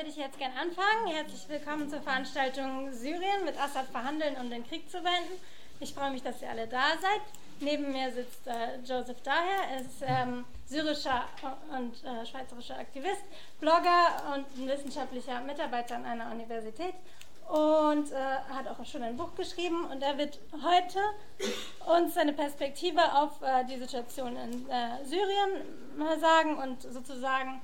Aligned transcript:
würde 0.00 0.08
ich 0.08 0.16
jetzt 0.16 0.38
gerne 0.38 0.58
anfangen. 0.58 1.14
Herzlich 1.14 1.46
willkommen 1.46 1.90
zur 1.90 2.00
Veranstaltung 2.00 2.90
Syrien 2.90 3.44
mit 3.44 3.60
Assad 3.60 3.84
verhandeln, 3.88 4.34
um 4.40 4.48
den 4.48 4.66
Krieg 4.66 4.90
zu 4.90 4.96
beenden. 4.96 5.34
Ich 5.78 5.92
freue 5.92 6.10
mich, 6.10 6.22
dass 6.22 6.40
ihr 6.40 6.48
alle 6.48 6.66
da 6.66 6.92
seid. 7.02 7.20
Neben 7.60 7.92
mir 7.92 8.10
sitzt 8.10 8.46
äh, 8.46 8.78
Joseph 8.82 9.20
Daher. 9.22 9.68
Er 9.70 9.80
ist 9.82 10.00
ähm, 10.00 10.46
syrischer 10.64 11.24
und 11.78 12.02
äh, 12.02 12.24
schweizerischer 12.24 12.78
Aktivist, 12.78 13.20
Blogger 13.60 14.34
und 14.34 14.66
wissenschaftlicher 14.66 15.42
Mitarbeiter 15.42 15.96
an 15.96 16.06
einer 16.06 16.30
Universität 16.30 16.94
und 17.50 18.10
äh, 18.10 18.16
hat 18.54 18.68
auch 18.68 18.82
schon 18.86 19.02
ein 19.02 19.18
Buch 19.18 19.34
geschrieben 19.34 19.84
und 19.84 20.02
er 20.02 20.16
wird 20.16 20.38
heute 20.64 20.98
uns 21.94 22.14
seine 22.14 22.32
Perspektive 22.32 23.02
auf 23.16 23.42
äh, 23.42 23.66
die 23.66 23.76
Situation 23.76 24.34
in 24.34 24.66
äh, 24.70 25.04
Syrien 25.04 25.98
mal 25.98 26.18
sagen 26.18 26.56
und 26.56 26.80
sozusagen 26.80 27.60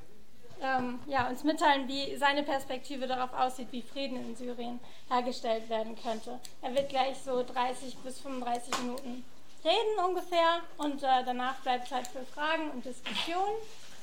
ähm, 0.63 1.01
ja, 1.07 1.29
uns 1.29 1.45
mitteilen, 1.45 1.89
wie 1.89 2.17
seine 2.17 2.43
Perspektive 2.43 3.07
darauf 3.07 3.33
aussieht, 3.33 3.69
wie 3.71 3.83
Frieden 3.83 4.17
in 4.17 4.37
Syrien 4.37 4.81
hergestellt 5.09 5.69
werden 5.69 5.97
könnte. 6.01 6.39
Er 6.63 6.75
wird 6.75 6.89
gleich 6.89 7.19
so 7.19 7.43
30 7.43 7.97
bis 7.99 8.21
35 8.21 8.79
Minuten 8.83 9.25
reden 9.65 10.05
ungefähr 10.07 10.61
und 10.79 11.03
äh, 11.03 11.25
danach 11.25 11.57
bleibt 11.57 11.89
Zeit 11.89 12.07
für 12.07 12.25
Fragen 12.25 12.71
und 12.71 12.85
Diskussionen. 12.85 13.57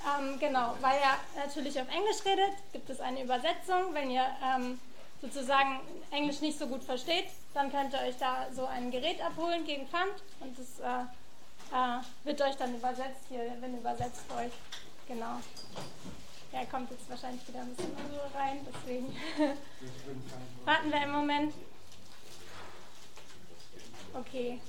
Ähm, 0.03 0.37
genau, 0.39 0.75
weil 0.81 0.97
er 0.97 1.17
natürlich 1.41 1.79
auf 1.79 1.87
Englisch 1.87 2.25
redet, 2.25 2.53
gibt 2.73 2.89
es 2.89 2.99
eine 2.99 3.23
Übersetzung. 3.23 3.93
Wenn 3.93 4.11
ihr 4.11 4.25
ähm, 4.43 4.79
sozusagen 5.21 5.79
Englisch 6.11 6.41
nicht 6.41 6.59
so 6.59 6.67
gut 6.67 6.83
versteht, 6.83 7.27
dann 7.53 7.71
könnt 7.71 7.93
ihr 7.93 7.99
euch 7.99 8.17
da 8.17 8.47
so 8.51 8.65
ein 8.65 8.91
Gerät 8.91 9.23
abholen 9.23 9.65
gegen 9.65 9.87
Pfand 9.87 10.11
und 10.41 10.57
das 10.59 10.79
äh, 10.79 11.03
äh, 11.73 12.01
wird 12.25 12.41
euch 12.41 12.55
dann 12.57 12.75
übersetzt. 12.75 13.23
Hier, 13.29 13.55
wenn 13.61 13.77
übersetzt 13.77 14.25
euch. 14.37 14.51
Genau. 15.07 15.39
Er 16.53 16.65
kommt 16.67 16.91
jetzt 16.91 17.09
wahrscheinlich 17.09 17.47
wieder 17.47 17.61
ein 17.61 17.73
bisschen 17.75 17.91
Unruhe 17.91 18.29
rein, 18.35 18.59
deswegen 18.71 19.07
warten 20.65 20.91
wir 20.91 21.01
einen 21.01 21.11
Moment. 21.11 21.53
Okay. 24.13 24.59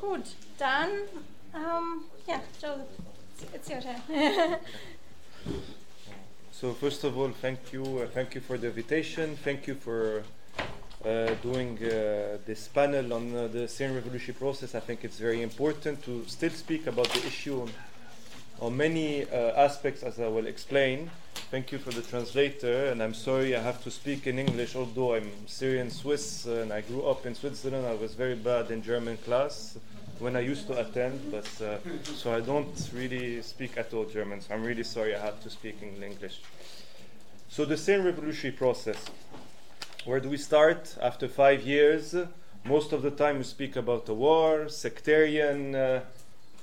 Gut, 0.00 0.36
dann, 0.56 0.90
ähm, 1.54 2.04
ja, 2.26 2.40
Joseph, 2.62 2.86
it's 3.52 3.68
your 3.68 3.80
turn. 3.80 4.00
So 6.52 6.72
first 6.72 7.04
of 7.04 7.18
all, 7.18 7.32
thank 7.42 7.72
you, 7.72 7.82
uh, 7.82 8.06
thank 8.14 8.34
you 8.34 8.40
for 8.40 8.56
the 8.56 8.68
invitation. 8.68 9.36
Thank 9.42 9.66
you 9.66 9.74
for 9.74 10.22
uh, 11.04 11.34
doing 11.42 11.76
uh, 11.82 12.38
this 12.46 12.68
panel 12.68 13.12
on 13.12 13.34
uh, 13.34 13.48
the 13.48 13.66
Syrian 13.66 13.96
revolutionary 13.96 14.38
process. 14.38 14.74
I 14.76 14.80
think 14.80 15.04
it's 15.04 15.18
very 15.18 15.42
important 15.42 16.02
to 16.04 16.24
still 16.28 16.52
speak 16.52 16.86
about 16.86 17.08
the 17.08 17.26
issue 17.26 17.66
on, 18.60 18.76
many 18.76 19.24
uh, 19.24 19.52
aspects, 19.56 20.02
as 20.02 20.18
I 20.20 20.28
will 20.28 20.46
explain. 20.46 21.10
Thank 21.50 21.72
you 21.72 21.78
for 21.78 21.90
the 21.90 22.02
translator, 22.02 22.86
and 22.86 23.02
I'm 23.02 23.14
sorry 23.14 23.54
I 23.54 23.60
have 23.60 23.82
to 23.84 23.90
speak 23.90 24.26
in 24.26 24.38
English, 24.38 24.74
although 24.74 25.14
I'm 25.14 25.30
Syrian 25.46 25.90
Swiss 25.90 26.46
and 26.46 26.72
I 26.72 26.80
grew 26.80 27.02
up 27.02 27.26
in 27.26 27.34
Switzerland. 27.34 27.86
I 27.86 27.94
was 27.94 28.14
very 28.14 28.34
bad 28.34 28.70
in 28.70 28.82
German 28.82 29.16
class 29.18 29.76
when 30.18 30.36
I 30.36 30.40
used 30.40 30.66
to 30.68 30.78
attend, 30.80 31.30
but 31.30 31.48
uh, 31.60 31.78
so 32.02 32.34
I 32.34 32.40
don't 32.40 32.90
really 32.94 33.42
speak 33.42 33.76
at 33.76 33.92
all 33.92 34.04
German. 34.04 34.40
So 34.40 34.54
I'm 34.54 34.64
really 34.64 34.84
sorry 34.84 35.14
I 35.14 35.20
have 35.20 35.42
to 35.42 35.50
speak 35.50 35.82
in 35.82 36.02
English. 36.02 36.40
So 37.48 37.64
the 37.64 37.76
same 37.76 38.04
revolutionary 38.04 38.56
process. 38.56 39.04
Where 40.04 40.20
do 40.20 40.28
we 40.28 40.38
start? 40.38 40.96
After 41.00 41.28
five 41.28 41.62
years, 41.62 42.14
most 42.64 42.92
of 42.92 43.02
the 43.02 43.10
time 43.10 43.38
we 43.38 43.44
speak 43.44 43.76
about 43.76 44.06
the 44.06 44.14
war, 44.14 44.68
sectarian 44.68 45.74
uh, 45.74 46.00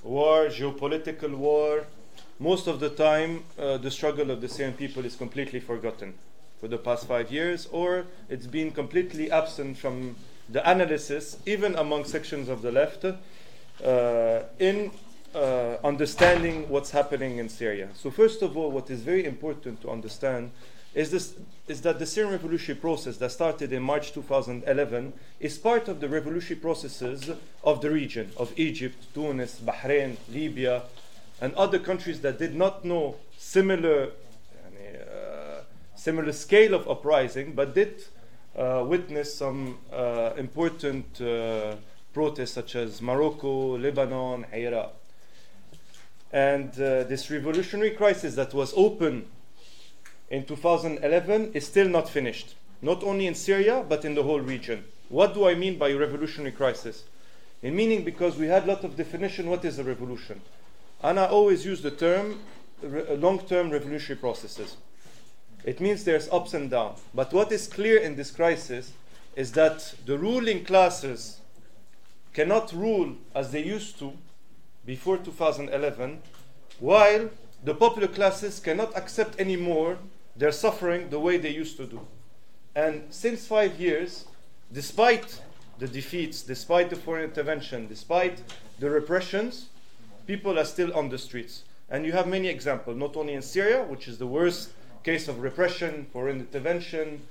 war, 0.02 0.46
geopolitical 0.46 1.34
war. 1.34 1.86
Most 2.38 2.66
of 2.66 2.80
the 2.80 2.90
time, 2.90 3.44
uh, 3.58 3.76
the 3.78 3.90
struggle 3.90 4.30
of 4.30 4.40
the 4.40 4.48
Syrian 4.48 4.74
people 4.74 5.04
is 5.04 5.14
completely 5.14 5.60
forgotten 5.60 6.14
for 6.60 6.68
the 6.68 6.78
past 6.78 7.06
five 7.06 7.30
years, 7.30 7.66
or 7.72 8.06
it's 8.28 8.46
been 8.46 8.70
completely 8.70 9.30
absent 9.30 9.78
from 9.78 10.16
the 10.48 10.68
analysis, 10.68 11.38
even 11.46 11.74
among 11.76 12.04
sections 12.04 12.48
of 12.48 12.62
the 12.62 12.72
left, 12.72 13.04
uh, 13.04 14.42
in 14.58 14.90
uh, 15.34 15.76
understanding 15.82 16.68
what's 16.68 16.90
happening 16.90 17.38
in 17.38 17.48
Syria. 17.48 17.88
So, 17.94 18.10
first 18.10 18.42
of 18.42 18.56
all, 18.56 18.70
what 18.70 18.90
is 18.90 19.00
very 19.00 19.24
important 19.24 19.80
to 19.82 19.90
understand 19.90 20.50
is, 20.94 21.10
this, 21.10 21.34
is 21.68 21.80
that 21.82 21.98
the 21.98 22.06
Syrian 22.06 22.32
revolutionary 22.32 22.80
process 22.80 23.16
that 23.16 23.32
started 23.32 23.72
in 23.72 23.82
March 23.82 24.12
2011 24.12 25.12
is 25.40 25.56
part 25.58 25.88
of 25.88 26.00
the 26.00 26.08
revolutionary 26.08 26.60
processes 26.60 27.30
of 27.64 27.80
the 27.80 27.90
region, 27.90 28.30
of 28.36 28.52
Egypt, 28.58 28.96
Tunis, 29.14 29.58
Bahrain, 29.58 30.16
Libya, 30.30 30.82
and 31.40 31.54
other 31.54 31.78
countries 31.78 32.20
that 32.20 32.38
did 32.38 32.54
not 32.54 32.84
know 32.84 33.16
similar, 33.38 34.10
uh, 34.10 35.62
similar 35.96 36.32
scale 36.32 36.74
of 36.74 36.88
uprising, 36.88 37.52
but 37.52 37.74
did 37.74 38.04
uh, 38.54 38.84
witness 38.86 39.34
some 39.34 39.78
uh, 39.92 40.32
important 40.36 41.20
uh, 41.22 41.74
protests 42.12 42.52
such 42.52 42.76
as 42.76 43.00
Morocco, 43.00 43.78
Lebanon, 43.78 44.44
Iraq. 44.52 44.92
And 46.30 46.70
uh, 46.74 47.04
this 47.04 47.30
revolutionary 47.30 47.92
crisis 47.92 48.34
that 48.34 48.52
was 48.52 48.74
open 48.76 49.26
in 50.32 50.46
2011 50.46 51.52
is 51.52 51.66
still 51.66 51.86
not 51.86 52.08
finished, 52.08 52.54
not 52.80 53.04
only 53.04 53.26
in 53.26 53.34
Syria, 53.34 53.84
but 53.86 54.02
in 54.06 54.14
the 54.14 54.22
whole 54.22 54.40
region. 54.40 54.82
What 55.10 55.34
do 55.34 55.46
I 55.46 55.54
mean 55.54 55.76
by 55.76 55.92
revolutionary 55.92 56.52
crisis? 56.52 57.04
In 57.62 57.76
meaning, 57.76 58.02
because 58.02 58.38
we 58.38 58.46
had 58.46 58.64
a 58.64 58.66
lot 58.66 58.82
of 58.82 58.96
definition, 58.96 59.50
what 59.50 59.62
is 59.62 59.78
a 59.78 59.84
revolution? 59.84 60.40
And 61.02 61.20
I 61.20 61.26
always 61.26 61.66
use 61.66 61.82
the 61.82 61.90
term 61.90 62.40
re- 62.80 63.14
long-term 63.14 63.68
revolutionary 63.68 64.18
processes. 64.18 64.78
It 65.64 65.82
means 65.82 66.02
there's 66.02 66.30
ups 66.30 66.54
and 66.54 66.70
downs. 66.70 67.00
But 67.14 67.30
what 67.34 67.52
is 67.52 67.66
clear 67.66 67.98
in 67.98 68.16
this 68.16 68.30
crisis 68.30 68.92
is 69.36 69.52
that 69.52 69.94
the 70.06 70.16
ruling 70.16 70.64
classes 70.64 71.40
cannot 72.32 72.72
rule 72.72 73.16
as 73.34 73.52
they 73.52 73.62
used 73.62 73.98
to 73.98 74.14
before 74.86 75.18
2011, 75.18 76.22
while 76.80 77.28
the 77.62 77.74
popular 77.74 78.08
classes 78.08 78.60
cannot 78.60 78.96
accept 78.96 79.38
anymore 79.38 79.98
their 80.36 80.52
suffering 80.52 81.10
the 81.10 81.18
way 81.18 81.36
they 81.36 81.50
used 81.50 81.76
to 81.76 81.86
do. 81.86 82.00
And 82.74 83.04
since 83.10 83.46
five 83.46 83.78
years, 83.78 84.24
despite 84.72 85.40
the 85.78 85.88
defeats, 85.88 86.42
despite 86.42 86.90
the 86.90 86.96
foreign 86.96 87.24
intervention, 87.24 87.86
despite 87.86 88.42
the 88.78 88.88
repressions, 88.88 89.66
people 90.26 90.58
are 90.58 90.64
still 90.64 90.94
on 90.94 91.08
the 91.08 91.18
streets. 91.18 91.64
And 91.90 92.06
you 92.06 92.12
have 92.12 92.26
many 92.26 92.48
examples, 92.48 92.96
not 92.96 93.16
only 93.16 93.34
in 93.34 93.42
Syria, 93.42 93.82
which 93.82 94.08
is 94.08 94.18
the 94.18 94.26
worst 94.26 94.70
case 95.04 95.28
of 95.28 95.40
repression, 95.40 96.06
foreign 96.12 96.40
intervention, 96.40 97.22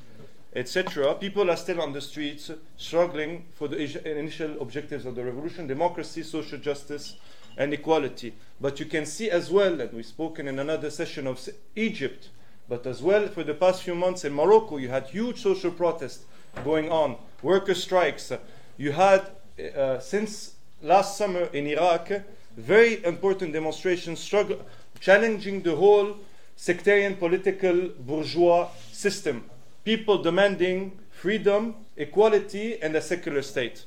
etc., 0.53 1.15
people 1.15 1.49
are 1.49 1.55
still 1.55 1.81
on 1.81 1.93
the 1.93 2.01
streets 2.01 2.51
struggling 2.77 3.45
for 3.55 3.67
the 3.67 3.77
initial 4.19 4.61
objectives 4.61 5.05
of 5.05 5.15
the 5.15 5.23
revolution 5.23 5.65
democracy, 5.65 6.21
social 6.21 6.57
justice, 6.59 7.15
and 7.57 7.73
equality. 7.73 8.33
But 8.59 8.79
you 8.79 8.85
can 8.85 9.05
see 9.05 9.29
as 9.31 9.49
well, 9.49 9.79
and 9.79 9.91
we've 9.93 10.05
spoken 10.05 10.47
in 10.47 10.59
another 10.59 10.89
session 10.89 11.25
of 11.25 11.47
Egypt, 11.75 12.29
but 12.67 12.85
as 12.85 13.01
well 13.01 13.27
for 13.27 13.43
the 13.43 13.53
past 13.53 13.83
few 13.83 13.95
months 13.95 14.25
in 14.25 14.33
Morocco, 14.33 14.77
you 14.77 14.89
had 14.89 15.07
huge 15.07 15.41
social 15.41 15.71
protests 15.71 16.25
going 16.63 16.89
on, 16.89 17.17
worker 17.41 17.73
strikes. 17.73 18.31
You 18.77 18.91
had, 18.91 19.29
uh, 19.75 19.99
since 19.99 20.55
last 20.81 21.17
summer 21.17 21.45
in 21.53 21.67
Iraq, 21.67 22.11
very 22.57 23.03
important 23.05 23.53
demonstrations 23.53 24.19
struggle, 24.19 24.65
challenging 24.99 25.61
the 25.61 25.75
whole 25.75 26.17
sectarian 26.55 27.15
political 27.15 27.89
bourgeois 27.99 28.67
system 28.91 29.49
people 29.83 30.21
demanding 30.21 30.99
freedom, 31.09 31.75
equality, 31.97 32.81
and 32.81 32.95
a 32.95 33.01
secular 33.01 33.41
state, 33.41 33.85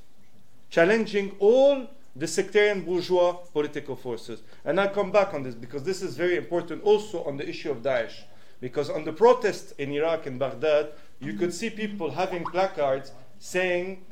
challenging 0.71 1.35
all 1.39 1.89
the 2.17 2.27
sectarian 2.27 2.83
bourgeois 2.83 3.33
political 3.53 3.97
forces. 3.97 4.41
And 4.65 4.81
I'll 4.81 4.91
come 4.91 5.11
back 5.11 5.35
on 5.35 5.43
this 5.43 5.55
because 5.55 5.83
this 5.83 6.03
is 6.03 6.17
very 6.17 6.37
important 6.37 6.83
also 6.85 7.25
on 7.25 7.37
the 7.37 7.49
issue 7.49 7.71
of 7.71 7.79
Daesh. 7.79 8.23
Because 8.65 8.89
on 8.89 9.05
the 9.05 9.13
protests 9.13 9.73
in 9.73 9.93
Iraq 9.93 10.25
and 10.25 10.39
Baghdad, 10.39 10.93
you 11.21 11.35
could 11.35 11.53
see 11.53 11.69
people 11.69 12.13
having 12.13 12.45
placards 12.45 13.13
saying, 13.39 14.07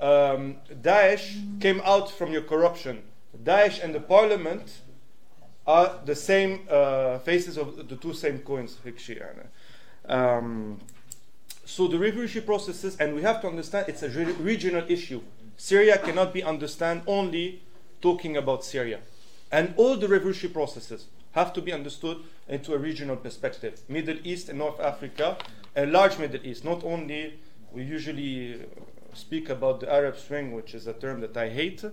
um, 0.00 0.56
Daesh 0.82 1.60
came 1.60 1.80
out 1.84 2.10
from 2.10 2.32
your 2.32 2.42
corruption. 2.42 3.04
Daesh 3.44 3.80
and 3.80 3.94
the 3.94 4.00
parliament 4.00 4.80
are 5.68 6.00
the 6.04 6.16
same 6.16 6.66
uh, 6.68 7.20
faces 7.20 7.56
of 7.56 7.88
the 7.88 7.94
two 7.94 8.12
same 8.12 8.40
coins. 8.40 8.76
Um, 10.08 10.80
so 11.64 11.86
the 11.86 11.96
revolutionary 11.96 12.44
processes, 12.44 12.96
and 12.98 13.14
we 13.14 13.22
have 13.22 13.40
to 13.42 13.46
understand 13.46 13.88
it's 13.88 14.02
a 14.02 14.08
re- 14.08 14.32
regional 14.52 14.84
issue. 14.88 15.22
Syria 15.56 15.98
cannot 15.98 16.34
be 16.34 16.42
understood 16.42 17.02
only 17.06 17.62
talking 18.02 18.36
about 18.36 18.64
Syria. 18.64 18.98
And 19.52 19.74
all 19.76 19.96
the 19.96 20.08
revolutionary 20.08 20.54
processes 20.54 21.06
have 21.36 21.52
to 21.52 21.60
be 21.60 21.72
understood 21.72 22.18
into 22.48 22.72
a 22.74 22.78
regional 22.78 23.14
perspective. 23.14 23.80
Middle 23.88 24.16
East 24.24 24.48
and 24.48 24.58
North 24.58 24.80
Africa, 24.80 25.36
a 25.76 25.84
large 25.86 26.18
Middle 26.18 26.44
East, 26.44 26.64
not 26.64 26.82
only 26.82 27.38
we 27.72 27.82
usually 27.82 28.64
speak 29.12 29.50
about 29.50 29.80
the 29.80 29.92
Arab 29.92 30.16
Spring, 30.16 30.52
which 30.52 30.74
is 30.74 30.86
a 30.86 30.94
term 30.94 31.20
that 31.20 31.36
I 31.36 31.50
hate 31.50 31.84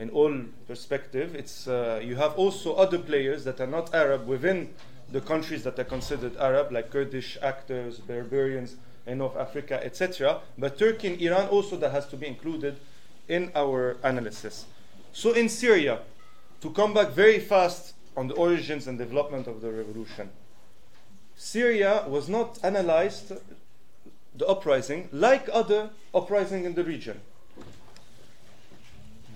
in 0.00 0.10
all 0.10 0.34
perspective. 0.66 1.36
It's 1.36 1.68
uh, 1.68 2.00
you 2.02 2.16
have 2.16 2.34
also 2.34 2.74
other 2.74 2.98
players 2.98 3.44
that 3.44 3.60
are 3.60 3.68
not 3.68 3.94
Arab 3.94 4.26
within 4.26 4.74
the 5.12 5.20
countries 5.20 5.62
that 5.62 5.78
are 5.78 5.84
considered 5.84 6.36
Arab, 6.36 6.72
like 6.72 6.90
Kurdish 6.90 7.38
actors, 7.40 8.00
Berberians 8.00 8.74
in 9.06 9.18
North 9.18 9.36
Africa, 9.36 9.84
etc. 9.84 10.40
But 10.58 10.76
Turkey 10.76 11.08
and 11.08 11.20
Iran 11.20 11.48
also 11.48 11.76
that 11.76 11.92
has 11.92 12.06
to 12.08 12.16
be 12.16 12.26
included 12.26 12.76
in 13.28 13.52
our 13.54 13.96
analysis. 14.02 14.64
So 15.12 15.32
in 15.32 15.48
Syria, 15.48 16.00
to 16.62 16.70
come 16.70 16.94
back 16.94 17.10
very 17.10 17.38
fast 17.38 17.94
on 18.16 18.28
the 18.28 18.34
origins 18.34 18.86
and 18.86 18.98
development 18.98 19.46
of 19.46 19.60
the 19.60 19.70
revolution, 19.70 20.30
Syria 21.36 22.04
was 22.06 22.28
not 22.28 22.58
analyzed, 22.62 23.32
the 24.34 24.46
uprising, 24.46 25.08
like 25.12 25.48
other 25.52 25.90
uprising 26.14 26.64
in 26.64 26.74
the 26.74 26.84
region. 26.84 27.20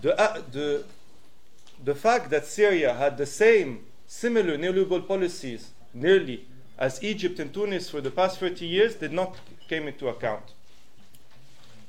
The, 0.02 0.19
uh, 0.20 0.43
the, 0.52 0.84
the 1.82 1.94
fact 1.94 2.31
that 2.31 2.46
Syria 2.46 2.94
had 2.94 3.17
the 3.19 3.26
same 3.26 3.87
similar 4.06 4.56
neoliberal 4.56 5.06
policies 5.06 5.70
nearly 5.93 6.46
as 6.78 7.02
Egypt 7.02 7.38
and 7.40 7.52
Tunis 7.52 7.90
for 7.90 8.00
the 8.00 8.11
past 8.11 8.38
30 8.38 8.67
years 8.67 8.94
did 8.96 9.12
not 9.12 9.37
came 9.69 9.88
into 9.88 10.08
account. 10.08 10.52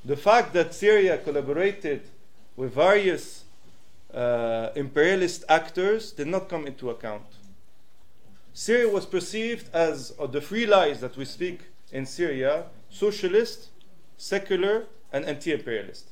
The 0.04 0.18
fact 0.18 0.54
that 0.54 0.74
Syria 0.74 1.18
collaborated 1.18 2.04
with 2.56 2.74
various 2.74 3.44
uh, 4.14 4.70
imperialist 4.76 5.44
actors 5.50 6.12
did 6.12 6.28
not 6.28 6.50
come 6.50 6.66
into 6.66 6.90
account. 6.90 7.26
Syria 8.54 8.90
was 8.90 9.06
perceived 9.06 9.70
as 9.74 10.14
uh, 10.20 10.26
the 10.26 10.42
three 10.42 10.66
lies 10.66 11.00
that 11.02 11.16
we 11.16 11.26
speak 11.26 11.62
in 11.92 12.06
Syria 12.06 12.66
socialist, 12.90 13.70
secular, 14.18 14.86
and 15.12 15.26
anti 15.26 15.52
imperialist. 15.52 16.10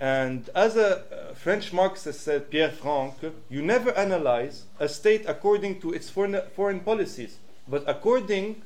And 0.00 0.48
as 0.54 0.76
a 0.76 0.98
uh, 0.98 1.34
French 1.34 1.72
Marxist 1.72 2.20
said, 2.20 2.50
Pierre 2.50 2.70
Frank, 2.70 3.14
you 3.48 3.62
never 3.62 3.90
analyze 3.92 4.64
a 4.78 4.88
state 4.88 5.24
according 5.26 5.80
to 5.80 5.92
its 5.92 6.08
foreign, 6.08 6.40
foreign 6.54 6.80
policies, 6.80 7.38
but 7.66 7.82
according 7.88 8.62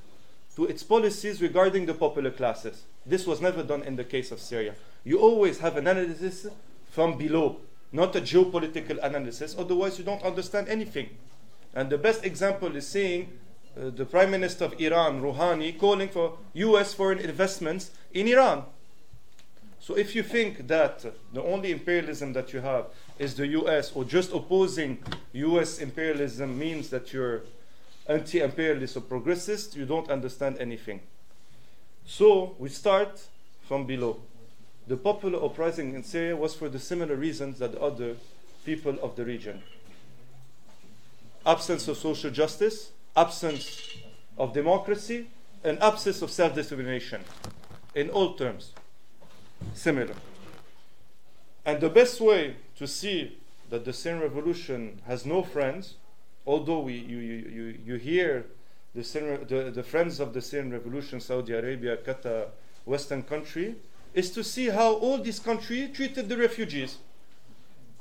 to 0.57 0.67
its 0.67 0.83
policies 0.83 1.41
regarding 1.41 1.87
the 1.87 1.95
popular 1.95 2.31
classes. 2.31 2.83
This 3.07 3.27
was 3.27 3.41
never 3.41 3.63
done 3.63 3.83
in 3.83 3.97
the 3.97 4.05
case 4.05 4.31
of 4.31 4.41
Syria. 4.41 4.75
You 5.05 5.19
always 5.21 5.61
have 5.61 5.77
an 5.79 5.87
analysis 5.87 6.47
from 6.93 7.17
below, 7.17 7.57
not 7.91 8.15
a 8.15 8.21
geopolitical 8.21 9.03
analysis, 9.03 9.57
otherwise, 9.59 9.99
you 9.99 10.05
don't 10.05 10.23
understand 10.23 10.69
anything. 10.69 11.09
And 11.75 11.89
the 11.89 11.97
best 11.97 12.23
example 12.23 12.77
is 12.77 12.87
seeing 12.87 13.39
uh, 13.75 13.89
the 13.89 14.05
Prime 14.05 14.31
Minister 14.31 14.67
of 14.67 14.79
Iran, 14.79 15.23
Rouhani, 15.23 15.79
calling 15.79 16.11
for 16.11 16.37
US 16.53 16.93
foreign 16.93 17.19
investments 17.19 17.93
in 18.13 18.29
Iran. 18.29 18.65
So 19.81 19.97
if 19.97 20.15
you 20.15 20.23
think 20.23 20.69
that 20.69 21.03
the 21.33 21.43
only 21.43 21.73
imperialism 21.73 22.35
that 22.35 22.53
you 22.53 22.61
have 22.61 22.87
is 23.19 23.35
the 23.37 23.47
US 23.47 23.91
or 23.95 24.05
just 24.05 24.31
opposing 24.35 24.99
US 25.33 25.79
imperialism 25.79 26.59
means 26.59 26.91
that 26.91 27.15
you're 27.15 27.41
anti 28.07 28.43
imperialist 28.43 28.99
or 28.99 29.01
progressist, 29.01 29.75
you 29.75 29.87
don't 29.87 30.11
understand 30.11 30.59
anything. 30.61 31.01
So 32.05 32.55
we 32.59 32.69
start 32.69 33.27
from 33.63 33.87
below. 33.87 34.21
The 34.87 34.97
popular 34.97 35.43
uprising 35.45 35.95
in 35.95 36.03
Syria 36.03 36.37
was 36.37 36.55
for 36.55 36.69
the 36.69 36.79
similar 36.79 37.15
reasons 37.15 37.59
that 37.59 37.75
other 37.77 38.17
people 38.65 38.99
of 39.03 39.17
the 39.17 39.25
region 39.25 39.63
absence 41.45 41.89
of 41.89 41.97
social 41.97 42.31
justice, 42.31 42.93
absence 43.17 43.97
of 44.39 44.53
democracy, 44.53 45.27
and 45.65 45.81
absence 45.83 46.23
of 46.23 46.31
self 46.31 46.55
determination 46.55 47.23
in 47.95 48.11
all 48.11 48.35
terms 48.35 48.73
similar. 49.75 50.15
And 51.65 51.81
the 51.81 51.89
best 51.91 52.21
way 52.21 52.57
to 52.77 52.87
see 52.87 53.39
that 53.71 53.85
the 53.85 53.93
Syrian 53.93 54.23
revolution 54.23 55.01
has 55.07 55.25
no 55.25 55.43
friends, 55.43 55.95
although 56.47 56.81
we, 56.81 56.95
you, 56.95 57.19
you, 57.19 57.79
you, 57.85 57.95
hear 57.95 58.47
the, 58.95 59.05
Syrian, 59.05 59.47
the, 59.47 59.71
the 59.71 59.83
friends 59.83 60.19
of 60.19 60.35
the 60.35 60.43
Syrian 60.43 60.73
revolution, 60.73 61.21
Saudi 61.21 61.53
Arabia, 61.53 61.97
Qatar, 61.97 62.49
Western 62.85 63.23
country, 63.23 63.77
is 64.15 64.31
to 64.31 64.45
see 64.45 64.69
how 64.69 64.95
all 64.95 65.19
these 65.19 65.39
countries 65.39 65.95
treated 65.97 66.29
the 66.29 66.37
refugees. 66.37 66.99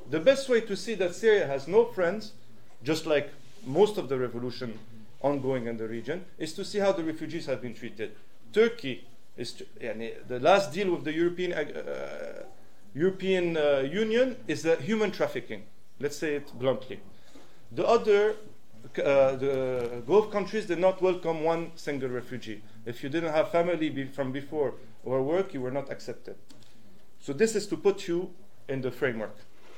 The 0.10 0.20
best 0.20 0.50
way 0.50 0.62
to 0.62 0.76
see 0.76 0.96
that 0.96 1.16
Syria 1.16 1.48
has 1.48 1.68
no 1.68 1.86
friends, 1.86 2.34
just 2.84 3.06
like 3.06 3.30
most 3.66 3.98
of 3.98 4.10
the 4.10 4.18
revolution 4.18 4.78
ongoing 5.22 5.68
in 5.68 5.78
the 5.78 5.88
region, 5.88 6.26
is 6.38 6.54
to 6.54 6.66
see 6.66 6.80
how 6.80 6.92
the 6.92 7.04
refugees 7.04 7.46
have 7.46 7.62
been 7.62 7.74
treated. 7.74 8.16
Turkey 8.52 9.08
is 9.38 9.64
the 9.80 10.40
last 10.40 10.74
deal 10.74 10.92
with 10.92 11.04
the 11.04 11.14
European 11.14 11.54
uh, 11.54 12.44
European 12.94 13.56
uh, 13.56 13.88
Union 13.90 14.36
is 14.48 14.64
the 14.64 14.76
human 14.76 15.12
trafficking. 15.12 15.64
Let's 16.00 16.18
say 16.18 16.36
it 16.36 16.52
bluntly. 16.60 17.00
The 17.72 17.88
other 17.88 18.36
uh, 19.00 19.36
the 19.36 20.04
Gulf 20.06 20.32
countries 20.32 20.66
did 20.66 20.80
not 20.80 21.02
welcome 21.02 21.44
one 21.44 21.72
single 21.76 22.10
refugee. 22.10 22.62
If 22.86 23.04
you 23.04 23.10
didn't 23.10 23.34
have 23.34 23.52
family 23.52 23.90
be 23.90 24.06
from 24.06 24.32
before 24.32 24.76
or 25.04 25.22
work, 25.22 25.54
you 25.54 25.62
were 25.62 25.72
not 25.72 25.90
accepted. 25.90 26.36
So 27.20 27.34
this 27.34 27.56
is 27.56 27.68
to 27.68 27.78
put 27.78 28.08
you 28.08 28.32
in 28.68 28.82
the 28.82 28.92
framework 28.92 29.36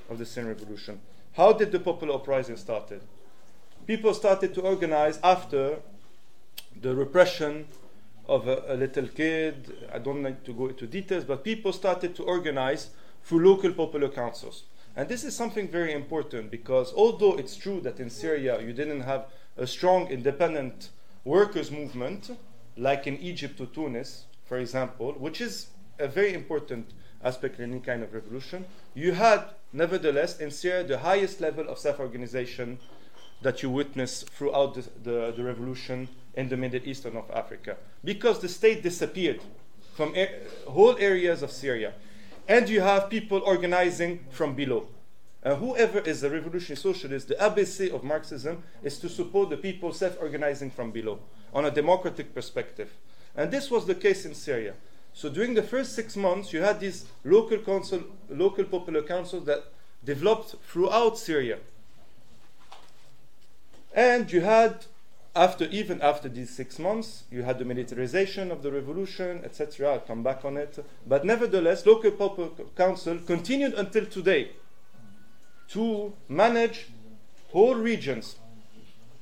of 0.10 0.18
the 0.20 0.26
Syrian 0.26 0.58
revolution. 0.58 1.02
How 1.34 1.52
did 1.54 1.72
the 1.72 1.80
popular 1.80 2.16
uprising 2.16 2.58
started? 2.58 3.02
People 3.88 4.14
started 4.14 4.54
to 4.54 4.62
organize 4.62 5.20
after 5.24 5.80
the 6.82 6.96
repression 6.96 7.68
of 8.28 8.48
a, 8.48 8.64
a, 8.68 8.76
little 8.76 9.08
kid. 9.08 9.76
I 9.94 10.00
don't 10.00 10.24
need 10.24 10.46
to 10.46 10.54
go 10.54 10.68
into 10.68 10.88
details, 10.88 11.24
but 11.24 11.44
people 11.44 11.74
started 11.74 12.16
to 12.16 12.24
organize 12.24 12.90
through 13.24 13.50
local 13.50 13.74
popular 13.74 14.10
councils. 14.10 14.64
And 14.96 15.10
this 15.10 15.24
is 15.24 15.36
something 15.36 15.68
very 15.68 15.94
important 15.94 16.52
because 16.52 16.94
although 16.94 17.36
it's 17.36 17.56
true 17.56 17.82
that 17.82 18.00
in 18.00 18.10
Syria 18.10 18.62
you 18.62 18.74
didn't 18.74 19.02
have 19.02 19.26
a 19.58 19.66
strong 19.66 20.08
independent 20.08 20.90
workers' 21.24 21.72
movement, 21.72 22.32
like 22.78 23.08
in 23.08 23.18
Egypt 23.18 23.60
or 23.60 23.66
Tunis, 23.68 24.26
for 24.46 24.58
example, 24.58 25.14
which 25.14 25.42
is 25.42 25.68
a 26.00 26.08
very 26.08 26.34
important 26.34 26.92
aspect 27.24 27.60
in 27.60 27.72
any 27.72 27.80
kind 27.80 28.04
of 28.04 28.14
revolution, 28.14 28.66
you 28.94 29.14
had, 29.14 29.46
nevertheless, 29.72 30.40
in 30.40 30.52
Syria 30.52 30.84
the 30.84 31.00
highest 31.00 31.42
level 31.42 31.68
of 31.70 31.80
self 31.80 32.00
organization 32.00 32.78
that 33.42 33.62
you 33.62 33.70
witness 33.70 34.24
throughout 34.24 34.74
the, 34.76 34.82
the, 35.04 35.34
the 35.36 35.44
revolution 35.44 36.08
in 36.36 36.50
the 36.50 36.58
Middle 36.58 36.82
East 36.84 37.06
and 37.06 37.14
North 37.14 37.32
Africa 37.32 37.78
because 38.04 38.40
the 38.40 38.50
state 38.50 38.82
disappeared 38.82 39.42
from 39.96 40.16
a- 40.16 40.32
whole 40.68 40.98
areas 40.98 41.42
of 41.42 41.52
Syria. 41.52 41.94
And 42.48 42.68
you 42.68 42.82
have 42.82 43.10
people 43.10 43.42
organizing 43.46 44.26
from 44.30 44.56
below. 44.56 44.88
Uh, 45.44 45.56
whoever 45.56 46.00
is 46.00 46.24
a 46.24 46.30
revolutionary 46.30 46.78
socialist, 46.78 47.28
the 47.28 47.36
ABC 47.36 47.94
of 47.94 48.04
Marxism 48.04 48.64
is 48.82 48.98
to 49.00 49.10
support 49.10 49.50
the 49.50 49.58
people 49.58 49.94
self 49.94 50.18
organizing 50.22 50.72
from 50.72 50.92
below 50.92 51.20
on 51.54 51.66
a 51.66 51.72
democratic 51.72 52.34
perspective. 52.34 52.92
And 53.36 53.52
this 53.52 53.70
was 53.70 53.86
the 53.86 53.96
case 53.96 54.26
in 54.26 54.36
Syria. 54.36 54.74
So 55.14 55.30
during 55.30 55.54
the 55.54 55.64
first 55.64 55.94
six 55.94 56.16
months, 56.16 56.54
you 56.54 56.62
had 56.62 56.80
these 56.80 57.06
local 57.24 57.60
council, 57.60 58.04
local 58.30 58.64
popular 58.64 59.04
councils 59.04 59.46
that 59.46 59.66
developed 60.04 60.56
throughout 60.68 61.18
Syria. 61.18 61.60
And 63.94 64.32
you 64.32 64.42
had 64.42 64.86
after 65.36 65.66
even 65.66 66.02
after 66.02 66.30
these 66.30 66.52
six 66.52 66.78
months, 66.78 67.24
you 67.32 67.42
had 67.42 67.58
the 67.58 67.66
militarization 67.66 68.52
of 68.52 68.62
the 68.62 68.72
revolution, 68.72 69.42
etc. 69.44 69.94
I'll 69.94 70.00
come 70.00 70.22
back 70.22 70.46
on 70.46 70.58
it. 70.58 70.84
But 71.08 71.26
nevertheless, 71.26 71.86
local 71.86 72.12
popular 72.12 72.50
council 72.76 73.18
continued 73.26 73.74
until 73.74 74.06
today 74.06 74.52
to 75.70 76.14
manage 76.30 76.88
whole 77.52 77.76
regions, 77.76 78.36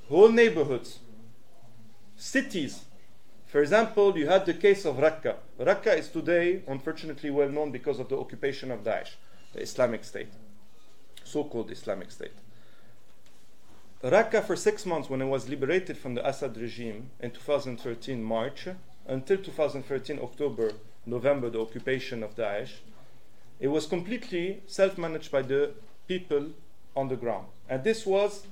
whole 0.09 0.29
neighborhoods, 0.29 0.99
cities. 2.17 2.85
For 3.47 3.61
example, 3.61 4.17
you 4.17 4.27
had 4.27 4.45
the 4.45 4.53
case 4.53 4.85
of 4.85 4.97
Raqqa. 4.97 5.35
Raqqa 5.59 5.97
is 5.97 6.09
today, 6.09 6.61
unfortunately, 6.67 7.29
well 7.29 7.49
known 7.49 7.71
because 7.71 7.99
of 7.99 8.09
the 8.09 8.17
occupation 8.17 8.71
of 8.71 8.83
Daesh, 8.83 9.11
the 9.53 9.61
Islamic 9.61 10.03
State, 10.03 10.33
so 11.23 11.45
called 11.45 11.71
Islamic 11.71 12.11
State. 12.11 12.33
Raqqa 14.03 14.43
for 14.43 14.55
six 14.55 14.83
months 14.87 15.11
when 15.11 15.21
it 15.21 15.27
was 15.27 15.47
liberated 15.47 15.95
from 15.95 16.15
the 16.15 16.27
Assad 16.27 16.57
regime 16.57 17.11
in 17.19 17.29
2013 17.29 18.23
March 18.23 18.67
until 19.07 19.37
2013 19.37 20.17
October, 20.19 20.71
November, 21.05 21.51
the 21.51 21.61
occupation 21.61 22.23
of 22.23 22.35
Daesh, 22.35 22.79
it 23.59 23.67
was 23.67 23.85
completely 23.85 24.63
self-managed 24.65 25.31
by 25.31 25.43
the 25.43 25.73
people 26.07 26.47
on 26.95 27.09
the 27.09 27.15
ground. 27.15 27.45
And 27.69 27.83
this 27.83 28.03
was 28.03 28.47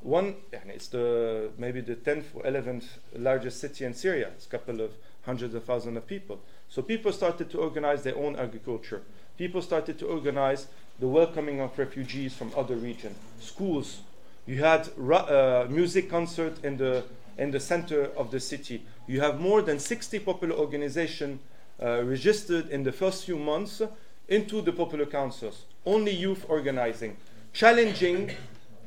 one, 0.00 0.36
it's 0.50 0.88
the 0.88 1.50
maybe 1.58 1.82
the 1.82 1.96
10th 1.96 2.24
or 2.32 2.44
11th 2.44 2.86
largest 3.16 3.60
city 3.60 3.84
in 3.84 3.92
Syria. 3.92 4.28
It's 4.28 4.46
a 4.46 4.48
couple 4.48 4.80
of 4.80 4.92
hundreds 5.26 5.54
of 5.54 5.64
thousands 5.64 5.98
of 5.98 6.06
people. 6.06 6.40
So 6.70 6.80
people 6.80 7.12
started 7.12 7.50
to 7.50 7.58
organize 7.58 8.02
their 8.02 8.16
own 8.16 8.36
agriculture. 8.36 9.02
People 9.36 9.60
started 9.60 9.98
to 9.98 10.06
organize 10.06 10.68
the 10.98 11.06
welcoming 11.06 11.60
of 11.60 11.78
refugees 11.78 12.32
from 12.32 12.50
other 12.56 12.76
regions. 12.76 13.18
Schools 13.40 14.00
you 14.46 14.62
had 14.62 14.88
uh, 14.98 15.66
music 15.68 16.08
concert 16.08 16.64
in 16.64 16.76
the 16.76 17.04
in 17.38 17.50
the 17.50 17.60
center 17.60 18.04
of 18.16 18.30
the 18.30 18.40
city. 18.40 18.82
You 19.06 19.20
have 19.20 19.40
more 19.40 19.60
than 19.60 19.78
60 19.78 20.20
popular 20.20 20.54
organizations 20.54 21.40
uh, 21.82 22.02
registered 22.02 22.70
in 22.70 22.82
the 22.82 22.92
first 22.92 23.24
few 23.24 23.36
months 23.36 23.82
into 24.28 24.62
the 24.62 24.72
popular 24.72 25.06
councils. 25.06 25.64
Only 25.84 26.12
youth 26.12 26.46
organizing, 26.48 27.16
challenging 27.52 28.30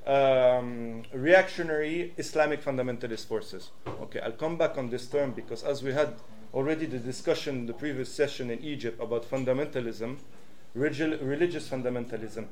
um, 0.08 1.04
reactionary 1.14 2.14
Islamic 2.18 2.64
fundamentalist 2.64 3.28
forces. 3.28 3.70
Okay, 4.02 4.20
I'll 4.20 4.32
come 4.32 4.58
back 4.58 4.78
on 4.78 4.90
this 4.90 5.08
term 5.08 5.32
because 5.32 5.64
as 5.64 5.84
we 5.84 5.94
had 5.94 6.16
already 6.54 6.88
the 6.88 6.98
discussion 6.98 7.58
in 7.60 7.66
the 7.68 7.74
previous 7.74 8.12
session 8.12 8.50
in 8.50 8.60
Egypt 8.64 9.00
about 9.00 9.30
fundamentalism, 9.30 10.18
religious 10.74 11.70
fundamentalism, 11.70 12.48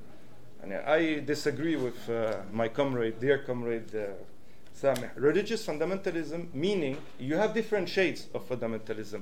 and 0.61 0.73
I 0.73 1.19
disagree 1.19 1.75
with 1.75 2.09
uh, 2.09 2.37
my 2.51 2.67
comrade, 2.67 3.19
dear 3.19 3.39
comrade 3.39 3.93
uh, 3.95 4.07
Sameh. 4.75 5.09
Religious 5.15 5.65
fundamentalism 5.65 6.53
meaning 6.53 6.97
you 7.19 7.35
have 7.35 7.53
different 7.53 7.89
shades 7.89 8.27
of 8.33 8.47
fundamentalism. 8.47 9.21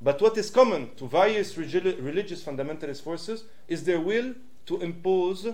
But 0.00 0.20
what 0.20 0.36
is 0.38 0.50
common 0.50 0.94
to 0.96 1.08
various 1.08 1.56
regi- 1.56 1.96
religious 2.00 2.42
fundamentalist 2.42 3.02
forces 3.02 3.44
is 3.66 3.84
their 3.84 4.00
will 4.00 4.34
to 4.66 4.80
impose 4.80 5.46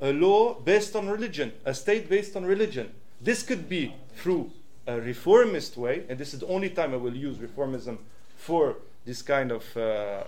a 0.00 0.12
law 0.12 0.54
based 0.54 0.94
on 0.96 1.08
religion, 1.08 1.52
a 1.64 1.74
state 1.74 2.08
based 2.08 2.36
on 2.36 2.44
religion. 2.44 2.92
This 3.20 3.42
could 3.42 3.68
be 3.68 3.94
through 4.16 4.50
a 4.86 5.00
reformist 5.00 5.76
way, 5.76 6.04
and 6.08 6.18
this 6.18 6.34
is 6.34 6.40
the 6.40 6.46
only 6.46 6.70
time 6.70 6.92
I 6.92 6.96
will 6.96 7.16
use 7.16 7.36
reformism 7.38 7.98
for 8.36 8.76
this 9.04 9.22
kind 9.22 9.50
of 9.50 9.76
uh, 9.76 10.24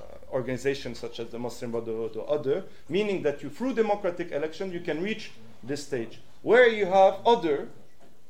such 0.94 1.20
as 1.20 1.28
the 1.28 1.38
Muslim 1.38 1.70
Brotherhood 1.70 2.16
or 2.16 2.28
other, 2.30 2.64
meaning 2.88 3.22
that 3.22 3.42
you, 3.42 3.48
through 3.48 3.74
democratic 3.74 4.32
election, 4.32 4.72
you 4.72 4.80
can 4.80 5.02
reach 5.02 5.30
this 5.62 5.84
stage. 5.84 6.20
Where 6.42 6.68
you 6.68 6.86
have 6.86 7.18
other, 7.24 7.68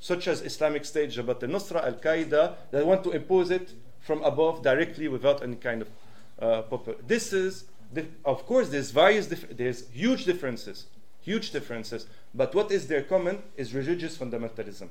such 0.01 0.29
as 0.29 0.43
Islamic 0.43 0.85
State, 0.85 1.11
Jabhat 1.11 1.43
al-Nusra, 1.43 1.83
Al-Qaeda, 1.85 2.55
that 2.71 2.87
want 2.87 3.03
to 3.05 3.13
impose 3.13 3.51
it 3.51 3.73
from 4.01 4.23
above 4.23 4.63
directly 4.63 5.09
without 5.09 5.43
any 5.43 5.57
kind 5.57 5.83
of 5.83 5.89
uh, 6.39 6.63
popular. 6.63 6.99
This 7.07 7.33
is, 7.33 7.65
of 8.25 8.45
course, 8.47 8.69
there's 8.69 8.91
various, 8.91 9.27
dif- 9.27 9.57
there's 9.57 9.89
huge 9.89 10.27
differences, 10.27 10.87
huge 11.23 11.51
differences. 11.53 12.07
But 12.35 12.55
what 12.55 12.71
is 12.71 12.87
there 12.87 13.03
common 13.03 13.43
is 13.57 13.73
religious 13.73 14.19
fundamentalism. 14.19 14.89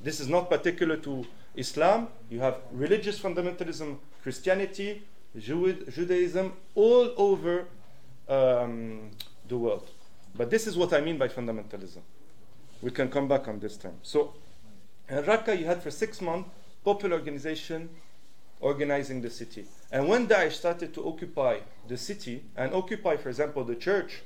This 0.00 0.20
is 0.20 0.28
not 0.28 0.50
particular 0.50 0.96
to 0.98 1.24
Islam. 1.54 2.08
You 2.30 2.40
have 2.40 2.56
religious 2.72 3.18
fundamentalism, 3.18 3.96
Christianity, 4.22 5.02
Judaism, 5.38 6.52
all 6.74 7.12
over 7.16 7.66
um, 8.28 9.10
the 9.48 9.56
world. 9.56 9.88
But 10.34 10.50
this 10.50 10.66
is 10.66 10.76
what 10.76 10.92
I 10.92 11.00
mean 11.00 11.18
by 11.18 11.28
fundamentalism. 11.28 12.00
We 12.80 12.90
can 12.90 13.08
come 13.08 13.28
back 13.28 13.48
on 13.48 13.60
this 13.60 13.76
term. 13.76 13.94
So, 14.02 14.34
in 15.08 15.22
Raqqa, 15.22 15.58
you 15.58 15.66
had 15.66 15.82
for 15.82 15.90
six 15.90 16.20
months 16.20 16.48
popular 16.84 17.16
organization 17.16 17.88
organizing 18.60 19.20
the 19.20 19.30
city. 19.30 19.66
And 19.90 20.08
when 20.08 20.26
Daesh 20.26 20.52
started 20.52 20.94
to 20.94 21.06
occupy 21.06 21.58
the 21.88 21.96
city 21.96 22.44
and 22.56 22.72
occupy, 22.72 23.16
for 23.16 23.28
example, 23.28 23.64
the 23.64 23.74
church 23.74 24.22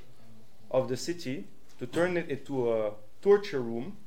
of 0.71 0.87
the 0.87 0.95
city 0.95 1.45
to 1.79 1.87
turn 1.87 2.17
it 2.17 2.29
into 2.29 2.71
a 2.71 2.91
torture 3.21 3.61
room, 3.61 3.97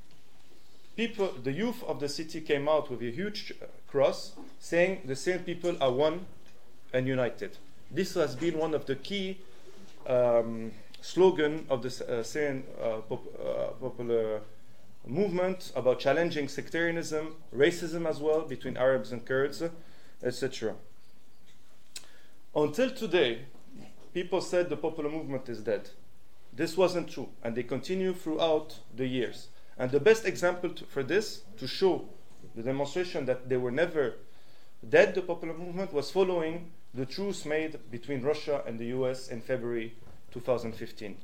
people, 1.01 1.33
the 1.43 1.51
youth 1.51 1.83
of 1.85 1.99
the 1.99 2.11
city 2.11 2.43
came 2.43 2.69
out 2.69 2.91
with 2.91 3.01
a 3.01 3.11
huge 3.11 3.55
cross 3.89 4.33
saying 4.59 5.01
the 5.07 5.17
Syrian 5.17 5.43
people 5.45 5.75
are 5.81 5.91
one 5.91 6.27
and 6.93 7.09
united. 7.09 7.57
This 7.91 8.13
has 8.17 8.37
been 8.37 8.59
one 8.59 8.75
of 8.75 8.85
the 8.85 8.97
key 8.97 9.39
um, 10.07 10.73
slogan 11.01 11.65
of 11.71 11.83
the 11.83 11.89
uh, 11.89 12.23
Syrian 12.23 12.65
uh, 12.79 12.99
pop, 13.09 13.23
uh, 13.41 13.69
popular 13.81 14.43
movement 15.07 15.73
about 15.75 16.01
challenging 16.01 16.49
sectarianism, 16.49 17.35
racism 17.57 18.07
as 18.07 18.21
well 18.21 18.43
between 18.43 18.77
Arabs 18.77 19.11
and 19.11 19.25
Kurds, 19.25 19.63
etc. 20.23 20.75
Until 22.55 22.91
today, 22.91 23.47
people 24.13 24.43
said 24.43 24.69
the 24.69 24.77
popular 24.77 25.09
movement 25.09 25.49
is 25.49 25.63
dead. 25.63 25.89
This 26.53 26.77
wasn't 26.77 27.09
true, 27.09 27.31
and 27.43 27.57
they 27.57 27.63
continue 27.63 28.13
throughout 28.13 28.81
the 28.95 29.07
years. 29.07 29.49
And 29.81 29.91
the 29.91 29.99
best 29.99 30.27
example 30.27 30.69
to, 30.75 30.85
for 30.85 31.03
this, 31.03 31.41
to 31.57 31.67
show 31.67 32.05
the 32.55 32.63
demonstration 32.63 33.25
that 33.25 33.49
they 33.49 33.57
were 33.57 33.71
never 33.71 34.17
dead, 34.87 35.15
the 35.15 35.23
popular 35.23 35.55
movement, 35.55 35.95
was 35.95 36.11
following 36.11 36.71
the 36.93 37.07
truce 37.07 37.47
made 37.47 37.79
between 37.91 38.21
Russia 38.21 38.63
and 38.67 38.79
the 38.79 38.89
US 38.97 39.29
in 39.29 39.41
February 39.41 39.95
2015. 40.33 41.17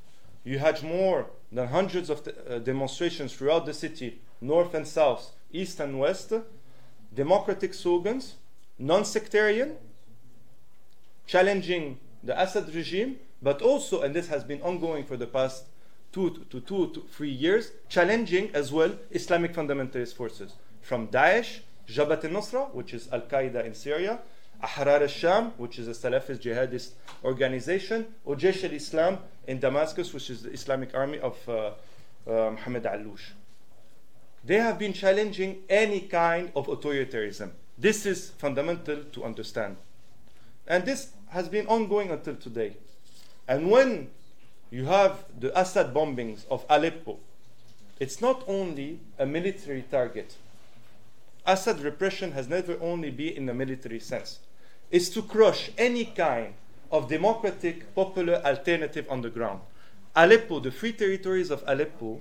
You 0.44 0.58
had 0.58 0.82
more 0.82 1.26
than 1.52 1.68
hundreds 1.68 2.08
of 2.08 2.26
uh, 2.26 2.58
demonstrations 2.60 3.34
throughout 3.34 3.66
the 3.66 3.74
city, 3.74 4.22
north 4.40 4.72
and 4.72 4.88
south, 4.88 5.32
east 5.52 5.78
and 5.78 5.98
west, 5.98 6.32
democratic 7.14 7.74
slogans, 7.74 8.36
non 8.78 9.04
sectarian, 9.04 9.76
challenging 11.26 11.98
the 12.22 12.40
Assad 12.40 12.74
regime, 12.74 13.18
but 13.42 13.60
also, 13.60 14.00
and 14.00 14.14
this 14.14 14.28
has 14.28 14.44
been 14.44 14.62
ongoing 14.62 15.04
for 15.04 15.18
the 15.18 15.26
past 15.26 15.66
two 16.16 16.30
to 16.50 16.60
two 16.60 16.88
to 16.94 17.00
three 17.10 17.30
years, 17.30 17.72
challenging 17.90 18.50
as 18.54 18.72
well 18.72 18.92
Islamic 19.10 19.52
fundamentalist 19.52 20.14
forces 20.14 20.54
from 20.80 21.08
Daesh, 21.08 21.60
Jabhat 21.86 22.24
al-Nusra, 22.24 22.72
which 22.72 22.94
is 22.94 23.06
Al-Qaeda 23.12 23.66
in 23.66 23.74
Syria, 23.74 24.18
Ahrar 24.62 25.02
al-Sham, 25.02 25.52
which 25.58 25.78
is 25.78 25.86
a 25.88 25.90
Salafist 25.90 26.40
jihadist 26.40 26.92
organization, 27.22 28.06
or 28.24 28.34
Jaish 28.34 28.64
al-Islam 28.64 29.18
in 29.46 29.60
Damascus, 29.60 30.14
which 30.14 30.30
is 30.30 30.42
the 30.42 30.50
Islamic 30.50 30.94
army 30.94 31.18
of 31.18 31.36
uh, 31.48 31.72
uh, 32.26 32.56
Alloush. 32.56 33.32
They 34.42 34.56
have 34.56 34.78
been 34.78 34.94
challenging 34.94 35.64
any 35.68 36.00
kind 36.00 36.50
of 36.56 36.66
authoritarianism. 36.68 37.50
This 37.76 38.06
is 38.06 38.30
fundamental 38.30 39.04
to 39.12 39.22
understand. 39.22 39.76
And 40.66 40.86
this 40.86 41.10
has 41.28 41.50
been 41.50 41.66
ongoing 41.66 42.10
until 42.10 42.36
today. 42.36 42.78
And 43.46 43.70
when 43.70 44.08
you 44.70 44.86
have 44.86 45.24
the 45.38 45.58
Assad 45.58 45.94
bombings 45.94 46.46
of 46.50 46.64
Aleppo, 46.68 47.18
it's 47.98 48.20
not 48.20 48.44
only 48.46 48.98
a 49.18 49.24
military 49.24 49.82
target. 49.90 50.36
Assad 51.46 51.80
repression 51.80 52.32
has 52.32 52.48
never 52.48 52.76
only 52.80 53.10
been 53.10 53.34
in 53.34 53.48
a 53.48 53.54
military 53.54 54.00
sense. 54.00 54.40
It's 54.90 55.08
to 55.10 55.22
crush 55.22 55.70
any 55.78 56.04
kind 56.04 56.54
of 56.90 57.08
democratic, 57.08 57.94
popular 57.94 58.42
alternative 58.44 59.06
on 59.08 59.22
the 59.22 59.30
ground. 59.30 59.60
Aleppo, 60.14 60.60
the 60.60 60.70
free 60.70 60.92
territories 60.92 61.50
of 61.50 61.62
Aleppo, 61.66 62.20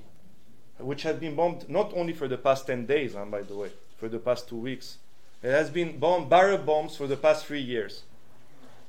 which 0.77 1.03
have 1.03 1.19
been 1.19 1.35
bombed 1.35 1.69
not 1.69 1.93
only 1.95 2.13
for 2.13 2.27
the 2.27 2.37
past 2.37 2.67
10 2.67 2.85
days, 2.85 3.15
and 3.15 3.31
by 3.31 3.41
the 3.41 3.55
way, 3.55 3.69
for 3.97 4.09
the 4.09 4.19
past 4.19 4.49
two 4.49 4.57
weeks, 4.57 4.97
it 5.41 5.51
has 5.51 5.69
been 5.69 5.97
bombed, 5.99 6.29
barrel 6.29 6.57
bombs 6.57 6.97
for 6.97 7.07
the 7.07 7.15
past 7.15 7.45
three 7.45 7.61
years. 7.61 8.03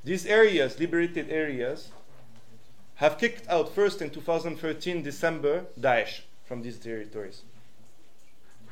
These 0.04 0.26
areas, 0.26 0.78
liberated 0.78 1.30
areas, 1.30 1.90
have 2.96 3.18
kicked 3.18 3.48
out 3.48 3.74
first 3.74 4.02
in 4.02 4.10
2013 4.10 5.02
December 5.02 5.66
Daesh 5.78 6.20
from 6.44 6.62
these 6.62 6.78
territories. 6.78 7.42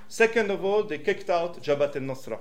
Second 0.09 0.51
of 0.51 0.65
all, 0.65 0.83
they 0.83 0.99
kicked 0.99 1.31
out 1.31 1.63
Jabhat 1.63 1.97
al-Nusra 1.97 2.39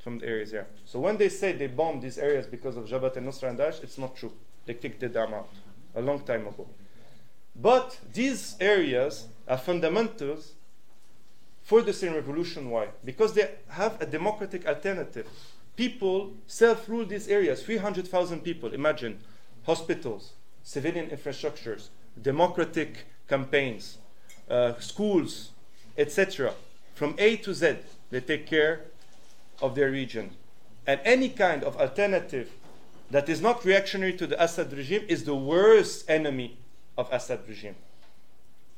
from 0.00 0.18
the 0.18 0.26
areas 0.26 0.50
here. 0.50 0.66
So 0.84 0.98
when 1.00 1.16
they 1.16 1.28
say 1.28 1.52
they 1.52 1.66
bombed 1.66 2.02
these 2.02 2.18
areas 2.18 2.46
because 2.46 2.76
of 2.76 2.84
Jabhat 2.86 3.16
al-Nusra 3.16 3.50
and 3.50 3.58
Daesh, 3.58 3.82
it's 3.82 3.98
not 3.98 4.16
true. 4.16 4.32
They 4.66 4.74
kicked 4.74 5.00
them 5.00 5.34
out 5.34 5.48
a 5.94 6.00
long 6.00 6.20
time 6.20 6.46
ago. 6.46 6.66
But 7.54 7.98
these 8.12 8.56
areas 8.60 9.26
are 9.48 9.58
fundamentals 9.58 10.52
for 11.62 11.82
the 11.82 11.92
Syrian 11.92 12.16
revolution. 12.16 12.70
Why? 12.70 12.88
Because 13.04 13.32
they 13.32 13.50
have 13.70 14.00
a 14.00 14.06
democratic 14.06 14.66
alternative. 14.66 15.26
People 15.74 16.34
self 16.46 16.88
rule 16.88 17.04
these 17.04 17.28
areas 17.28 17.62
300,000 17.62 18.40
people. 18.40 18.72
Imagine 18.72 19.18
hospitals, 19.64 20.32
civilian 20.66 21.08
infrastructures, 21.10 21.90
democratic 22.20 23.06
campaigns, 23.28 23.98
uh, 24.50 24.72
schools, 24.80 25.52
etc. 25.96 26.52
From 26.92 27.14
A 27.18 27.36
to 27.36 27.54
Z, 27.54 27.76
they 28.10 28.20
take 28.20 28.48
care 28.48 28.80
of 29.62 29.76
their 29.76 29.92
region. 29.92 30.30
And 30.84 31.00
any 31.04 31.28
kind 31.28 31.62
of 31.62 31.76
alternative 31.76 32.50
that 33.12 33.28
is 33.28 33.40
not 33.40 33.64
reactionary 33.64 34.14
to 34.14 34.26
the 34.26 34.42
Assad 34.42 34.72
regime 34.72 35.04
is 35.08 35.22
the 35.22 35.36
worst 35.36 36.10
enemy 36.10 36.58
of 36.98 37.08
Assad 37.12 37.46
regime. 37.46 37.76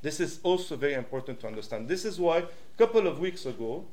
This 0.03 0.21
is 0.21 0.41
also 0.43 0.77
very 0.77 0.93
important 0.93 1.41
to 1.41 1.47
understand. 1.47 1.89
This 1.89 2.05
is 2.05 2.21
why 2.21 2.39
a 2.39 2.47
couple 2.77 3.07
of 3.07 3.19
weeks 3.19 3.47
ago, 3.47 3.87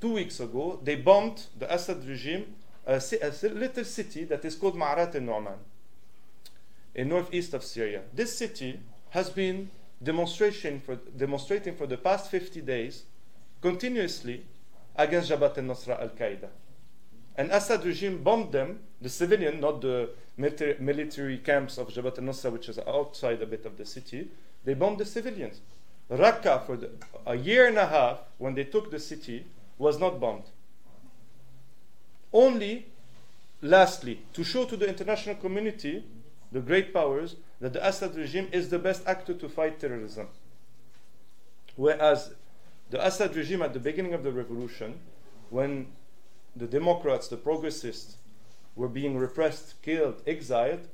two 0.00 0.14
weeks 0.14 0.40
ago, 0.40 0.80
they 0.82 0.94
bombed 0.96 1.44
the 1.58 1.72
Assad 1.72 2.06
regime 2.06 2.54
a, 2.86 3.02
a 3.20 3.48
little 3.48 3.84
city 3.84 4.24
that 4.24 4.42
is 4.46 4.54
called 4.54 4.76
Ma'arat 4.76 5.14
al-Nu'man 5.14 5.58
in 6.94 7.08
northeast 7.08 7.54
of 7.54 7.64
Syria. 7.64 8.02
This 8.12 8.36
city 8.36 8.80
has 9.10 9.30
been 9.30 9.70
demonstration 10.02 10.80
for, 10.80 10.96
demonstrating 10.96 11.74
for 11.74 11.86
the 11.86 11.96
past 11.96 12.30
50 12.30 12.60
days 12.60 13.04
continuously 13.60 14.44
against 14.96 15.30
Jabhat 15.30 15.58
al-Nusra 15.58 16.00
al-Qaeda. 16.00 16.48
And 17.36 17.50
Assad 17.50 17.84
regime 17.84 18.22
bombed 18.22 18.52
them, 18.52 18.80
the 19.00 19.08
civilian, 19.08 19.60
not 19.60 19.80
the 19.80 20.10
military, 20.36 20.76
military 20.78 21.38
camps 21.38 21.78
of 21.78 21.88
Jabhat 21.88 22.18
al-Nusra, 22.18 22.52
which 22.52 22.68
is 22.68 22.78
outside 22.86 23.42
a 23.42 23.46
bit 23.46 23.66
of 23.66 23.76
the 23.76 23.84
city. 23.84 24.28
They 24.64 24.74
bombed 24.74 24.98
the 24.98 25.06
civilians. 25.06 25.60
Raqqa, 26.10 26.66
for 26.66 26.76
the, 26.76 26.90
a 27.26 27.34
year 27.34 27.66
and 27.66 27.78
a 27.78 27.86
half, 27.86 28.18
when 28.38 28.54
they 28.54 28.64
took 28.64 28.90
the 28.90 29.00
city, 29.00 29.46
was 29.78 29.98
not 29.98 30.20
bombed. 30.20 30.44
Only, 32.32 32.86
lastly, 33.62 34.20
to 34.34 34.44
show 34.44 34.64
to 34.66 34.76
the 34.76 34.88
international 34.88 35.36
community, 35.36 36.04
the 36.54 36.60
great 36.60 36.94
powers, 36.94 37.34
that 37.60 37.72
the 37.72 37.86
Assad 37.86 38.14
regime 38.14 38.48
is 38.52 38.68
the 38.68 38.78
best 38.78 39.02
actor 39.08 39.34
to 39.34 39.48
fight 39.48 39.80
terrorism. 39.80 40.28
Whereas 41.74 42.32
the 42.90 43.04
Assad 43.04 43.34
regime 43.34 43.60
at 43.60 43.72
the 43.72 43.80
beginning 43.80 44.14
of 44.14 44.22
the 44.22 44.30
revolution, 44.30 45.00
when 45.50 45.88
the 46.54 46.66
Democrats, 46.66 47.26
the 47.26 47.36
progressists, 47.36 48.18
were 48.76 48.86
being 48.86 49.18
repressed, 49.18 49.82
killed, 49.82 50.22
exiled, 50.28 50.86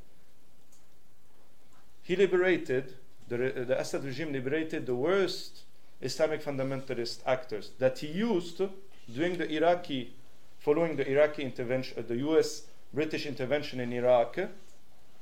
he 2.03 2.17
liberated, 2.17 2.95
the, 3.29 3.37
the 3.37 3.79
Assad 3.79 4.03
regime 4.03 4.33
liberated 4.33 4.87
the 4.87 4.95
worst 4.95 5.65
Islamic 6.01 6.43
fundamentalist 6.43 7.19
actors 7.27 7.73
that 7.79 7.99
he 7.99 8.07
used 8.07 8.63
during 9.13 9.37
the 9.37 9.47
Iraqi, 9.51 10.15
following 10.59 10.97
the 10.97 11.07
Iraqi 11.07 11.43
intervention, 11.43 11.99
uh, 11.99 12.03
the 12.09 12.17
US 12.29 12.63
British 12.95 13.27
intervention 13.27 13.79
in 13.79 13.93
Iraq 13.93 14.39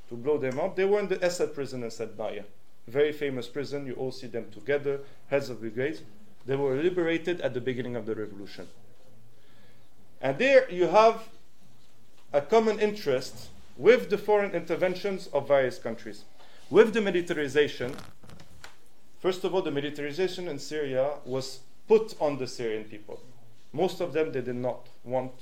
to 0.09 0.15
blow 0.15 0.39
them 0.39 0.59
up. 0.59 0.77
They 0.77 0.85
were 0.85 1.01
in 1.01 1.09
the 1.09 1.25
Assad 1.25 1.55
prison 1.55 1.83
in 1.83 1.91
Saydnaya, 1.91 2.45
very 2.87 3.13
famous 3.13 3.47
prison. 3.47 3.87
You 3.87 3.95
all 3.95 4.13
see 4.13 4.27
them 4.27 4.51
together, 4.51 5.01
heads 5.29 5.51
of 5.51 5.61
brigades. 5.61 6.03
They 6.47 6.57
were 6.57 6.77
liberated 6.77 7.41
at 7.41 7.55
the 7.55 7.61
beginning 7.61 7.97
of 7.97 8.07
the 8.07 8.15
revolution. 8.15 8.69
And 10.21 10.39
there 10.39 10.71
you 10.71 10.87
have 10.87 11.29
a 12.33 12.41
common 12.41 12.81
interest 12.81 13.49
with 13.77 14.11
the 14.11 14.19
foreign 14.19 14.53
interventions 14.53 15.29
of 15.29 15.47
various 15.47 15.79
countries. 15.79 16.25
With 16.71 16.93
the 16.93 17.01
militarization, 17.01 17.95
first 19.21 19.45
of 19.45 19.55
all, 19.55 19.63
the 19.63 19.71
militarization 19.71 20.49
in 20.49 20.59
Syria 20.59 21.13
was 21.25 21.61
put 21.87 22.15
on 22.21 22.39
the 22.39 22.47
Syrian 22.47 22.85
people. 22.85 23.21
Most 23.73 24.01
of 24.01 24.13
them 24.13 24.33
they 24.33 24.41
did 24.41 24.57
not 24.57 24.89
want 25.05 25.33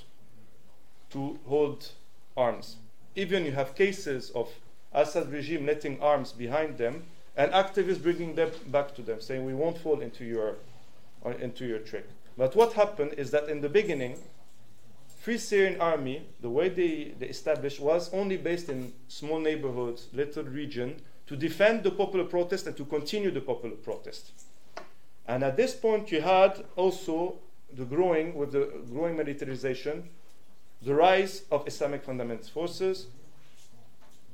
to 1.11 1.39
hold 1.47 1.91
arms. 2.37 2.77
Even 3.17 3.45
you 3.45 3.53
have 3.53 3.75
cases 3.75 4.31
of 4.31 4.49
Assad 4.93 5.33
regime 5.33 5.67
letting 5.67 6.01
arms 6.01 6.33
behind 6.33 6.79
them 6.79 7.05
and 7.37 7.51
activists 7.53 8.03
bringing 8.03 8.35
them 8.35 8.51
back 8.69 8.95
to 8.95 9.03
them, 9.03 9.21
saying 9.21 9.45
we 9.45 9.55
won't 9.55 9.79
fall 9.79 10.01
into 10.01 10.25
your 10.25 10.57
uh, 11.25 11.31
into 11.41 11.67
your 11.67 11.81
trick. 11.81 12.07
But 12.39 12.55
what 12.55 12.75
happened 12.75 13.15
is 13.17 13.31
that 13.31 13.49
in 13.49 13.61
the 13.61 13.69
beginning, 13.69 14.19
Free 15.21 15.39
Syrian 15.39 15.81
Army, 15.81 16.23
the 16.41 16.51
way 16.51 16.69
they, 16.69 17.15
they 17.19 17.27
established, 17.27 17.81
was 17.81 18.13
only 18.13 18.37
based 18.37 18.69
in 18.69 18.93
small 19.09 19.41
neighborhoods, 19.41 20.07
little 20.13 20.45
region, 20.45 21.01
to 21.27 21.37
defend 21.37 21.83
the 21.83 21.91
popular 21.91 22.25
protest 22.25 22.67
and 22.67 22.77
to 22.77 22.85
continue 22.85 23.31
the 23.31 23.41
popular 23.41 23.75
protest. 23.75 24.31
And 25.27 25.43
at 25.43 25.57
this 25.57 25.75
point, 25.75 26.13
you 26.13 26.21
had 26.21 26.65
also 26.77 27.39
the 27.73 27.85
growing, 27.85 28.37
with 28.37 28.53
the 28.53 28.71
growing 28.93 29.17
militarization, 29.17 30.09
the 30.83 30.95
rise 30.95 31.43
of 31.51 31.67
Islamic 31.67 32.05
fundamentalist 32.05 32.51
forces, 32.51 33.07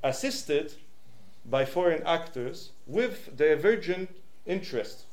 assisted 0.03 0.75
by 1.45 1.65
foreign 1.65 2.03
actors 2.05 2.71
with 2.87 3.37
divergent 3.37 4.11
interests. 4.47 5.05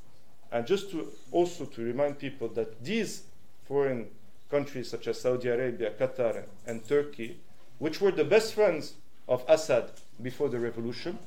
And 0.52 0.66
just 0.66 0.92
to 0.92 1.08
also 1.32 1.66
to 1.66 1.82
remind 1.82 2.18
people 2.20 2.48
that 2.50 2.84
these 2.84 3.24
foreign 3.68 4.08
countries 4.50 4.90
such 4.90 5.08
as 5.08 5.22
Saudi 5.22 5.48
Arabia, 5.48 5.92
Qatar, 5.92 6.44
and 6.66 6.88
Turkey, 6.88 7.38
which 7.78 8.02
were 8.02 8.12
the 8.12 8.24
best 8.24 8.54
friends 8.54 8.96
of 9.28 9.44
Assad 9.48 9.92
before 10.22 10.50
the 10.50 10.60
revolution. 10.60 11.20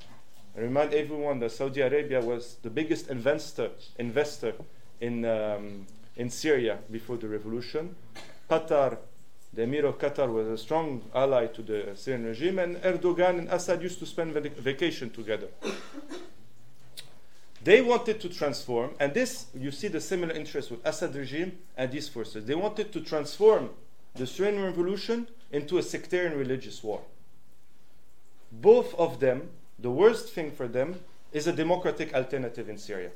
I 0.57 0.61
remind 0.61 0.93
everyone 0.93 1.39
that 1.39 1.53
Saudi 1.53 1.81
Arabia 1.81 2.21
was 2.21 2.57
the 2.63 2.69
biggest 2.69 3.09
investor 3.09 3.71
investor 3.99 4.55
in 5.01 5.25
um, 5.25 5.87
in 6.17 6.29
Syria 6.29 6.79
before 6.91 7.17
the 7.17 7.29
revolution. 7.29 7.95
Qatar, 8.51 8.99
the 9.53 9.63
Emir 9.63 9.85
of 9.87 9.99
Qatar, 9.99 10.33
was 10.33 10.47
a 10.47 10.57
strong 10.57 11.03
ally 11.15 11.47
to 11.47 11.63
the 11.63 11.93
Syrian 11.95 12.25
regime, 12.25 12.59
and 12.59 12.77
Erdogan 12.77 13.39
and 13.39 13.49
Assad 13.49 13.83
used 13.83 13.99
to 13.99 14.07
spend 14.07 14.33
vac- 14.33 14.57
vacation 14.57 15.11
together. 15.11 15.49
They 17.63 17.81
wanted 17.81 18.21
to 18.21 18.29
transform, 18.29 18.95
and 18.99 19.15
this, 19.15 19.47
you 19.55 19.71
see 19.71 19.89
the 19.89 20.01
similar 20.01 20.35
interest 20.35 20.71
with 20.71 20.85
Assad 20.85 21.15
regime 21.15 21.59
and 21.77 21.93
these 21.93 22.09
forces. 22.09 22.45
They 22.45 22.57
wanted 22.57 22.93
to 22.93 23.01
transform 23.01 23.71
the 24.15 24.27
Syrian 24.27 24.63
revolution 24.63 25.29
into 25.51 25.79
a 25.79 25.83
sectarian 25.83 26.37
religious 26.37 26.83
war. 26.83 27.03
Both 28.51 28.95
of 28.95 29.21
them, 29.21 29.51
the 29.79 29.91
worst 29.91 30.31
thing 30.31 30.51
for 30.51 30.67
them 30.67 31.01
is 31.33 31.47
a 31.47 31.53
democratic 31.53 32.15
alternative 32.15 32.69
in 32.69 32.79
Syria. 32.79 33.11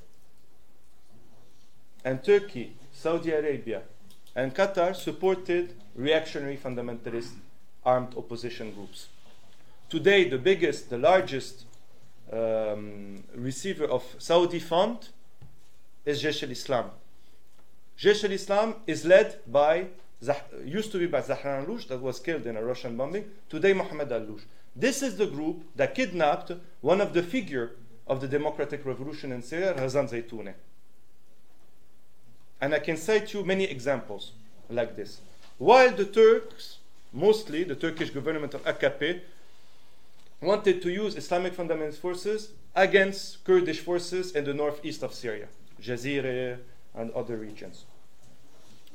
And 2.04 2.22
Turkey, 2.22 2.76
Saudi 2.92 3.32
Arabia, 3.32 3.82
and 4.37 4.55
Qatar 4.55 4.94
supported 4.94 5.75
reactionary 5.94 6.59
fundamentalist 6.59 7.33
armed 7.85 8.14
opposition 8.16 8.70
groups. 8.72 9.09
Today, 9.88 10.29
the 10.29 10.37
biggest, 10.37 10.90
the 10.90 10.99
largest 10.99 11.64
um, 12.31 13.25
receiver 13.35 13.87
of 13.87 14.05
Saudi 14.18 14.59
fund 14.59 15.09
is 16.05 16.22
Jaish 16.22 16.42
al-Islam. 16.42 16.90
Jaish 17.99 18.25
al-Islam 18.25 18.75
is 18.87 19.07
led 19.07 19.38
by, 19.46 19.87
used 20.64 20.92
to 20.92 20.99
be 20.99 21.07
by 21.07 21.22
Zahran 21.22 21.64
Alloush, 21.64 21.88
that 21.88 22.03
was 22.03 22.20
killed 22.20 22.46
in 22.46 22.59
a 22.59 22.62
Russian 22.62 22.94
bombing, 22.94 23.25
today 23.49 23.72
Mohammed 23.72 24.11
Alloush. 24.11 24.42
This 24.75 25.03
is 25.03 25.16
the 25.16 25.27
group 25.27 25.62
that 25.77 25.94
kidnapped 25.94 26.53
one 26.83 27.01
of 27.01 27.14
the 27.14 27.22
figure 27.22 27.70
of 28.07 28.20
the 28.20 28.29
democratic 28.29 28.85
revolution 28.85 29.33
in 29.33 29.40
Syria, 29.42 29.72
Razan 29.72 30.11
Zaytouni. 30.11 30.53
And 32.60 32.74
I 32.74 32.78
can 32.78 32.96
cite 32.96 33.32
you 33.34 33.44
many 33.44 33.64
examples 33.64 34.32
like 34.70 34.96
this. 34.96 35.20
While 35.58 35.92
the 35.94 36.04
Turks, 36.04 36.78
mostly 37.12 37.64
the 37.64 37.74
Turkish 37.74 38.10
government 38.10 38.54
of 38.54 38.64
AKP, 38.64 39.20
wanted 40.40 40.82
to 40.82 40.90
use 40.90 41.16
Islamic 41.16 41.54
fundamentalist 41.56 41.98
forces 41.98 42.50
against 42.74 43.42
Kurdish 43.44 43.80
forces 43.80 44.32
in 44.32 44.44
the 44.44 44.52
northeast 44.52 45.02
of 45.02 45.14
Syria, 45.14 45.48
Jazire 45.80 46.58
and 46.94 47.10
other 47.12 47.36
regions. 47.36 47.84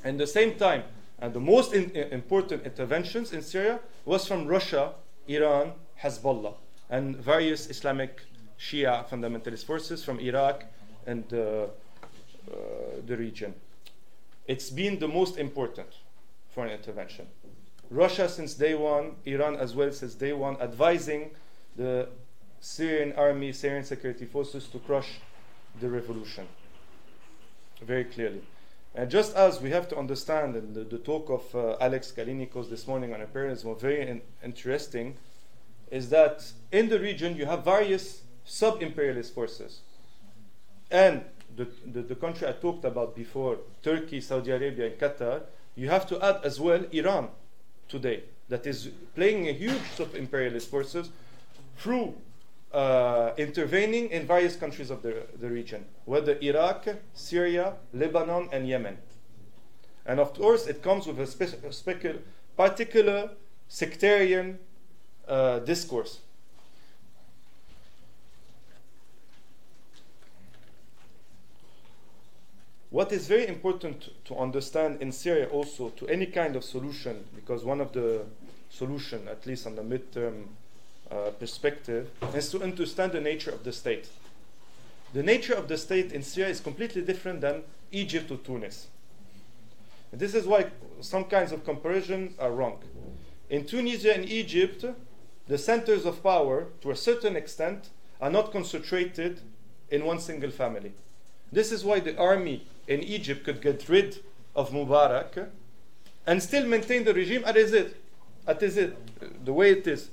At 0.04 0.18
the 0.18 0.26
same 0.26 0.54
time, 0.54 0.84
and 1.20 1.32
the 1.32 1.40
most 1.40 1.72
in, 1.72 1.90
important 2.12 2.64
interventions 2.64 3.32
in 3.32 3.42
Syria 3.42 3.80
was 4.04 4.26
from 4.26 4.46
Russia, 4.46 4.92
Iran, 5.28 5.72
Hezbollah, 6.00 6.54
and 6.90 7.16
various 7.16 7.70
Islamic 7.70 8.22
Shia 8.58 9.08
fundamentalist 9.08 9.64
forces 9.64 10.04
from 10.04 10.20
Iraq 10.20 10.64
and 11.06 11.24
uh, 11.32 11.36
uh, 11.36 11.66
the 13.06 13.16
region. 13.16 13.54
It's 14.46 14.70
been 14.70 14.98
the 14.98 15.08
most 15.08 15.38
important 15.38 15.88
foreign 16.54 16.72
intervention. 16.72 17.26
Russia 17.90 18.28
since 18.28 18.54
day 18.54 18.74
one, 18.74 19.16
Iran 19.24 19.56
as 19.56 19.74
well 19.74 19.92
since 19.92 20.14
day 20.14 20.32
one, 20.32 20.56
advising 20.60 21.30
the 21.76 22.08
Syrian 22.60 23.12
army, 23.14 23.52
Syrian 23.52 23.84
security 23.84 24.24
forces 24.24 24.66
to 24.68 24.78
crush 24.78 25.20
the 25.80 25.88
revolution. 25.88 26.46
Very 27.80 28.04
clearly. 28.04 28.42
And 28.94 29.10
just 29.10 29.34
as 29.34 29.60
we 29.60 29.70
have 29.70 29.88
to 29.88 29.96
understand, 29.96 30.54
and 30.54 30.74
the, 30.74 30.84
the 30.84 30.98
talk 30.98 31.30
of 31.30 31.54
uh, 31.54 31.76
Alex 31.80 32.12
Callinicos 32.16 32.68
this 32.68 32.86
morning 32.86 33.14
on 33.14 33.20
imperialism 33.20 33.70
was 33.70 33.80
very 33.80 34.06
in- 34.06 34.22
interesting, 34.44 35.16
is 35.90 36.10
that 36.10 36.52
in 36.70 36.88
the 36.88 36.98
region 36.98 37.36
you 37.36 37.46
have 37.46 37.64
various 37.64 38.22
sub 38.44 38.82
imperialist 38.82 39.34
forces. 39.34 39.80
And 40.90 41.24
the, 41.56 41.66
the, 41.92 42.02
the 42.02 42.14
country 42.14 42.48
I 42.48 42.52
talked 42.52 42.84
about 42.84 43.14
before, 43.14 43.58
Turkey, 43.82 44.20
Saudi 44.20 44.50
Arabia, 44.50 44.86
and 44.86 44.98
Qatar, 44.98 45.42
you 45.74 45.88
have 45.88 46.06
to 46.08 46.22
add 46.22 46.40
as 46.44 46.60
well 46.60 46.84
Iran 46.92 47.28
today, 47.88 48.24
that 48.48 48.66
is 48.66 48.90
playing 49.14 49.48
a 49.48 49.52
huge 49.52 49.82
sub 49.96 50.14
imperialist 50.14 50.70
forces 50.70 51.10
through 51.78 52.14
uh, 52.72 53.32
intervening 53.36 54.10
in 54.10 54.26
various 54.26 54.56
countries 54.56 54.90
of 54.90 55.02
the, 55.02 55.26
the 55.40 55.48
region, 55.48 55.84
whether 56.04 56.38
Iraq, 56.40 56.88
Syria, 57.14 57.74
Lebanon, 57.92 58.48
and 58.52 58.66
Yemen. 58.66 58.96
And 60.06 60.18
of 60.18 60.34
course, 60.34 60.66
it 60.66 60.82
comes 60.82 61.06
with 61.06 61.20
a, 61.20 61.26
spe- 61.26 62.06
particular 62.56 63.30
sectarian 63.68 64.58
uh, 65.28 65.60
discourse. 65.60 66.20
What 72.92 73.10
is 73.10 73.26
very 73.26 73.48
important 73.48 74.10
to 74.26 74.36
understand 74.36 75.00
in 75.00 75.12
Syria 75.12 75.48
also 75.48 75.88
to 75.96 76.06
any 76.08 76.26
kind 76.26 76.56
of 76.56 76.62
solution, 76.62 77.24
because 77.34 77.64
one 77.64 77.80
of 77.80 77.94
the 77.94 78.26
solution, 78.68 79.28
at 79.28 79.46
least 79.46 79.66
on 79.66 79.76
the 79.76 79.82
midterm 79.82 80.48
uh, 81.10 81.30
perspective, 81.40 82.10
is 82.34 82.50
to 82.50 82.62
understand 82.62 83.12
the 83.12 83.20
nature 83.20 83.50
of 83.50 83.64
the 83.64 83.72
state. 83.72 84.10
The 85.14 85.22
nature 85.22 85.54
of 85.54 85.68
the 85.68 85.78
state 85.78 86.12
in 86.12 86.22
Syria 86.22 86.50
is 86.50 86.60
completely 86.60 87.00
different 87.00 87.40
than 87.40 87.62
Egypt 87.92 88.30
or 88.30 88.36
Tunis. 88.36 88.88
And 90.12 90.20
this 90.20 90.34
is 90.34 90.46
why 90.46 90.66
some 91.00 91.24
kinds 91.24 91.50
of 91.50 91.64
comparisons 91.64 92.38
are 92.38 92.50
wrong. 92.50 92.78
In 93.48 93.64
Tunisia 93.64 94.14
and 94.14 94.28
Egypt, 94.28 94.84
the 95.48 95.56
centers 95.56 96.04
of 96.04 96.22
power, 96.22 96.66
to 96.82 96.90
a 96.90 96.96
certain 96.96 97.36
extent, 97.36 97.88
are 98.20 98.30
not 98.30 98.52
concentrated 98.52 99.40
in 99.90 100.04
one 100.04 100.20
single 100.20 100.50
family. 100.50 100.92
This 101.50 101.72
is 101.72 101.84
why 101.84 102.00
the 102.00 102.18
army 102.18 102.66
in 102.86 103.00
Egypt 103.02 103.44
could 103.44 103.60
get 103.60 103.88
rid 103.88 104.20
of 104.54 104.70
Mubarak 104.70 105.48
and 106.26 106.42
still 106.42 106.66
maintain 106.66 107.04
the 107.04 107.14
regime 107.14 107.42
as 107.44 107.72
it, 107.72 107.96
as 108.46 108.76
it, 108.76 109.44
the 109.44 109.52
way 109.52 109.72
it 109.72 109.86
is. 109.86 110.10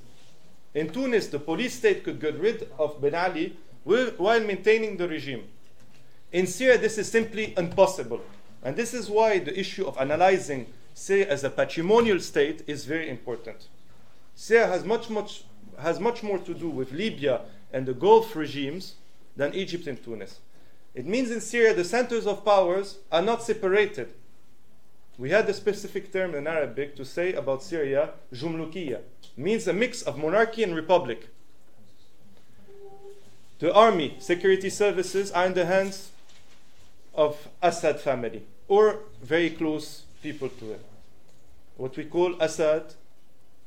In 0.74 0.90
Tunis, 0.90 1.28
the 1.28 1.38
police 1.38 1.74
state 1.74 2.04
could 2.04 2.20
get 2.20 2.38
rid 2.38 2.70
of 2.78 3.00
Ben 3.00 3.14
Ali 3.14 3.56
while 3.84 4.40
maintaining 4.40 4.96
the 4.96 5.08
regime. 5.08 5.44
In 6.32 6.46
Syria, 6.46 6.78
this 6.78 6.96
is 6.98 7.10
simply 7.10 7.54
impossible. 7.56 8.20
And 8.62 8.76
this 8.76 8.94
is 8.94 9.10
why 9.10 9.38
the 9.38 9.58
issue 9.58 9.86
of 9.86 9.98
analyzing 9.98 10.66
Syria 10.94 11.28
as 11.28 11.44
a 11.44 11.50
patrimonial 11.50 12.20
state 12.20 12.62
is 12.66 12.84
very 12.84 13.08
important. 13.08 13.68
Syria 14.34 14.66
has 14.68 14.84
much, 14.84 15.10
much, 15.10 15.44
has 15.78 15.98
much 15.98 16.22
more 16.22 16.38
to 16.38 16.54
do 16.54 16.68
with 16.68 16.92
Libya 16.92 17.40
and 17.72 17.86
the 17.86 17.94
Gulf 17.94 18.36
regimes 18.36 18.94
than 19.36 19.54
Egypt 19.54 19.86
and 19.86 20.02
Tunis. 20.02 20.40
It 20.94 21.06
means 21.06 21.30
in 21.30 21.40
Syria 21.40 21.74
the 21.74 21.84
centers 21.84 22.26
of 22.26 22.44
powers 22.44 22.98
are 23.12 23.22
not 23.22 23.42
separated. 23.42 24.12
We 25.18 25.30
had 25.30 25.48
a 25.48 25.54
specific 25.54 26.12
term 26.12 26.34
in 26.34 26.46
Arabic 26.46 26.96
to 26.96 27.04
say 27.04 27.34
about 27.34 27.62
Syria, 27.62 28.10
jumlukiya, 28.32 29.00
means 29.36 29.68
a 29.68 29.72
mix 29.72 30.02
of 30.02 30.18
monarchy 30.18 30.62
and 30.62 30.74
republic. 30.74 31.28
The 33.58 33.72
army, 33.74 34.16
security 34.18 34.70
services 34.70 35.30
are 35.32 35.44
in 35.44 35.54
the 35.54 35.66
hands 35.66 36.10
of 37.14 37.48
Assad 37.62 38.00
family 38.00 38.42
or 38.66 39.00
very 39.22 39.50
close 39.50 40.04
people 40.22 40.48
to 40.48 40.72
it. 40.72 40.84
What 41.76 41.96
we 41.96 42.04
call 42.04 42.40
Assad, 42.40 42.94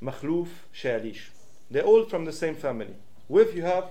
Makhlouf, 0.01 0.47
Shalish. 0.73 1.29
They're 1.69 1.83
all 1.83 2.05
from 2.05 2.25
the 2.25 2.33
same 2.33 2.55
family. 2.55 2.95
With 3.29 3.55
you 3.55 3.61
have 3.61 3.89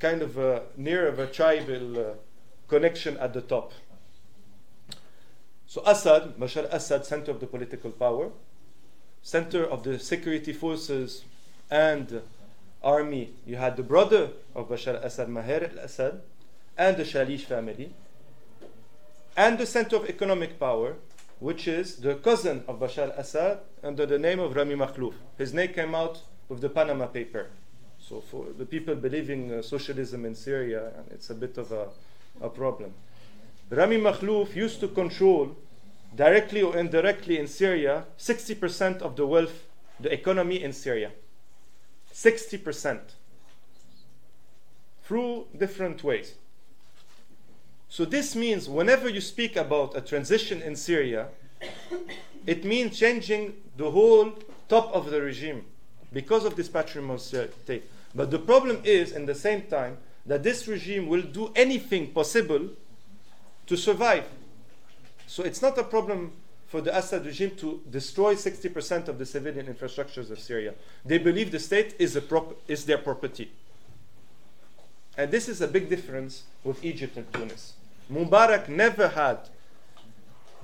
kind 0.00 0.22
of 0.22 0.38
a, 0.38 0.62
near 0.76 1.06
of 1.06 1.18
a 1.18 1.26
tribal 1.26 1.98
uh, 1.98 2.04
connection 2.68 3.16
at 3.18 3.32
the 3.34 3.42
top. 3.42 3.72
So 5.66 5.82
Assad, 5.86 6.36
Bashar 6.38 6.64
Assad, 6.72 7.06
center 7.06 7.30
of 7.30 7.38
the 7.38 7.46
political 7.46 7.92
power, 7.92 8.30
center 9.22 9.64
of 9.64 9.84
the 9.84 9.98
security 9.98 10.52
forces 10.52 11.24
and 11.70 12.22
army, 12.82 13.34
you 13.46 13.56
had 13.56 13.76
the 13.76 13.82
brother 13.82 14.30
of 14.54 14.68
Bashar 14.68 15.04
Assad, 15.04 15.28
Maher 15.28 15.70
al-Assad, 15.70 16.22
and 16.76 16.96
the 16.96 17.04
Shalish 17.04 17.44
family, 17.44 17.92
and 19.36 19.58
the 19.58 19.66
center 19.66 19.96
of 19.96 20.08
economic 20.08 20.58
power, 20.58 20.96
which 21.38 21.68
is 21.68 21.96
the 21.96 22.14
cousin 22.16 22.64
of 22.66 22.80
Bashar 22.80 23.16
Assad 23.16 23.60
under 23.84 24.06
the 24.06 24.18
name 24.18 24.40
of 24.40 24.56
Rami 24.56 24.74
Makhlouf. 24.74 25.14
His 25.38 25.54
name 25.54 25.72
came 25.72 25.94
out 25.94 26.22
with 26.48 26.60
the 26.60 26.68
Panama 26.68 27.06
paper. 27.06 27.48
So 28.10 28.20
for 28.20 28.46
the 28.58 28.66
people 28.66 28.96
believing 28.96 29.52
uh, 29.52 29.62
socialism 29.62 30.24
in 30.24 30.34
Syria, 30.34 30.90
it's 31.12 31.30
a 31.30 31.34
bit 31.34 31.56
of 31.58 31.70
a, 31.70 31.86
a 32.40 32.48
problem. 32.48 32.92
Rami 33.70 33.98
Makhlouf 33.98 34.56
used 34.56 34.80
to 34.80 34.88
control, 34.88 35.54
directly 36.16 36.60
or 36.60 36.76
indirectly 36.76 37.38
in 37.38 37.46
Syria, 37.46 38.06
60% 38.18 39.00
of 39.00 39.14
the 39.14 39.24
wealth, 39.24 39.64
the 40.00 40.12
economy 40.12 40.60
in 40.60 40.72
Syria. 40.72 41.12
60%. 42.12 42.98
Through 45.04 45.46
different 45.56 46.02
ways. 46.02 46.34
So 47.88 48.04
this 48.04 48.34
means 48.34 48.68
whenever 48.68 49.08
you 49.08 49.20
speak 49.20 49.54
about 49.54 49.96
a 49.96 50.00
transition 50.00 50.62
in 50.62 50.74
Syria, 50.74 51.28
it 52.44 52.64
means 52.64 52.98
changing 52.98 53.54
the 53.76 53.92
whole 53.92 54.32
top 54.68 54.92
of 54.92 55.12
the 55.12 55.22
regime 55.22 55.64
because 56.12 56.44
of 56.44 56.56
this 56.56 56.68
patrimonial 56.68 57.18
state. 57.18 57.84
But 58.14 58.30
the 58.30 58.38
problem 58.38 58.80
is, 58.84 59.12
in 59.12 59.26
the 59.26 59.34
same 59.34 59.62
time, 59.62 59.98
that 60.26 60.42
this 60.42 60.66
regime 60.66 61.06
will 61.08 61.22
do 61.22 61.52
anything 61.54 62.12
possible 62.12 62.68
to 63.66 63.76
survive. 63.76 64.24
So 65.26 65.42
it's 65.42 65.62
not 65.62 65.78
a 65.78 65.84
problem 65.84 66.32
for 66.66 66.80
the 66.80 66.96
Assad 66.96 67.26
regime 67.26 67.50
to 67.56 67.80
destroy 67.90 68.34
60% 68.34 69.08
of 69.08 69.18
the 69.18 69.26
civilian 69.26 69.66
infrastructures 69.66 70.30
of 70.30 70.38
Syria. 70.38 70.74
They 71.04 71.18
believe 71.18 71.50
the 71.50 71.58
state 71.58 71.94
is, 71.98 72.16
prop- 72.28 72.60
is 72.68 72.84
their 72.84 72.98
property. 72.98 73.50
And 75.16 75.30
this 75.30 75.48
is 75.48 75.60
a 75.60 75.68
big 75.68 75.88
difference 75.88 76.44
with 76.62 76.84
Egypt 76.84 77.16
and 77.16 77.32
Tunis. 77.32 77.74
Mubarak 78.10 78.68
never 78.68 79.08
had 79.08 79.38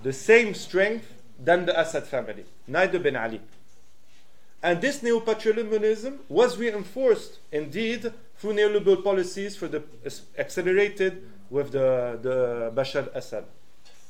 the 0.02 0.12
same 0.12 0.54
strength 0.54 1.12
than 1.38 1.66
the 1.66 1.78
Assad 1.78 2.06
family, 2.06 2.44
neither 2.66 2.98
Ben 2.98 3.16
Ali. 3.16 3.40
And 4.66 4.80
this 4.80 5.00
neo-patrimonialism 5.00 6.18
was 6.28 6.58
reinforced 6.58 7.38
indeed 7.52 8.12
through 8.36 8.54
neoliberal 8.54 9.04
policies 9.04 9.54
for 9.54 9.68
the 9.68 9.84
accelerated 10.36 11.22
with 11.48 11.70
the, 11.70 12.18
the 12.20 12.72
Bashar 12.74 13.06
Assad. 13.14 13.44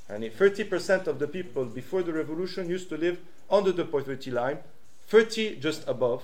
And 0.09 0.25
30% 0.25 1.09
of 1.09 1.19
the 1.19 1.29
people 1.29 1.67
before 1.67 2.03
the 2.03 2.15
revolution 2.15 2.71
used 2.71 2.89
to 2.89 2.97
live 2.97 3.19
under 3.51 3.71
the 3.71 3.85
poverty 3.85 4.31
line, 4.31 4.61
30 5.09 5.57
just 5.57 5.87
above. 5.87 6.23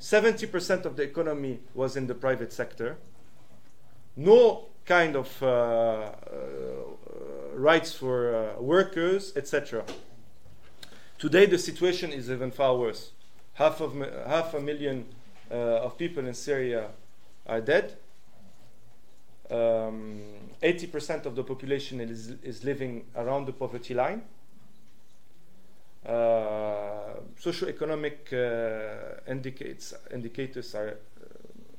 70% 0.00 0.84
of 0.84 0.96
the 0.96 1.04
economy 1.04 1.60
was 1.72 1.94
in 1.94 2.08
the 2.08 2.16
private 2.16 2.52
sector. 2.52 2.96
No 4.16 4.66
kind 4.86 5.14
of 5.14 5.40
uh, 5.40 5.46
uh, 5.46 6.10
rights 7.54 7.92
for 7.92 8.34
uh, 8.34 8.60
workers, 8.60 9.32
etc. 9.36 9.84
Today, 11.16 11.46
the 11.46 11.58
situation 11.58 12.10
is 12.10 12.28
even 12.28 12.50
far 12.50 12.76
worse. 12.76 13.12
Half, 13.58 13.80
of, 13.80 13.92
half 14.28 14.54
a 14.54 14.60
million 14.60 15.04
uh, 15.50 15.82
of 15.82 15.98
people 15.98 16.24
in 16.24 16.32
Syria 16.32 16.90
are 17.44 17.60
dead. 17.60 17.96
Um, 19.50 20.20
80% 20.62 21.26
of 21.26 21.34
the 21.34 21.42
population 21.42 22.00
is, 22.00 22.34
is 22.44 22.62
living 22.62 23.06
around 23.16 23.46
the 23.46 23.52
poverty 23.52 23.94
line. 23.94 24.22
Uh, 26.06 27.18
socioeconomic 27.40 28.32
uh, 28.32 29.28
indicates, 29.28 29.92
indicators 30.14 30.76
are 30.76 30.90
uh, 30.90 31.24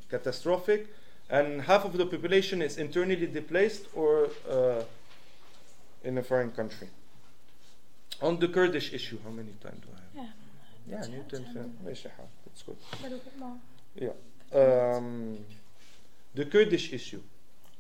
catastrophic, 0.09 0.87
and 1.29 1.61
half 1.61 1.85
of 1.85 1.93
the 1.93 2.05
population 2.05 2.61
is 2.61 2.77
internally 2.77 3.25
displaced 3.25 3.85
or 3.95 4.27
uh, 4.49 4.83
in 6.03 6.17
a 6.17 6.23
foreign 6.23 6.51
country. 6.51 6.89
On 8.21 8.37
the 8.37 8.49
Kurdish 8.49 8.91
issue, 8.91 9.17
how 9.23 9.29
many 9.29 9.53
time 9.63 9.79
do 9.81 9.87
I 9.95 10.19
have? 10.19 10.25
Yeah. 10.25 10.38
Yeah, 10.89 11.06
Newton. 11.08 11.75
That's 11.86 12.63
good. 12.63 12.78
A 12.99 13.04
little 13.04 13.19
bit 13.19 13.38
more. 13.38 13.58
Yeah. 13.95 14.10
Um, 14.54 15.38
the 16.34 16.45
Kurdish 16.45 16.93
issue. 16.93 17.21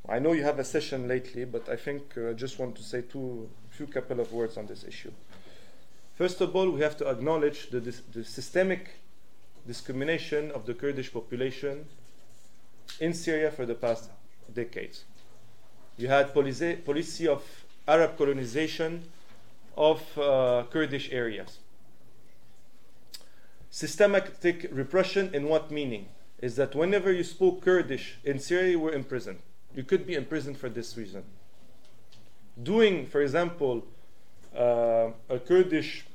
I 0.07 0.19
know 0.19 0.33
you 0.33 0.43
have 0.43 0.59
a 0.59 0.63
session 0.63 1.07
lately, 1.07 1.45
but 1.45 1.69
I 1.69 1.75
think 1.75 2.13
I 2.17 2.29
uh, 2.29 2.33
just 2.33 2.59
want 2.59 2.75
to 2.75 2.83
say 2.83 3.01
two, 3.01 3.49
few 3.69 3.87
couple 3.87 4.19
of 4.19 4.31
words 4.31 4.57
on 4.57 4.65
this 4.65 4.83
issue. 4.83 5.11
First 6.15 6.41
of 6.41 6.55
all, 6.55 6.69
we 6.69 6.81
have 6.81 6.97
to 6.97 7.07
acknowledge 7.09 7.69
the, 7.69 7.79
the 7.79 8.23
systemic 8.23 8.89
discrimination 9.65 10.51
of 10.51 10.65
the 10.65 10.73
Kurdish 10.73 11.13
population 11.13 11.85
in 12.99 13.13
Syria 13.13 13.51
for 13.51 13.65
the 13.65 13.75
past 13.75 14.09
decades. 14.53 15.05
You 15.97 16.07
had 16.07 16.33
policy, 16.33 16.75
policy 16.75 17.27
of 17.27 17.43
Arab 17.87 18.17
colonization 18.17 19.03
of 19.77 20.01
uh, 20.17 20.63
Kurdish 20.71 21.11
areas. 21.11 21.59
Systematic 23.69 24.67
repression 24.71 25.33
in 25.33 25.47
what 25.47 25.71
meaning? 25.71 26.09
Is 26.39 26.55
that 26.55 26.73
whenever 26.73 27.11
you 27.11 27.23
spoke 27.23 27.61
Kurdish 27.61 28.17
in 28.23 28.39
Syria, 28.39 28.71
you 28.71 28.79
were 28.79 28.93
imprisoned. 28.93 29.39
You 29.75 29.83
could 29.83 30.07
be 30.07 30.15
imprisoned 30.15 30.57
for 30.57 30.69
this 30.69 30.97
reason. 30.97 31.23
Doing, 32.61 33.05
for 33.05 33.21
example, 33.21 33.85
uh, 34.57 35.11
a 35.29 35.39
Kurdish 35.39 36.05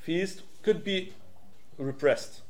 feast 0.00 0.42
could 0.62 0.84
be 0.84 1.12
repressed. 1.78 2.42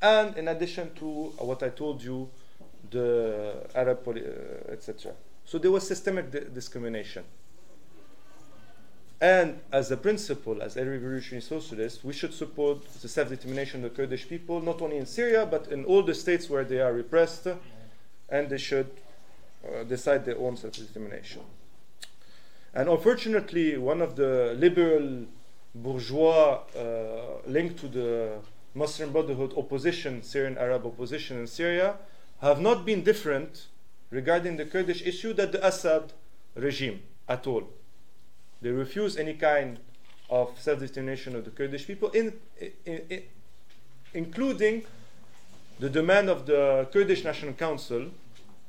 And 0.00 0.36
in 0.36 0.48
addition 0.48 0.94
to 0.96 1.32
what 1.38 1.62
I 1.62 1.70
told 1.70 2.02
you, 2.02 2.28
the 2.90 3.66
Arab, 3.74 4.06
uh, 4.06 4.72
etc. 4.72 5.12
So 5.44 5.58
there 5.58 5.70
was 5.70 5.86
systemic 5.86 6.30
di- 6.30 6.46
discrimination. 6.52 7.24
And 9.20 9.60
as 9.72 9.90
a 9.90 9.96
principle, 9.96 10.62
as 10.62 10.76
a 10.76 10.84
revolutionary 10.84 11.42
socialist, 11.42 12.04
we 12.04 12.12
should 12.12 12.32
support 12.32 12.88
the 13.02 13.08
self 13.08 13.30
determination 13.30 13.84
of 13.84 13.90
the 13.90 13.96
Kurdish 13.96 14.28
people, 14.28 14.60
not 14.60 14.80
only 14.80 14.96
in 14.96 15.06
Syria, 15.06 15.44
but 15.44 15.68
in 15.68 15.84
all 15.84 16.02
the 16.02 16.14
states 16.14 16.48
where 16.48 16.64
they 16.64 16.80
are 16.80 16.92
repressed, 16.92 17.48
and 18.28 18.48
they 18.48 18.58
should 18.58 18.90
uh, 19.66 19.82
decide 19.84 20.24
their 20.24 20.38
own 20.38 20.56
self 20.56 20.74
determination. 20.74 21.42
And 22.74 22.88
unfortunately, 22.88 23.76
one 23.76 24.02
of 24.02 24.14
the 24.14 24.54
liberal 24.56 25.26
bourgeois 25.74 26.60
uh, 26.76 27.40
linked 27.46 27.80
to 27.80 27.88
the 27.88 28.38
Muslim 28.74 29.10
Brotherhood 29.10 29.52
opposition, 29.56 30.22
Syrian 30.22 30.56
Arab 30.56 30.86
opposition 30.86 31.40
in 31.40 31.48
Syria, 31.48 31.96
have 32.40 32.60
not 32.60 32.86
been 32.86 33.02
different 33.02 33.66
regarding 34.10 34.56
the 34.56 34.64
Kurdish 34.64 35.02
issue 35.02 35.32
than 35.32 35.50
the 35.50 35.66
Assad 35.66 36.12
regime 36.54 37.02
at 37.28 37.46
all. 37.48 37.64
They 38.60 38.70
refuse 38.70 39.16
any 39.16 39.34
kind 39.34 39.78
of 40.30 40.58
self 40.60 40.80
determination 40.80 41.36
of 41.36 41.44
the 41.44 41.50
Kurdish 41.50 41.86
people, 41.86 42.10
in, 42.10 42.32
in, 42.84 43.00
in, 43.08 43.22
including 44.14 44.84
the 45.78 45.88
demand 45.88 46.28
of 46.28 46.46
the 46.46 46.88
Kurdish 46.92 47.24
National 47.24 47.52
Council, 47.54 48.10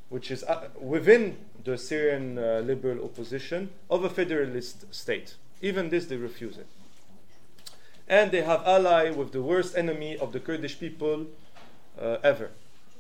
which 0.09 0.31
is 0.31 0.43
uh, 0.43 0.69
within 0.79 1.37
the 1.63 1.77
Syrian 1.77 2.37
uh, 2.37 2.61
liberal 2.63 3.03
opposition, 3.03 3.69
of 3.89 4.03
a 4.03 4.09
federalist 4.09 4.93
state. 4.93 5.35
Even 5.61 5.89
this, 5.89 6.05
they 6.05 6.15
refuse 6.15 6.57
it. 6.57 6.67
And 8.07 8.31
they 8.31 8.41
have 8.41 8.63
allied 8.65 9.17
with 9.17 9.31
the 9.33 9.41
worst 9.41 9.77
enemy 9.77 10.17
of 10.17 10.31
the 10.31 10.39
Kurdish 10.39 10.79
people 10.79 11.27
uh, 11.99 12.17
ever 12.23 12.51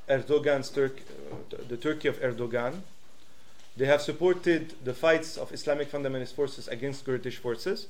Erdogan's 0.09 0.69
Turk, 0.69 1.01
uh, 1.31 1.57
the 1.67 1.77
Turkey 1.77 2.07
of 2.07 2.19
Erdogan. 2.19 2.81
They 3.77 3.85
have 3.85 4.01
supported 4.01 4.73
the 4.83 4.93
fights 4.93 5.37
of 5.37 5.51
Islamic 5.51 5.91
fundamentalist 5.91 6.33
forces 6.33 6.67
against 6.67 7.05
Kurdish 7.05 7.37
forces. 7.37 7.87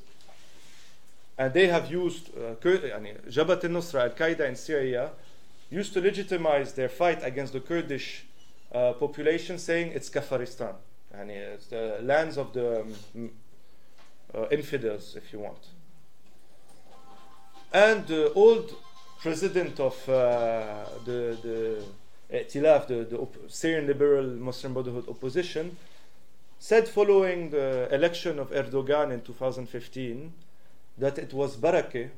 And 1.37 1.53
they 1.53 1.67
have 1.67 1.89
used 1.89 2.29
uh, 2.37 2.55
Jabhat 2.55 3.63
al 3.63 3.69
Nusra, 3.69 4.01
Al 4.01 4.09
Qaeda 4.09 4.47
in 4.47 4.55
Syria, 4.55 5.11
used 5.69 5.93
to 5.93 6.01
legitimize 6.01 6.73
their 6.73 6.89
fight 6.89 7.23
against 7.23 7.53
the 7.53 7.59
Kurdish 7.59 8.25
uh, 8.73 8.93
population, 8.93 9.57
saying 9.57 9.91
it's 9.93 10.09
Kafaristan, 10.09 10.75
and 11.13 11.31
it's 11.31 11.67
the 11.67 11.99
lands 12.01 12.37
of 12.37 12.53
the 12.53 12.81
um, 12.81 13.31
uh, 14.35 14.47
infidels, 14.51 15.15
if 15.15 15.31
you 15.31 15.39
want. 15.39 15.67
And 17.71 18.05
the 18.07 18.33
old 18.33 18.75
president 19.21 19.79
of 19.79 20.09
uh, 20.09 20.85
the, 21.05 21.37
the 21.41 21.83
the, 22.29 23.07
the 23.09 23.17
op- 23.17 23.49
Syrian 23.49 23.87
Liberal 23.87 24.25
Muslim 24.25 24.73
Brotherhood 24.73 25.09
opposition, 25.09 25.77
said 26.59 26.87
following 26.87 27.49
the 27.49 27.87
election 27.93 28.37
of 28.37 28.51
Erdogan 28.51 29.11
in 29.11 29.21
2015 29.21 30.31
that 30.97 31.17
it 31.17 31.33
was 31.33 31.57
barakah 31.57 32.09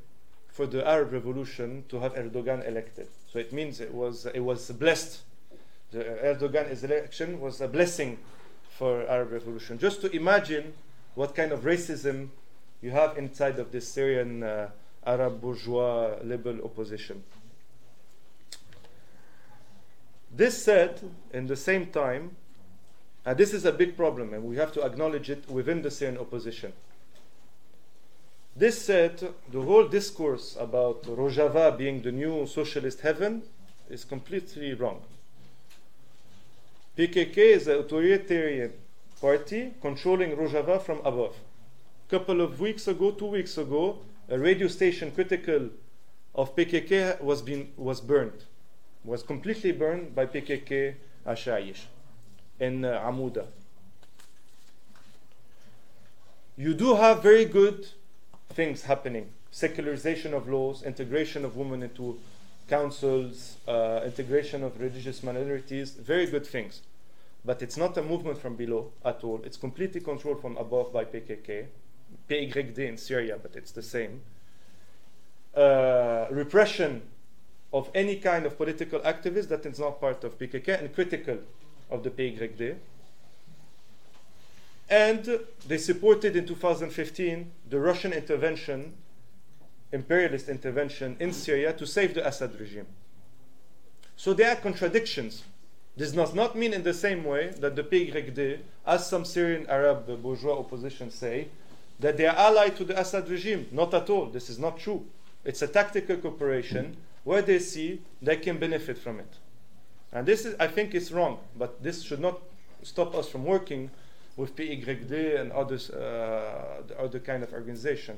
for 0.50 0.66
the 0.66 0.86
Arab 0.86 1.14
revolution 1.14 1.86
to 1.88 2.00
have 2.00 2.14
Erdogan 2.16 2.68
elected. 2.68 3.08
So 3.32 3.40
it 3.40 3.54
means 3.54 3.80
it 3.80 3.94
was, 3.94 4.26
it 4.26 4.42
was 4.42 4.70
blessed. 4.72 5.22
The 5.92 6.04
Erdogan's 6.04 6.84
election 6.84 7.40
was 7.40 7.62
a 7.62 7.68
blessing 7.68 8.18
for 8.78 9.08
Arab 9.08 9.32
revolution. 9.32 9.78
Just 9.78 10.02
to 10.02 10.14
imagine 10.14 10.74
what 11.16 11.36
kind 11.36 11.52
of 11.52 11.62
racism 11.62 12.30
you 12.82 12.92
have 12.92 13.18
inside 13.18 13.60
of 13.60 13.72
this 13.72 13.88
Syrian 13.88 14.44
uh, 14.44 14.70
Arab 15.06 15.40
bourgeois 15.40 16.16
liberal 16.24 16.66
opposition. 16.66 17.24
This 20.34 20.64
said, 20.64 21.02
in 21.34 21.48
the 21.48 21.56
same 21.56 21.88
time, 21.88 22.36
and 23.26 23.38
this 23.38 23.54
is 23.54 23.66
a 23.66 23.72
big 23.72 23.98
problem, 23.98 24.34
and 24.34 24.44
we 24.44 24.56
have 24.56 24.72
to 24.74 24.84
acknowledge 24.84 25.30
it 25.30 25.50
within 25.50 25.82
the 25.82 25.92
Syrian 25.92 26.18
opposition. 26.18 26.74
This 28.56 28.82
said, 28.82 29.34
the 29.52 29.62
whole 29.62 29.88
discourse 29.88 30.58
about 30.60 31.04
Rojava 31.04 31.78
being 31.78 32.02
the 32.02 32.12
new 32.12 32.46
socialist 32.48 33.02
heaven 33.02 33.44
is 33.90 34.04
completely 34.04 34.74
wrong. 34.74 35.02
PKK 36.98 37.38
is 37.38 37.68
an 37.68 37.80
authoritarian 37.80 38.74
party 39.22 39.74
controlling 39.82 40.36
Rojava 40.36 40.82
from 40.82 41.00
above. 41.00 41.36
A 42.08 42.10
couple 42.10 42.42
of 42.42 42.60
weeks 42.60 42.88
ago, 42.88 43.12
two 43.12 43.28
weeks 43.28 43.58
ago, 43.58 44.00
a 44.30 44.38
radio 44.38 44.68
station 44.68 45.12
critical 45.12 45.70
of 46.36 46.56
PKK 46.56 47.22
was, 47.22 47.42
been, 47.42 47.72
was 47.78 48.02
burned, 48.02 48.46
was 49.04 49.24
completely 49.24 49.72
burned 49.72 50.14
by 50.16 50.26
PKK 50.26 50.96
Asayish 51.26 51.86
in 52.60 52.86
uh, 52.86 53.02
Amuda. 53.02 53.48
You 56.58 56.74
do 56.74 56.96
have 56.96 57.24
very 57.24 57.46
good 57.46 57.88
things 58.54 58.84
happening 58.84 59.30
secularization 59.52 60.34
of 60.34 60.48
laws, 60.48 60.82
integration 60.84 61.44
of 61.46 61.58
women 61.58 61.84
into 61.84 62.18
councils, 62.70 63.58
uh, 63.68 64.00
integration 64.06 64.64
of 64.64 64.80
religious 64.80 65.22
minorities, 65.24 65.92
very 65.92 66.26
good 66.26 66.48
things. 66.48 66.82
But 67.44 67.62
it's 67.62 67.76
not 67.76 67.98
a 67.98 68.02
movement 68.02 68.38
from 68.38 68.56
below 68.56 68.94
at 69.04 69.24
all. 69.24 69.42
It's 69.44 69.58
completely 69.58 70.00
controlled 70.00 70.42
from 70.42 70.58
above 70.58 70.94
by 70.94 71.04
PKK, 71.06 71.66
PYD 72.30 72.80
in 72.80 72.98
Syria, 72.98 73.38
but 73.42 73.56
it's 73.56 73.72
the 73.72 73.82
same. 73.82 74.22
Uh, 75.54 76.28
repression 76.32 77.02
of 77.74 77.90
any 77.96 78.18
kind 78.18 78.46
of 78.46 78.58
political 78.58 79.00
activist 79.00 79.48
that 79.50 79.66
is 79.66 79.80
not 79.80 80.02
part 80.02 80.24
of 80.24 80.38
PKK 80.38 80.80
and 80.80 80.94
critical 80.94 81.38
of 81.90 82.04
the 82.04 82.10
PYD. 82.10 82.76
And 84.90 85.40
they 85.68 85.78
supported 85.78 86.36
in 86.36 86.46
2015 86.46 87.52
the 87.70 87.80
Russian 87.80 88.12
intervention, 88.12 88.94
imperialist 89.94 90.50
intervention 90.50 91.16
in 91.20 91.32
Syria 91.32 91.72
to 91.74 91.88
save 91.88 92.14
the 92.14 92.28
Assad 92.28 92.60
regime. 92.60 92.88
So 94.18 94.34
there 94.34 94.52
are 94.52 94.56
contradictions. 94.58 95.44
This 95.96 96.12
does 96.12 96.34
not 96.34 96.58
mean 96.58 96.74
in 96.74 96.84
the 96.84 96.94
same 96.94 97.24
way 97.24 97.54
that 97.60 97.76
the 97.76 97.84
PYD, 97.84 98.60
as 98.86 99.08
some 99.08 99.24
Syrian 99.24 99.66
Arab 99.68 100.22
bourgeois 100.22 100.60
opposition 100.60 101.10
say, 101.10 101.48
that 102.00 102.18
they 102.18 102.26
are 102.26 102.36
allied 102.36 102.76
to 102.78 102.84
the 102.84 103.00
Assad 103.00 103.30
regime. 103.30 103.68
Not 103.72 103.94
at 103.94 104.10
all. 104.10 104.26
This 104.26 104.50
is 104.50 104.60
not 104.60 104.78
true. 104.78 105.06
It's 105.46 105.62
a 105.62 105.68
tactical 105.68 106.18
cooperation 106.18 106.98
where 107.24 107.42
they 107.42 107.60
see 107.60 108.02
they 108.22 108.38
can 108.38 108.58
benefit 108.58 108.98
from 108.98 109.20
it. 109.20 109.38
And 110.12 110.26
this 110.26 110.46
is, 110.46 110.56
I 110.60 110.68
think, 110.68 110.94
is 110.94 111.12
wrong. 111.12 111.40
But 111.58 111.82
this 111.84 112.02
should 112.04 112.20
not 112.20 112.40
stop 112.84 113.16
us 113.16 113.30
from 113.30 113.46
working 113.46 113.92
with 114.36 114.56
PYD 114.56 115.40
and 115.40 115.52
others, 115.52 115.90
uh, 115.90 116.82
the 116.88 117.00
other 117.00 117.20
kind 117.20 117.44
of 117.44 117.54
organization. 117.54 118.18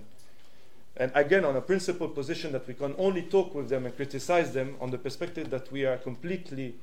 And 0.95 1.11
again, 1.15 1.43
on 1.43 1.55
a 1.55 1.61
principled 1.61 2.13
position 2.13 2.51
that 2.51 2.67
we 2.67 2.75
can 2.75 2.93
only 2.97 3.23
talk 3.23 3.55
with 3.55 3.69
them 3.69 3.85
and 3.85 3.95
criticize 3.95 4.53
them 4.53 4.75
on 4.79 4.91
the 4.91 4.97
perspective 4.97 5.49
that 5.49 5.71
we 5.71 5.85
are 5.85 5.97
completely 5.97 6.75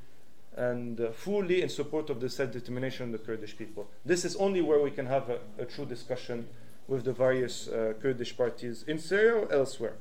and 0.56 1.00
uh, 1.00 1.12
fully 1.12 1.62
in 1.62 1.68
support 1.68 2.10
of 2.10 2.20
the 2.20 2.28
self-determination 2.28 3.06
of 3.06 3.12
the 3.12 3.18
Kurdish 3.18 3.56
people. 3.56 3.88
This 4.04 4.24
is 4.24 4.34
only 4.36 4.60
where 4.60 4.80
we 4.80 4.90
can 4.90 5.06
have 5.06 5.30
a, 5.30 5.38
a 5.58 5.64
true 5.64 5.86
discussion 5.86 6.48
with 6.88 7.04
the 7.04 7.12
various 7.12 7.68
uh, 7.68 7.94
Kurdish 8.02 8.36
parties 8.36 8.84
in 8.88 8.98
Syria 8.98 9.36
or 9.36 9.52
elsewhere. 9.52 9.94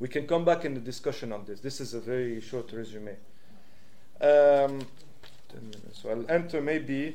We 0.00 0.08
can 0.08 0.26
come 0.26 0.46
back 0.46 0.64
in 0.64 0.72
the 0.72 0.80
discussion 0.80 1.30
on 1.30 1.44
this. 1.44 1.60
This 1.60 1.78
is 1.78 1.92
a 1.92 2.00
very 2.00 2.40
short 2.40 2.72
resume. 2.72 3.16
Um, 4.18 4.86
so 5.92 6.10
I'll 6.10 6.30
enter 6.30 6.62
maybe 6.62 7.14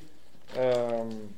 um, 0.55 1.33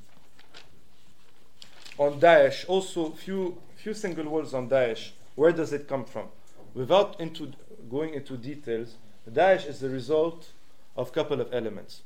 on 1.98 2.20
Daesh. 2.20 2.66
Also, 2.68 3.12
few 3.12 3.58
few 3.78 3.94
single 3.94 4.26
words 4.26 4.54
on 4.54 4.70
Daesh. 4.70 5.12
Where 5.36 5.54
does 5.54 5.72
it 5.72 5.88
come 5.88 6.04
from? 6.04 6.28
Without 6.74 7.20
into 7.20 7.54
going 7.90 8.14
into 8.14 8.36
details, 8.36 8.96
Daesh 9.30 9.66
is 9.66 9.80
the 9.80 9.90
result 9.90 10.50
of 10.98 11.08
a 11.08 11.12
couple 11.12 11.40
of 11.40 11.54
elements. 11.54 12.02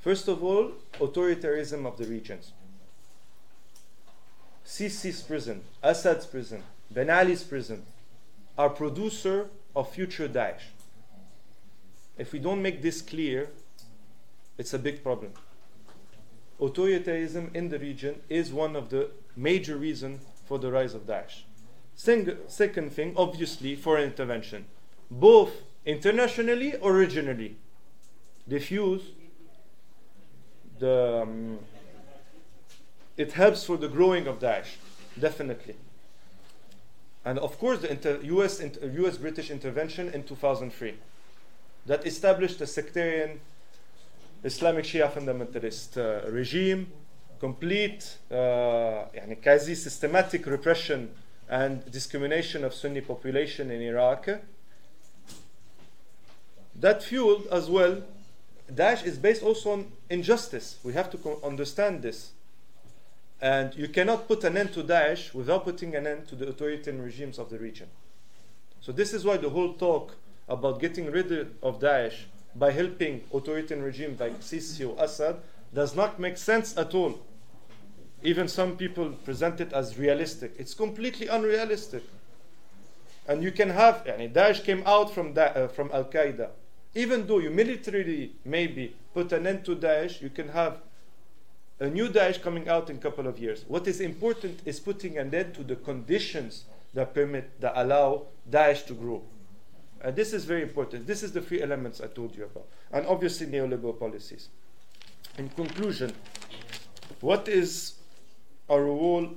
First 0.00 0.26
of 0.26 0.42
all, 0.42 0.72
authoritarianism 0.98 1.86
of 1.86 1.96
the 1.96 2.06
regions. 2.06 2.52
Sisi's 4.66 5.22
prison, 5.22 5.62
Assad's 5.82 6.26
prison, 6.26 6.62
Ben 6.90 7.10
Ali's 7.10 7.44
prison 7.44 7.84
are 8.60 8.68
producer 8.68 9.48
of 9.74 9.90
future 9.90 10.28
Daesh. 10.28 10.64
If 12.18 12.32
we 12.34 12.38
don't 12.38 12.60
make 12.60 12.82
this 12.82 13.00
clear, 13.00 13.48
it's 14.58 14.74
a 14.74 14.78
big 14.78 15.02
problem. 15.02 15.32
Authoritarianism 16.60 17.56
in 17.56 17.70
the 17.70 17.78
region 17.78 18.20
is 18.28 18.52
one 18.52 18.76
of 18.76 18.90
the 18.90 19.12
major 19.34 19.76
reasons 19.78 20.20
for 20.46 20.58
the 20.58 20.70
rise 20.70 20.92
of 20.92 21.06
Daesh. 21.06 21.44
Sing- 21.94 22.36
second 22.48 22.92
thing, 22.92 23.14
obviously, 23.16 23.74
foreign 23.74 24.04
intervention, 24.10 24.66
both 25.10 25.52
internationally 25.86 26.76
or 26.76 26.92
regionally. 26.92 27.54
Diffuse 28.46 29.04
the 30.78 31.22
um, 31.22 31.60
it 33.16 33.32
helps 33.32 33.64
for 33.64 33.78
the 33.78 33.88
growing 33.88 34.26
of 34.26 34.38
Daesh, 34.38 34.76
definitely. 35.18 35.76
And 37.24 37.38
of 37.38 37.58
course, 37.58 37.80
the 37.80 37.90
inter- 37.90 38.20
US, 38.22 38.60
inter- 38.60 38.86
US 39.04 39.18
British 39.18 39.50
intervention 39.50 40.12
in 40.12 40.22
2003 40.24 40.94
that 41.86 42.06
established 42.06 42.60
a 42.60 42.66
sectarian 42.66 43.40
Islamic 44.42 44.84
Shia 44.84 45.10
fundamentalist 45.12 45.98
uh, 45.98 46.30
regime, 46.30 46.90
complete, 47.40 48.16
uh, 48.30 49.04
quasi 49.42 49.74
systematic 49.74 50.46
repression 50.46 51.10
and 51.48 51.90
discrimination 51.90 52.64
of 52.64 52.72
Sunni 52.72 53.00
population 53.00 53.70
in 53.70 53.82
Iraq. 53.82 54.28
That 56.74 57.02
fueled 57.02 57.46
as 57.50 57.68
well. 57.68 58.02
Daesh 58.72 59.04
is 59.04 59.18
based 59.18 59.42
also 59.42 59.72
on 59.72 59.92
injustice. 60.08 60.78
We 60.82 60.92
have 60.94 61.10
to 61.10 61.18
co- 61.18 61.40
understand 61.44 62.02
this. 62.02 62.30
And 63.40 63.74
you 63.74 63.88
cannot 63.88 64.28
put 64.28 64.44
an 64.44 64.56
end 64.56 64.74
to 64.74 64.82
Daesh 64.84 65.32
without 65.32 65.64
putting 65.64 65.94
an 65.94 66.06
end 66.06 66.28
to 66.28 66.34
the 66.34 66.48
authoritarian 66.48 67.02
regimes 67.02 67.38
of 67.38 67.48
the 67.48 67.58
region. 67.58 67.88
So, 68.80 68.92
this 68.92 69.14
is 69.14 69.24
why 69.24 69.38
the 69.38 69.48
whole 69.48 69.74
talk 69.74 70.16
about 70.48 70.80
getting 70.80 71.10
rid 71.10 71.32
of 71.62 71.80
Daesh 71.80 72.24
by 72.54 72.72
helping 72.72 73.22
authoritarian 73.32 73.84
regimes 73.84 74.20
like 74.20 74.40
Sisi 74.40 74.86
or 74.88 75.02
Assad 75.02 75.36
does 75.72 75.94
not 75.94 76.18
make 76.18 76.36
sense 76.36 76.76
at 76.76 76.94
all. 76.94 77.20
Even 78.22 78.48
some 78.48 78.76
people 78.76 79.10
present 79.24 79.60
it 79.60 79.72
as 79.72 79.98
realistic. 79.98 80.54
It's 80.58 80.74
completely 80.74 81.28
unrealistic. 81.28 82.02
And 83.26 83.42
you 83.42 83.52
can 83.52 83.70
have, 83.70 84.04
yani 84.04 84.32
Daesh 84.32 84.64
came 84.64 84.82
out 84.84 85.14
from, 85.14 85.32
da- 85.32 85.52
uh, 85.54 85.68
from 85.68 85.90
Al 85.92 86.04
Qaeda. 86.04 86.48
Even 86.94 87.26
though 87.26 87.38
you 87.38 87.50
militarily 87.50 88.32
maybe 88.44 88.96
put 89.14 89.32
an 89.32 89.46
end 89.46 89.64
to 89.64 89.76
Daesh, 89.76 90.20
you 90.20 90.28
can 90.28 90.48
have 90.48 90.78
a 91.80 91.88
new 91.88 92.08
Daesh 92.08 92.42
coming 92.42 92.68
out 92.68 92.90
in 92.90 92.96
a 92.96 93.00
couple 93.00 93.26
of 93.26 93.38
years. 93.38 93.64
What 93.66 93.88
is 93.88 94.00
important 94.00 94.60
is 94.66 94.78
putting 94.78 95.16
an 95.16 95.34
end 95.34 95.54
to 95.54 95.64
the 95.64 95.76
conditions 95.76 96.64
that 96.92 97.14
permit, 97.14 97.58
that 97.60 97.72
allow 97.74 98.26
Daesh 98.50 98.86
to 98.86 98.94
grow. 98.94 99.22
And 100.02 100.14
this 100.14 100.32
is 100.34 100.44
very 100.44 100.62
important. 100.62 101.06
This 101.06 101.22
is 101.22 101.32
the 101.32 101.40
three 101.40 101.62
elements 101.62 102.00
I 102.00 102.06
told 102.06 102.36
you 102.36 102.44
about. 102.44 102.66
And 102.92 103.06
obviously, 103.06 103.46
neoliberal 103.46 103.98
policies. 103.98 104.48
In 105.38 105.48
conclusion, 105.50 106.12
what 107.20 107.48
is 107.48 107.94
our 108.68 108.84
role 108.84 109.30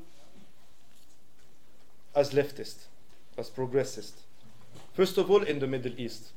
as 2.16 2.34
leftists, 2.34 2.86
as 3.38 3.50
progressist? 3.50 4.14
First 4.94 5.18
of 5.18 5.32
all, 5.32 5.44
in 5.44 5.60
the 5.60 5.68
Middle 5.68 5.94
East. 5.98 6.32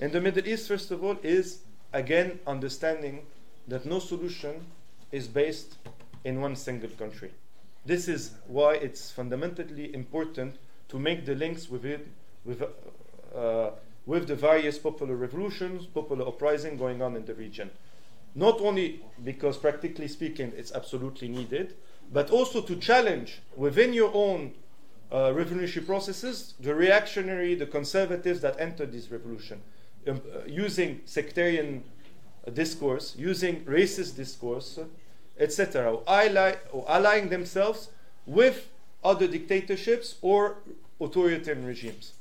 In 0.00 0.10
the 0.10 0.20
Middle 0.20 0.46
East, 0.46 0.68
first 0.68 0.90
of 0.90 1.04
all, 1.04 1.16
is 1.22 1.60
again 1.92 2.38
understanding 2.46 3.26
that 3.66 3.86
no 3.86 3.98
solution 3.98 4.64
is 5.12 5.28
based 5.28 5.76
in 6.24 6.40
one 6.40 6.56
single 6.56 6.90
country. 6.90 7.30
This 7.86 8.08
is 8.08 8.32
why 8.46 8.74
it's 8.74 9.10
fundamentally 9.10 9.94
important 9.94 10.56
to 10.88 10.98
make 10.98 11.24
the 11.24 11.34
links 11.34 11.68
with 11.68 11.84
it, 11.84 12.06
with, 12.44 12.62
uh, 13.34 13.70
with 14.06 14.26
the 14.26 14.36
various 14.36 14.78
popular 14.78 15.16
revolutions, 15.16 15.86
popular 15.86 16.26
uprising 16.26 16.76
going 16.76 17.00
on 17.02 17.16
in 17.16 17.24
the 17.24 17.34
region. 17.34 17.70
Not 18.34 18.60
only 18.60 19.02
because, 19.24 19.56
practically 19.56 20.08
speaking, 20.08 20.52
it's 20.56 20.72
absolutely 20.72 21.28
needed, 21.28 21.74
but 22.12 22.30
also 22.30 22.60
to 22.62 22.76
challenge 22.76 23.40
within 23.56 23.92
your 23.92 24.10
own 24.14 24.54
uh, 25.10 25.32
revolutionary 25.34 25.86
processes 25.86 26.54
the 26.60 26.74
reactionary, 26.74 27.54
the 27.54 27.66
conservatives 27.66 28.40
that 28.40 28.60
entered 28.60 28.92
this 28.92 29.10
revolution, 29.10 29.60
um, 30.06 30.20
uh, 30.34 30.40
using 30.46 31.00
sectarian 31.04 31.82
discourse, 32.50 33.14
using 33.16 33.64
racist 33.64 34.16
discourse, 34.16 34.78
etc., 35.38 35.94
or, 35.94 36.02
ally, 36.06 36.56
or 36.72 36.84
allying 36.88 37.28
themselves 37.28 37.88
with 38.26 38.68
other 39.04 39.26
dictatorships 39.26 40.16
or 40.22 40.56
authoritarian 41.00 41.64
regimes. 41.64 42.12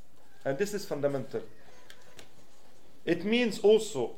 And 0.46 0.58
this 0.58 0.74
is 0.74 0.86
fundamental. 0.86 1.42
It 3.06 3.26
means 3.26 3.60
also 3.60 4.16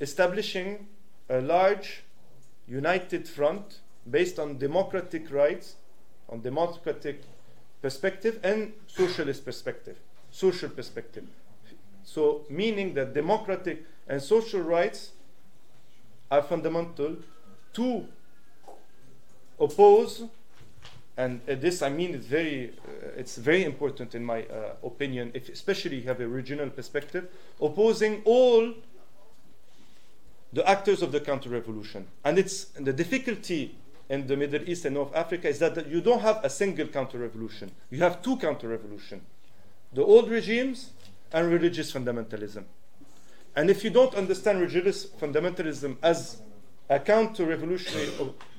establishing 0.00 0.88
a 1.28 1.40
large 1.40 2.02
united 2.66 3.28
front 3.28 3.80
based 4.10 4.38
on 4.38 4.58
democratic 4.58 5.30
rights, 5.30 5.74
on 6.28 6.40
democratic 6.40 7.22
perspective 7.82 8.40
and 8.42 8.72
socialist 8.86 9.44
perspective, 9.44 9.98
social 10.30 10.68
perspective. 10.68 11.24
So, 12.04 12.42
meaning 12.48 12.94
that 12.94 13.14
democratic 13.14 13.84
and 14.08 14.20
social 14.22 14.60
rights 14.60 15.12
are 16.30 16.42
fundamental 16.42 17.16
to 17.74 18.06
oppose, 19.58 20.24
and 21.16 21.40
uh, 21.48 21.54
this 21.54 21.82
I 21.82 21.90
mean 21.90 22.14
it's 22.14 22.26
very, 22.26 22.72
uh, 22.86 23.08
it's 23.16 23.36
very 23.36 23.64
important 23.64 24.14
in 24.14 24.24
my 24.24 24.44
uh, 24.44 24.74
opinion, 24.82 25.30
if 25.34 25.48
especially 25.48 25.96
you 25.96 26.08
have 26.08 26.20
a 26.20 26.26
regional 26.26 26.70
perspective, 26.70 27.28
opposing 27.60 28.22
all 28.24 28.74
the 30.52 30.68
actors 30.68 31.02
of 31.02 31.12
the 31.12 31.20
counter-revolution. 31.20 32.06
And 32.24 32.38
it's 32.38 32.66
and 32.76 32.86
the 32.86 32.92
difficulty 32.92 33.76
in 34.08 34.26
the 34.26 34.36
Middle 34.36 34.68
East 34.68 34.84
and 34.84 34.94
North 34.94 35.14
Africa 35.14 35.48
is 35.48 35.60
that 35.60 35.86
you 35.88 36.00
don't 36.00 36.20
have 36.20 36.44
a 36.44 36.50
single 36.50 36.88
counter-revolution. 36.88 37.70
You 37.90 37.98
have 37.98 38.22
two 38.22 38.36
counter-revolution. 38.36 39.20
The 39.92 40.04
old 40.04 40.28
regimes 40.28 40.90
and 41.32 41.50
religious 41.50 41.92
fundamentalism. 41.92 42.64
And 43.56 43.70
if 43.70 43.84
you 43.84 43.90
don't 43.90 44.14
understand 44.14 44.60
religious 44.60 45.06
fundamentalism 45.06 45.96
as 46.02 46.40
a 46.88 46.98
counter-revolutionary 46.98 48.10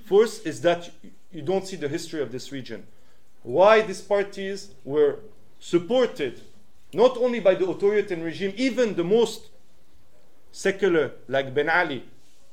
force, 0.05 0.39
is 0.39 0.61
that 0.61 0.89
you 1.31 1.41
don't 1.41 1.67
see 1.67 1.75
the 1.75 1.87
history 1.87 2.21
of 2.21 2.31
this 2.31 2.51
region. 2.51 2.85
Why 3.43 3.81
these 3.81 4.01
parties 4.01 4.69
were 4.83 5.19
supported 5.59 6.41
not 6.93 7.17
only 7.17 7.39
by 7.39 7.55
the 7.55 7.67
authoritarian 7.67 8.23
regime, 8.25 8.53
even 8.57 8.95
the 8.95 9.03
most 9.03 9.49
secular 10.51 11.11
like 11.27 11.53
Ben 11.53 11.69
Ali 11.69 12.03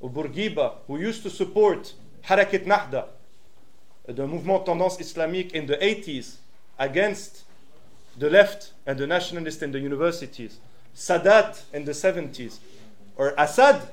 or 0.01 0.11
Bourguiba, 0.11 0.75
who 0.87 0.99
used 0.99 1.23
to 1.25 1.31
support 1.31 1.93
Harakat 2.25 2.65
Nahda, 2.65 3.07
the 4.07 4.27
movement 4.27 4.65
Tendance 4.65 5.01
Islamique 5.01 5.53
in 5.53 5.67
the 5.67 5.77
80s 5.77 6.37
against 6.79 7.45
the 8.19 8.29
left 8.29 8.73
and 8.87 8.99
the 8.99 9.07
nationalists 9.07 9.63
in 9.63 9.71
the 9.73 9.79
universities, 9.79 10.59
Sadat 10.95 11.63
in 11.73 11.85
the 11.85 11.93
70s, 11.93 12.59
or 13.17 13.35
Assad, 13.39 13.89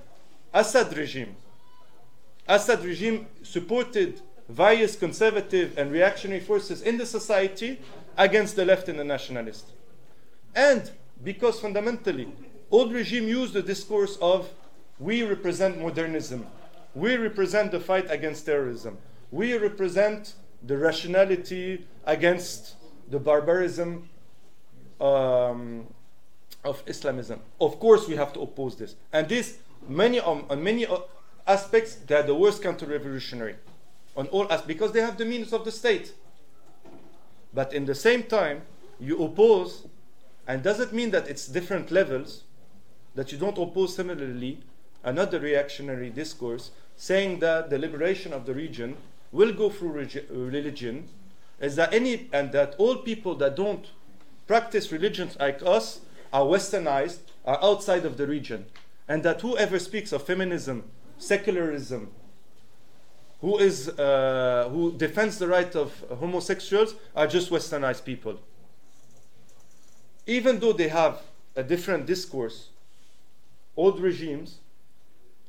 Assad 0.53 0.95
regime. 0.97 1.35
Assad 2.47 2.83
regime 2.83 3.27
supported 3.43 4.21
various 4.49 4.95
conservative 4.95 5.77
and 5.77 5.91
reactionary 5.91 6.39
forces 6.39 6.81
in 6.81 6.97
the 6.97 7.05
society 7.05 7.79
against 8.17 8.55
the 8.55 8.65
left 8.65 8.89
and 8.89 8.99
the 8.99 9.03
nationalists. 9.03 9.71
And 10.55 10.89
because 11.23 11.59
fundamentally 11.59 12.27
old 12.71 12.93
regime 12.93 13.27
used 13.27 13.53
the 13.53 13.61
discourse 13.61 14.17
of 14.21 14.49
we 14.99 15.23
represent 15.23 15.79
modernism, 15.79 16.47
we 16.93 17.17
represent 17.17 17.71
the 17.71 17.79
fight 17.79 18.09
against 18.09 18.45
terrorism, 18.45 18.97
we 19.31 19.57
represent 19.57 20.33
the 20.63 20.77
rationality 20.77 21.85
against 22.05 22.75
the 23.09 23.19
barbarism 23.19 24.09
um, 24.99 25.87
of 26.63 26.83
Islamism. 26.85 27.39
Of 27.59 27.79
course, 27.79 28.07
we 28.07 28.15
have 28.15 28.33
to 28.33 28.41
oppose 28.41 28.75
this, 28.75 28.95
and 29.13 29.27
this 29.27 29.57
many 29.87 30.19
on, 30.19 30.45
many 30.63 30.87
aspects 31.47 31.95
they 31.95 32.15
are 32.15 32.23
the 32.23 32.35
worst 32.35 32.63
counter-revolutionary 32.63 33.55
on 34.17 34.27
all 34.27 34.45
aspects 34.45 34.67
because 34.67 34.91
they 34.91 35.01
have 35.01 35.17
the 35.17 35.25
means 35.25 35.53
of 35.53 35.65
the 35.65 35.71
state. 35.71 36.13
But 37.53 37.73
in 37.73 37.85
the 37.85 37.95
same 37.95 38.23
time, 38.23 38.63
you 38.99 39.23
oppose, 39.23 39.87
and 40.47 40.63
does 40.63 40.79
it 40.79 40.91
mean 40.91 41.11
that 41.11 41.27
it's 41.27 41.47
different 41.47 41.91
levels? 41.91 42.43
that 43.15 43.31
you 43.31 43.37
don't 43.37 43.57
oppose 43.57 43.95
similarly 43.95 44.59
another 45.03 45.39
reactionary 45.39 46.09
discourse 46.09 46.71
saying 46.97 47.39
that 47.39 47.69
the 47.69 47.79
liberation 47.79 48.33
of 48.33 48.45
the 48.45 48.53
region 48.53 48.95
will 49.31 49.53
go 49.53 49.69
through 49.69 50.07
religion 50.29 51.07
is 51.59 51.75
that 51.75 51.93
any 51.93 52.29
and 52.31 52.51
that 52.51 52.75
all 52.77 52.97
people 52.97 53.35
that 53.35 53.55
don't 53.55 53.87
practice 54.47 54.91
religions 54.91 55.37
like 55.39 55.61
us 55.63 56.01
are 56.31 56.43
westernized 56.43 57.19
are 57.45 57.63
outside 57.63 58.05
of 58.05 58.17
the 58.17 58.27
region 58.27 58.65
and 59.07 59.23
that 59.23 59.41
whoever 59.41 59.79
speaks 59.79 60.11
of 60.11 60.23
feminism 60.23 60.83
secularism 61.17 62.11
who 63.41 63.57
is 63.57 63.89
uh, 63.89 64.67
who 64.71 64.91
defends 64.91 65.37
the 65.37 65.47
right 65.47 65.75
of 65.75 66.03
homosexuals 66.19 66.95
are 67.15 67.27
just 67.27 67.49
westernized 67.51 68.03
people 68.03 68.39
even 70.25 70.59
though 70.59 70.73
they 70.73 70.87
have 70.87 71.21
a 71.55 71.63
different 71.63 72.05
discourse 72.05 72.69
old 73.77 73.99
regimes 73.99 74.59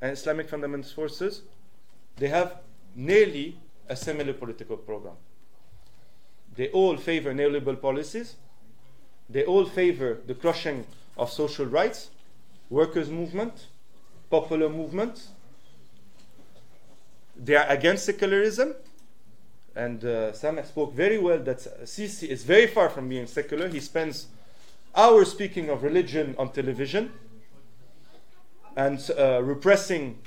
and 0.00 0.12
Islamic 0.12 0.48
fundamentalist 0.50 0.94
forces, 0.94 1.42
they 2.16 2.28
have 2.28 2.56
nearly 2.94 3.58
a 3.88 3.96
similar 3.96 4.32
political 4.32 4.76
program. 4.76 5.14
They 6.54 6.68
all 6.70 6.96
favor 6.96 7.32
neoliberal 7.34 7.80
policies. 7.80 8.36
They 9.28 9.44
all 9.44 9.64
favor 9.64 10.18
the 10.26 10.34
crushing 10.34 10.86
of 11.16 11.30
social 11.30 11.66
rights, 11.66 12.10
workers' 12.70 13.10
movement, 13.10 13.66
popular 14.30 14.68
movement. 14.68 15.28
They 17.36 17.56
are 17.56 17.66
against 17.68 18.04
secularism. 18.04 18.74
And 19.74 20.02
uh, 20.04 20.32
Sam 20.32 20.58
spoke 20.64 20.94
very 20.94 21.18
well 21.18 21.38
that 21.40 21.58
Sisi 21.84 22.28
is 22.28 22.44
very 22.44 22.66
far 22.66 22.88
from 22.88 23.08
being 23.08 23.26
secular. 23.26 23.68
He 23.68 23.80
spends 23.80 24.28
hours 24.94 25.30
speaking 25.30 25.68
of 25.68 25.82
religion 25.82 26.34
on 26.38 26.50
television 26.50 27.12
and 28.74 29.10
uh, 29.18 29.42
repressing 29.42 30.18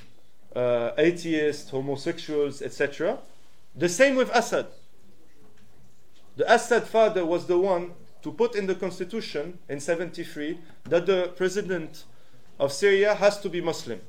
uh, 0.54 0.90
atheists, 0.98 1.70
homosexuals, 1.70 2.62
etc. 2.62 3.18
The 3.74 3.88
same 3.88 4.16
with 4.16 4.30
Assad. 4.30 4.66
The 6.36 6.52
Assad 6.52 6.84
father 6.86 7.24
was 7.24 7.46
the 7.46 7.58
one 7.58 7.92
to 8.22 8.32
put 8.32 8.54
in 8.54 8.66
the 8.66 8.74
constitution 8.74 9.58
in 9.68 9.80
73 9.80 10.58
that 10.84 11.06
the 11.06 11.32
president 11.36 12.04
of 12.58 12.72
Syria 12.72 13.14
has 13.14 13.40
to 13.40 13.48
be 13.48 13.60
Muslim. 13.60 14.00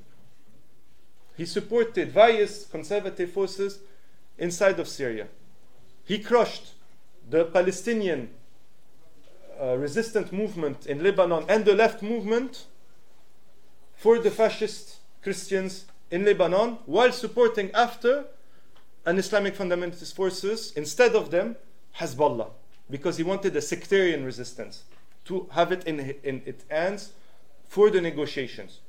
He 1.38 1.45
supported 1.45 2.12
various 2.12 2.66
conservative 2.66 3.32
forces 3.32 3.80
inside 4.38 4.80
of 4.80 4.88
Syria. 4.88 5.28
He 6.03 6.20
crushed 6.20 6.74
the 7.30 7.45
Palestinian 7.45 8.30
uh, 9.62 9.78
resistant 9.78 10.34
movement 10.34 10.86
in 10.86 11.03
Lebanon 11.03 11.45
and 11.47 11.64
the 11.64 11.74
left 11.76 12.01
movement 12.01 12.66
for 13.95 14.20
the 14.20 14.32
fascist 14.32 14.97
Christians 15.22 15.86
in 16.09 16.26
Lebanon 16.26 16.80
while 16.86 17.12
supporting 17.12 17.72
after 17.74 18.26
an 19.05 19.18
Islamic 19.18 19.55
fundamentalist 19.55 20.14
forces 20.16 20.74
instead 20.76 21.16
of 21.16 21.32
them 21.32 21.55
Hezbollah 21.97 22.49
because 22.91 23.17
he 23.17 23.23
wanted 23.23 23.55
a 23.55 23.61
sectarian 23.61 24.23
resistance 24.25 24.83
to 25.25 25.47
have 25.51 25.71
it 25.71 25.85
in, 25.85 25.99
in 26.23 26.41
its 26.45 26.65
hands 26.69 27.13
for 27.67 27.89
the 27.89 28.01
negotiations. 28.01 28.79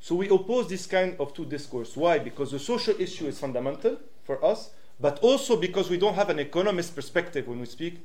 So 0.00 0.14
we 0.14 0.30
oppose 0.30 0.68
this 0.68 0.86
kind 0.86 1.14
of 1.20 1.34
two 1.34 1.44
discourse. 1.44 1.94
Why? 1.94 2.18
Because 2.18 2.50
the 2.50 2.58
social 2.58 2.98
issue 2.98 3.26
is 3.26 3.38
fundamental 3.38 3.98
for 4.24 4.42
us, 4.42 4.70
but 4.98 5.18
also 5.18 5.56
because 5.56 5.90
we 5.90 5.98
don't 5.98 6.14
have 6.14 6.30
an 6.30 6.38
economist 6.38 6.94
perspective 6.94 7.46
when 7.46 7.60
we 7.60 7.66
speak 7.66 8.00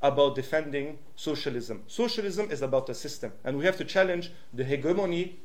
about 0.00 0.36
defending 0.36 0.98
socialism. 1.16 1.82
Socialism 1.88 2.50
is 2.50 2.62
about 2.62 2.88
a 2.88 2.94
system, 2.94 3.32
and 3.44 3.58
we 3.58 3.64
have 3.64 3.76
to 3.76 3.84
challenge 3.84 4.30
the 4.54 4.64
hegemony, 4.64 5.38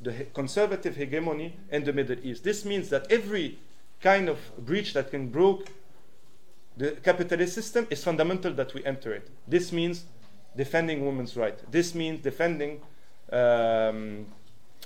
the 0.00 0.12
he- 0.12 0.24
conservative 0.32 0.96
hegemony 0.96 1.58
in 1.70 1.84
the 1.84 1.92
Middle 1.92 2.16
East. 2.22 2.44
This 2.44 2.64
means 2.64 2.88
that 2.90 3.06
every 3.10 3.58
kind 4.00 4.28
of 4.28 4.38
breach 4.58 4.94
that 4.94 5.10
can 5.10 5.28
break 5.28 5.70
the 6.76 6.92
capitalist 6.92 7.54
system 7.54 7.86
is 7.90 8.04
fundamental 8.04 8.52
that 8.54 8.74
we 8.74 8.84
enter 8.84 9.12
it. 9.12 9.30
This 9.48 9.72
means 9.72 10.04
defending 10.56 11.04
women's 11.04 11.36
rights. 11.36 11.62
This 11.70 11.94
means 11.94 12.22
defending 12.22 12.80
um, 13.32 14.26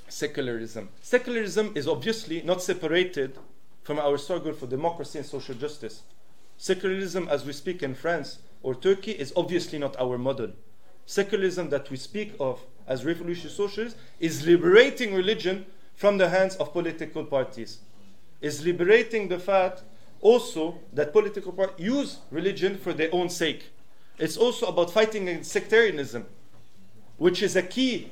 secularism. 0.09 0.89
Secularism 1.03 1.73
is 1.75 1.89
obviously 1.89 2.43
not 2.43 2.63
separated 2.63 3.37
from 3.83 3.99
our 3.99 4.19
struggle 4.19 4.53
for 4.53 4.67
democracy 4.67 5.19
and 5.19 5.27
social 5.27 5.55
justice. 5.55 6.03
Secularism, 6.57 7.29
as 7.29 7.45
we 7.45 7.53
speak 7.53 7.83
in 7.83 7.95
France 7.95 8.39
or 8.63 8.75
Turkey, 8.75 9.13
is 9.13 9.33
obviously 9.37 9.79
not 9.79 9.97
our 9.99 10.19
model. 10.19 10.53
Secularism 11.07 11.71
that 11.71 11.91
we 11.91 11.97
speak 11.97 12.35
of 12.39 12.61
as 12.87 13.05
revolutionary 13.05 13.51
socialists 13.51 13.99
is 14.19 14.47
liberating 14.47 15.15
religion 15.15 15.67
from 15.95 16.19
the 16.19 16.29
hands 16.29 16.57
of 16.57 16.73
political 16.73 17.25
parties, 17.25 17.79
is 18.41 18.65
liberating 18.65 19.29
the 19.29 19.39
fact 19.39 19.83
also 20.21 20.79
that 20.93 21.13
political 21.13 21.53
parties 21.53 21.85
use 21.85 22.19
religion 22.31 22.77
for 22.77 22.93
their 22.93 23.09
own 23.13 23.29
sake. 23.29 23.71
It's 24.19 24.37
also 24.37 24.67
about 24.67 24.91
fighting 24.91 25.29
against 25.29 25.51
sectarianism, 25.51 26.27
which 27.17 27.43
is 27.43 27.57
a 27.57 27.63
key 27.63 28.11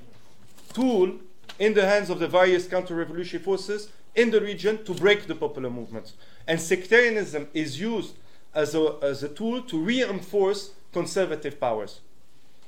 tool 0.72 1.18
in 1.58 1.74
the 1.74 1.86
hands 1.86 2.08
of 2.08 2.18
the 2.18 2.28
various 2.28 2.66
counter 2.66 2.94
revolutionary 2.94 3.44
forces 3.44 3.90
in 4.14 4.30
the 4.30 4.40
region 4.40 4.84
to 4.84 4.94
break 4.94 5.26
the 5.26 5.34
popular 5.34 5.70
movements. 5.70 6.14
And 6.46 6.60
sectarianism 6.60 7.48
is 7.52 7.80
used 7.80 8.14
as 8.54 8.74
a, 8.74 8.96
as 9.02 9.22
a 9.22 9.28
tool 9.28 9.62
to 9.62 9.78
reinforce 9.78 10.72
conservative 10.92 11.60
powers. 11.60 12.00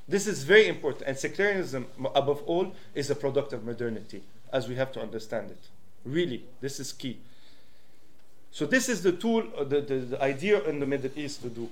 This 0.07 0.27
is 0.27 0.43
very 0.43 0.67
important. 0.67 1.07
And 1.07 1.17
sectarianism, 1.17 1.87
above 2.15 2.43
all, 2.43 2.73
is 2.93 3.09
a 3.09 3.15
product 3.15 3.53
of 3.53 3.63
modernity, 3.63 4.23
as 4.51 4.67
we 4.67 4.75
have 4.75 4.91
to 4.93 5.01
understand 5.01 5.51
it. 5.51 5.69
Really, 6.03 6.43
this 6.59 6.79
is 6.79 6.91
key. 6.91 7.19
So, 8.51 8.65
this 8.65 8.89
is 8.89 9.01
the 9.01 9.13
tool, 9.13 9.43
uh, 9.57 9.63
the, 9.63 9.81
the, 9.81 9.95
the 9.95 10.21
idea 10.21 10.61
in 10.63 10.79
the 10.79 10.85
Middle 10.85 11.11
East 11.15 11.41
to 11.43 11.49
do. 11.49 11.69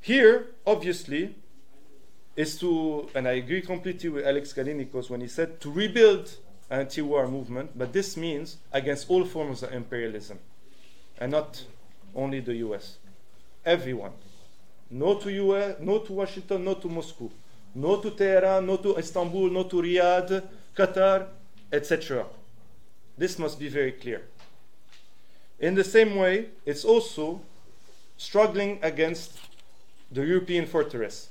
Here, 0.00 0.46
obviously, 0.66 1.34
is 2.36 2.58
to, 2.60 3.08
and 3.14 3.26
I 3.26 3.32
agree 3.32 3.62
completely 3.62 4.08
with 4.08 4.26
Alex 4.26 4.52
Callinicos 4.52 5.08
when 5.08 5.20
he 5.20 5.28
said 5.28 5.60
to 5.60 5.70
rebuild 5.70 6.36
anti-war 6.70 7.28
movement, 7.28 7.70
but 7.76 7.92
this 7.92 8.16
means 8.16 8.58
against 8.72 9.08
all 9.08 9.24
forms 9.24 9.62
of 9.62 9.72
imperialism, 9.72 10.38
and 11.18 11.32
not 11.32 11.64
only 12.14 12.40
the 12.40 12.56
U.S. 12.56 12.98
Everyone, 13.64 14.12
no 14.90 15.14
to 15.14 15.32
U.S., 15.32 15.76
no 15.80 15.98
to 15.98 16.12
Washington, 16.12 16.64
no 16.64 16.74
to 16.74 16.88
Moscow, 16.88 17.30
no 17.74 17.96
to 18.00 18.10
Tehran, 18.10 18.66
no 18.66 18.76
to 18.76 18.96
Istanbul, 18.96 19.50
no 19.50 19.64
to 19.64 19.76
Riyadh, 19.76 20.42
Qatar, 20.76 21.26
etc. 21.72 22.26
This 23.16 23.38
must 23.38 23.58
be 23.58 23.68
very 23.68 23.92
clear. 23.92 24.22
In 25.58 25.74
the 25.74 25.84
same 25.84 26.16
way, 26.16 26.46
it's 26.64 26.84
also 26.84 27.40
struggling 28.16 28.78
against 28.82 29.38
the 30.10 30.24
European 30.24 30.66
fortress. 30.66 31.28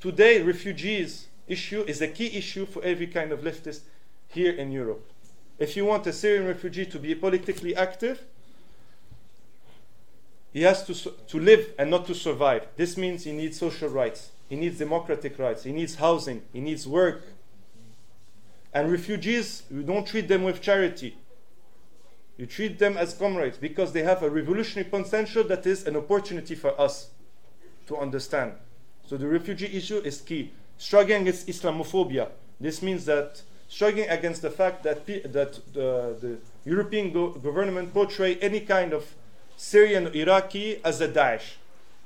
Today, 0.00 0.40
refugees 0.42 1.26
issue 1.48 1.82
is 1.82 2.00
a 2.00 2.08
key 2.08 2.36
issue 2.36 2.66
for 2.66 2.82
every 2.84 3.06
kind 3.06 3.32
of 3.32 3.40
leftist 3.40 3.80
here 4.28 4.52
in 4.52 4.70
Europe. 4.70 5.04
If 5.58 5.76
you 5.76 5.84
want 5.84 6.06
a 6.06 6.12
Syrian 6.12 6.46
refugee 6.46 6.86
to 6.86 6.98
be 6.98 7.14
politically 7.14 7.76
active, 7.76 8.22
he 10.52 10.62
has 10.62 10.84
to, 10.84 10.94
to 11.10 11.40
live 11.40 11.72
and 11.78 11.90
not 11.90 12.06
to 12.06 12.14
survive. 12.14 12.66
This 12.76 12.96
means 12.96 13.24
he 13.24 13.32
needs 13.32 13.58
social 13.58 13.88
rights, 13.88 14.30
he 14.48 14.56
needs 14.56 14.78
democratic 14.78 15.38
rights, 15.38 15.64
he 15.64 15.72
needs 15.72 15.96
housing, 15.96 16.42
he 16.52 16.60
needs 16.60 16.86
work. 16.86 17.22
And 18.72 18.90
refugees, 18.90 19.62
you 19.70 19.82
don't 19.82 20.06
treat 20.06 20.28
them 20.28 20.42
with 20.44 20.60
charity. 20.60 21.16
You 22.36 22.46
treat 22.46 22.78
them 22.78 22.96
as 22.96 23.14
comrades 23.14 23.58
because 23.58 23.92
they 23.92 24.02
have 24.02 24.22
a 24.22 24.30
revolutionary 24.30 24.88
potential 24.88 25.44
that 25.44 25.66
is 25.66 25.86
an 25.86 25.96
opportunity 25.96 26.54
for 26.54 26.78
us 26.80 27.10
to 27.86 27.96
understand. 27.96 28.54
So 29.06 29.16
the 29.16 29.28
refugee 29.28 29.76
issue 29.76 29.98
is 29.98 30.20
key. 30.20 30.52
Struggling 30.76 31.22
against 31.22 31.46
Islamophobia. 31.46 32.28
This 32.60 32.82
means 32.82 33.04
that 33.04 33.42
struggling 33.68 34.08
against 34.08 34.42
the 34.42 34.50
fact 34.50 34.82
that, 34.82 35.06
that 35.06 35.60
the, 35.72 36.16
the 36.20 36.38
European 36.64 37.12
go- 37.12 37.30
government 37.30 37.92
portray 37.92 38.36
any 38.36 38.60
kind 38.60 38.92
of 38.92 39.14
Syrian 39.56 40.08
Iraqi 40.08 40.80
as 40.84 41.00
a 41.00 41.08
Daesh. 41.08 41.54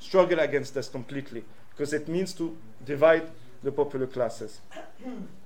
Struggle 0.01 0.41
against 0.41 0.75
this 0.75 0.89
completely 0.89 1.45
because 1.71 1.93
it 1.93 2.09
means 2.09 2.33
to 2.35 2.57
divide 2.85 3.29
the 3.63 3.73
popular 3.73 4.07
classes. 4.07 4.61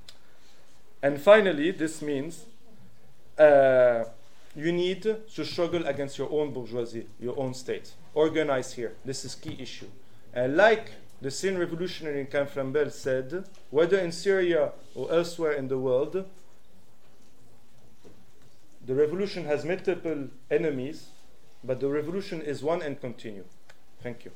and 1.03 1.20
finally, 1.20 1.70
this 1.70 2.03
means 2.03 2.45
uh, 3.39 4.05
you 4.55 4.72
need 4.72 5.03
to 5.03 5.44
struggle 5.44 5.86
against 5.86 6.18
your 6.18 6.30
own 6.30 6.53
bourgeoisie, 6.53 7.07
your 7.18 7.38
own 7.38 7.55
state. 7.55 7.94
Organize 8.14 8.74
here. 8.74 8.94
This 9.05 9.24
is 9.24 9.34
key 9.34 9.57
issue. 9.59 9.88
And 10.34 10.57
like 10.57 10.92
the 11.20 11.30
Syrian 11.30 11.61
revolutionary 11.61 12.20
in 12.20 12.26
Kafranbel 12.26 12.90
said, 12.92 13.44
whether 13.70 13.98
in 13.98 14.12
Syria 14.12 14.72
or 14.94 15.11
elsewhere 15.12 15.53
in 15.53 15.68
the 15.68 15.78
world, 15.78 16.24
the 18.84 18.94
revolution 18.94 19.44
has 19.44 19.64
multiple 19.64 20.28
enemies, 20.50 21.07
but 21.62 21.80
the 21.80 21.88
revolution 21.88 22.42
is 22.42 22.62
one 22.62 22.82
and 22.82 23.00
continue. 23.00 23.44
Thank 24.03 24.24
you. 24.24 24.32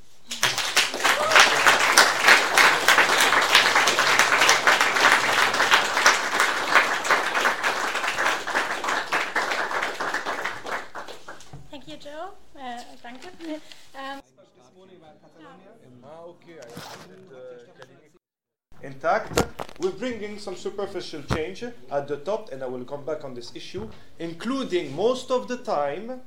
Some 20.38 20.56
superficial 20.56 21.22
change 21.22 21.62
at 21.62 22.08
the 22.08 22.16
top, 22.16 22.52
and 22.52 22.62
I 22.62 22.66
will 22.66 22.84
come 22.84 23.04
back 23.04 23.24
on 23.24 23.34
this 23.34 23.54
issue, 23.54 23.88
including 24.18 24.94
most 24.94 25.30
of 25.30 25.46
the 25.46 25.58
time 25.58 26.20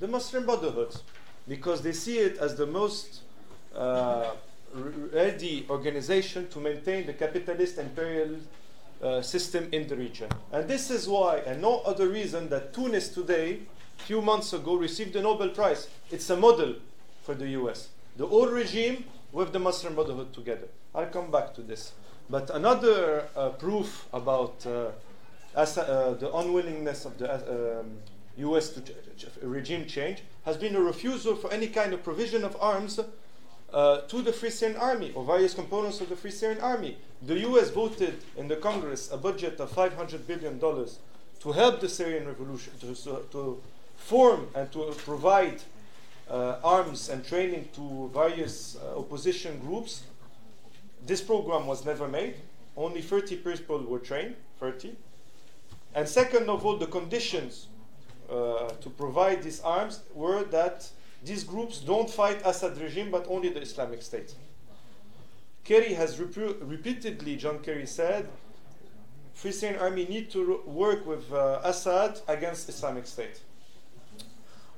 the 0.00 0.08
Muslim 0.08 0.46
Brotherhood, 0.46 0.94
because 1.46 1.82
they 1.82 1.92
see 1.92 2.18
it 2.18 2.38
as 2.38 2.56
the 2.56 2.66
most 2.66 3.20
uh, 3.76 4.30
ready 5.12 5.66
organization 5.68 6.48
to 6.48 6.58
maintain 6.60 7.06
the 7.06 7.12
capitalist 7.12 7.78
imperial 7.78 8.36
uh, 9.02 9.20
system 9.20 9.68
in 9.72 9.86
the 9.86 9.96
region. 9.96 10.30
And 10.50 10.66
this 10.66 10.90
is 10.90 11.06
why, 11.06 11.38
and 11.38 11.60
no 11.60 11.80
other 11.80 12.08
reason, 12.08 12.48
that 12.48 12.72
Tunis 12.72 13.08
today, 13.08 13.60
a 13.98 14.02
few 14.02 14.22
months 14.22 14.52
ago, 14.52 14.76
received 14.76 15.12
the 15.12 15.20
Nobel 15.20 15.50
Prize. 15.50 15.88
It's 16.10 16.30
a 16.30 16.36
model 16.36 16.76
for 17.22 17.34
the 17.34 17.48
US. 17.60 17.88
The 18.16 18.26
old 18.26 18.50
regime 18.50 19.04
with 19.30 19.52
the 19.52 19.58
Muslim 19.58 19.94
Brotherhood 19.94 20.32
together. 20.32 20.68
I'll 20.94 21.06
come 21.06 21.30
back 21.30 21.54
to 21.54 21.62
this. 21.62 21.92
But 22.32 22.48
another 22.48 23.28
uh, 23.36 23.50
proof 23.50 24.06
about 24.10 24.64
uh, 24.64 24.92
uh, 25.54 26.14
the 26.14 26.30
unwillingness 26.34 27.04
of 27.04 27.18
the 27.18 27.30
uh, 27.30 27.80
um, 27.80 27.98
US 28.38 28.70
to 28.70 28.80
ch- 28.80 29.26
regime 29.42 29.84
change 29.84 30.22
has 30.46 30.56
been 30.56 30.74
a 30.74 30.80
refusal 30.80 31.36
for 31.36 31.52
any 31.52 31.66
kind 31.66 31.92
of 31.92 32.02
provision 32.02 32.42
of 32.42 32.56
arms 32.58 32.98
uh, 32.98 34.00
to 34.08 34.22
the 34.22 34.32
Free 34.32 34.48
Syrian 34.48 34.78
Army 34.78 35.12
or 35.14 35.24
various 35.26 35.52
components 35.52 36.00
of 36.00 36.08
the 36.08 36.16
Free 36.16 36.30
Syrian 36.30 36.62
Army. 36.62 36.96
The 37.20 37.38
US 37.50 37.68
voted 37.68 38.14
in 38.38 38.48
the 38.48 38.56
Congress 38.56 39.12
a 39.12 39.18
budget 39.18 39.60
of 39.60 39.70
$500 39.70 40.26
billion 40.26 40.58
to 40.58 41.52
help 41.52 41.80
the 41.80 41.88
Syrian 41.90 42.26
revolution, 42.26 42.72
to, 42.80 42.94
to 43.30 43.60
form 43.98 44.46
and 44.54 44.72
to 44.72 44.90
provide 45.04 45.60
uh, 46.30 46.56
arms 46.64 47.10
and 47.10 47.26
training 47.26 47.68
to 47.74 48.10
various 48.14 48.76
uh, 48.76 48.98
opposition 48.98 49.58
groups. 49.58 50.04
This 51.06 51.20
program 51.20 51.66
was 51.66 51.84
never 51.84 52.08
made. 52.08 52.36
Only 52.76 53.02
30 53.02 53.36
people 53.36 53.84
were 53.84 53.98
trained, 53.98 54.36
30. 54.60 54.96
And 55.94 56.08
second 56.08 56.48
of 56.48 56.64
all, 56.64 56.76
the 56.78 56.86
conditions 56.86 57.66
uh, 58.30 58.68
to 58.80 58.90
provide 58.90 59.42
these 59.42 59.60
arms 59.60 60.00
were 60.14 60.44
that 60.44 60.88
these 61.24 61.44
groups 61.44 61.80
don't 61.80 62.08
fight 62.08 62.40
Assad 62.44 62.78
regime 62.78 63.10
but 63.10 63.26
only 63.28 63.48
the 63.50 63.60
Islamic 63.60 64.02
State. 64.02 64.34
Kerry 65.64 65.94
has 65.94 66.16
repu- 66.16 66.56
repeatedly, 66.60 67.36
John 67.36 67.58
Kerry 67.60 67.86
said, 67.86 68.28
Free 69.34 69.52
Syrian 69.52 69.80
Army 69.80 70.06
need 70.06 70.30
to 70.30 70.62
work 70.66 71.06
with 71.06 71.32
uh, 71.32 71.60
Assad 71.64 72.20
against 72.28 72.68
Islamic 72.68 73.06
State. 73.06 73.40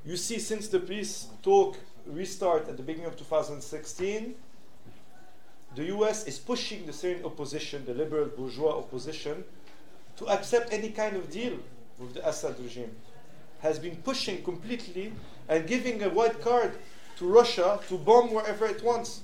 You 0.05 0.17
see, 0.17 0.39
since 0.39 0.69
the 0.69 0.81
peace 0.81 1.29
talk 1.43 1.77
restart 2.07 2.69
at 2.69 2.77
the 2.77 2.83
beginning 2.83 3.07
of 3.07 3.17
2016, 3.17 4.35
the 5.75 5.85
US 5.87 6.25
is 6.27 6.39
pushing 6.39 6.87
the 6.87 6.93
Syrian 6.93 7.25
opposition, 7.25 7.85
the 7.85 7.95
liberal 7.95 8.27
bourgeois 8.27 8.79
opposition, 8.79 9.45
to 10.17 10.29
accept 10.29 10.73
any 10.73 10.91
kind 10.91 11.17
of 11.17 11.31
deal 11.31 11.59
with 11.99 12.15
the 12.15 12.29
Assad 12.29 12.59
regime. 12.61 12.95
Has 13.61 13.79
been 13.79 13.97
pushing 13.97 14.43
completely 14.43 15.13
and 15.49 15.67
giving 15.67 16.03
a 16.03 16.09
white 16.09 16.41
card 16.41 16.73
to 17.17 17.27
Russia 17.27 17.81
to 17.89 17.99
bomb 17.99 18.33
wherever 18.33 18.67
it 18.67 18.83
wants. 18.85 19.21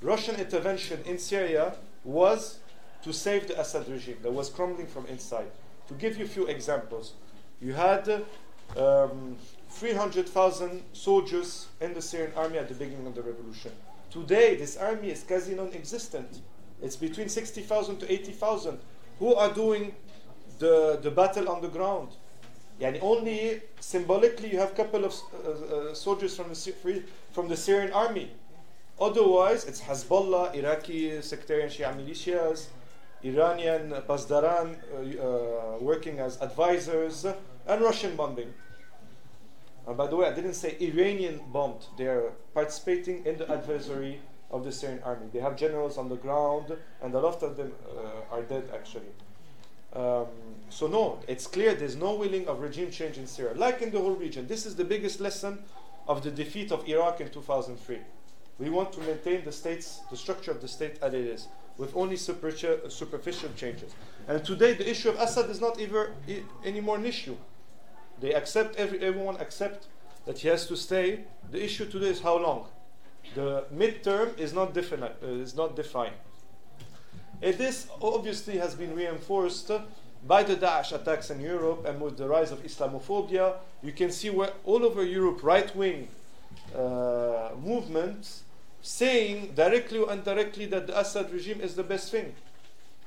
Russian 0.00 0.36
intervention 0.36 1.00
in 1.04 1.18
Syria 1.18 1.76
was 2.04 2.58
to 3.02 3.12
save 3.12 3.48
the 3.48 3.60
Assad 3.60 3.88
regime 3.88 4.18
that 4.22 4.32
was 4.32 4.48
crumbling 4.48 4.86
from 4.86 5.06
inside. 5.06 5.50
To 5.88 5.94
give 5.94 6.18
you 6.18 6.24
a 6.24 6.28
few 6.28 6.46
examples, 6.46 7.12
you 7.60 7.72
had 7.72 8.24
um, 8.76 9.36
300,000 9.70 10.82
soldiers 10.92 11.68
in 11.80 11.94
the 11.94 12.02
Syrian 12.02 12.32
army 12.36 12.58
at 12.58 12.68
the 12.68 12.74
beginning 12.74 13.06
of 13.06 13.14
the 13.14 13.22
revolution. 13.22 13.72
Today, 14.12 14.56
this 14.56 14.76
army 14.76 15.10
is 15.10 15.22
quasi 15.22 15.54
non 15.54 15.72
existent. 15.72 16.42
It's 16.82 16.96
between 16.96 17.30
60,000 17.30 17.96
to 18.00 18.12
80,000 18.12 18.78
who 19.18 19.34
are 19.34 19.50
doing 19.50 19.94
the, 20.58 20.98
the 21.00 21.10
battle 21.10 21.48
on 21.48 21.62
the 21.62 21.68
ground. 21.68 22.08
Yani 22.78 22.98
only 23.00 23.62
symbolically 23.80 24.52
you 24.52 24.58
have 24.58 24.72
a 24.72 24.74
couple 24.74 25.06
of 25.06 25.14
uh, 25.14 25.48
uh, 25.48 25.94
soldiers 25.94 26.36
from 26.36 26.50
the, 26.50 27.02
from 27.32 27.48
the 27.48 27.56
Syrian 27.56 27.90
army. 27.92 28.30
Otherwise, 29.00 29.64
it's 29.64 29.80
Hezbollah, 29.80 30.54
Iraqi 30.54 31.22
sectarian 31.22 31.70
Shia 31.70 31.96
militias, 31.96 32.66
Iranian 33.22 33.92
Pasdaran 34.06 34.76
uh, 34.76 35.22
uh, 35.22 35.78
working 35.80 36.18
as 36.18 36.38
advisors, 36.42 37.24
and 37.66 37.80
Russian 37.80 38.14
bombing. 38.16 38.52
By 39.86 40.06
the 40.06 40.16
way, 40.16 40.28
I 40.28 40.32
didn't 40.32 40.54
say 40.54 40.76
Iranian 40.80 41.40
bombed. 41.52 41.86
They 41.98 42.06
are 42.06 42.32
participating 42.54 43.26
in 43.26 43.36
the 43.36 43.50
adversary 43.50 44.20
of 44.50 44.64
the 44.64 44.70
Syrian 44.70 45.02
army. 45.02 45.26
They 45.32 45.40
have 45.40 45.56
generals 45.56 45.98
on 45.98 46.08
the 46.08 46.16
ground, 46.16 46.76
and 47.02 47.14
a 47.14 47.18
lot 47.18 47.42
of 47.42 47.56
them 47.56 47.72
uh, 47.88 48.34
are 48.34 48.42
dead 48.42 48.70
actually. 48.72 49.10
Um, 49.94 50.26
so 50.70 50.86
no, 50.86 51.18
it's 51.26 51.46
clear 51.46 51.74
there's 51.74 51.96
no 51.96 52.14
willing 52.14 52.46
of 52.48 52.60
regime 52.60 52.90
change 52.90 53.18
in 53.18 53.26
Syria, 53.26 53.54
like 53.54 53.82
in 53.82 53.90
the 53.90 53.98
whole 53.98 54.14
region. 54.14 54.46
This 54.46 54.64
is 54.64 54.76
the 54.76 54.84
biggest 54.84 55.20
lesson 55.20 55.58
of 56.08 56.22
the 56.22 56.30
defeat 56.30 56.72
of 56.72 56.88
Iraq 56.88 57.20
in 57.20 57.28
2003. 57.28 57.98
We 58.58 58.70
want 58.70 58.92
to 58.92 59.00
maintain 59.00 59.44
the 59.44 59.52
state's, 59.52 60.00
the 60.10 60.16
structure 60.16 60.50
of 60.50 60.60
the 60.60 60.68
state 60.68 60.98
as 61.02 61.12
it 61.12 61.20
is, 61.20 61.48
with 61.76 61.94
only 61.96 62.16
superficial, 62.16 62.88
superficial 62.88 63.50
changes. 63.56 63.92
And 64.28 64.44
today, 64.44 64.74
the 64.74 64.88
issue 64.88 65.08
of 65.08 65.16
Assad 65.16 65.50
is 65.50 65.60
not 65.60 65.80
even 65.80 66.06
anymore 66.64 66.96
an 66.96 67.06
issue. 67.06 67.36
They 68.22 68.32
accept 68.32 68.76
every, 68.76 69.00
everyone 69.00 69.36
accept 69.38 69.88
that 70.26 70.38
he 70.38 70.48
has 70.48 70.66
to 70.68 70.76
stay. 70.76 71.24
The 71.50 71.62
issue 71.62 71.86
today 71.86 72.10
is 72.10 72.20
how 72.20 72.38
long. 72.38 72.68
The 73.34 73.64
midterm 73.74 74.38
is 74.38 74.54
not 74.54 74.72
definite. 74.72 75.16
Uh, 75.22 75.26
is 75.46 75.56
not 75.56 75.74
defined. 75.74 76.14
And 77.42 77.58
this 77.58 77.88
obviously 78.00 78.58
has 78.58 78.76
been 78.76 78.94
reinforced 78.94 79.72
by 80.24 80.44
the 80.44 80.54
Daesh 80.54 80.92
attacks 80.92 81.30
in 81.30 81.40
Europe 81.40 81.84
and 81.84 82.00
with 82.00 82.16
the 82.16 82.28
rise 82.28 82.52
of 82.52 82.62
Islamophobia. 82.62 83.56
You 83.82 83.90
can 83.90 84.12
see 84.12 84.30
where 84.30 84.52
all 84.64 84.84
over 84.84 85.04
Europe 85.04 85.40
right 85.42 85.74
wing 85.74 86.06
uh, 86.76 87.48
movements 87.60 88.44
saying 88.82 89.54
directly 89.56 89.98
or 89.98 90.12
indirectly 90.12 90.66
that 90.66 90.86
the 90.86 90.98
Assad 90.98 91.32
regime 91.32 91.60
is 91.60 91.74
the 91.74 91.82
best 91.82 92.12
thing 92.12 92.34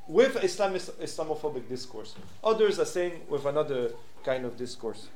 with 0.07 0.35
Islamophobic 0.35 1.67
discourse. 1.67 2.15
Others 2.43 2.79
are 2.79 2.85
saying 2.85 3.21
with 3.29 3.45
another 3.45 3.91
kind 4.23 4.45
of 4.45 4.57
discourse. 4.57 5.07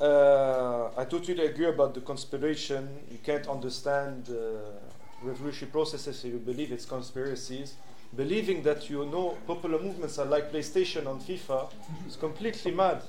Uh, 0.00 0.90
I 0.96 1.04
totally 1.04 1.44
agree 1.44 1.66
about 1.68 1.94
the 1.94 2.00
conspiration. 2.00 2.88
You 3.10 3.18
can't 3.22 3.46
understand. 3.46 4.28
Uh, 4.30 4.78
revolutionary 5.22 5.70
processes, 5.70 6.24
if 6.24 6.32
you 6.32 6.38
believe 6.38 6.72
it's 6.72 6.84
conspiracies. 6.84 7.74
Believing 8.16 8.62
that 8.64 8.90
you 8.90 9.06
know 9.06 9.36
popular 9.46 9.78
movements 9.78 10.18
are 10.18 10.26
like 10.26 10.50
PlayStation 10.50 11.06
on 11.06 11.20
FIFA 11.20 11.70
is 12.08 12.16
completely 12.16 12.72
mad. 12.72 13.02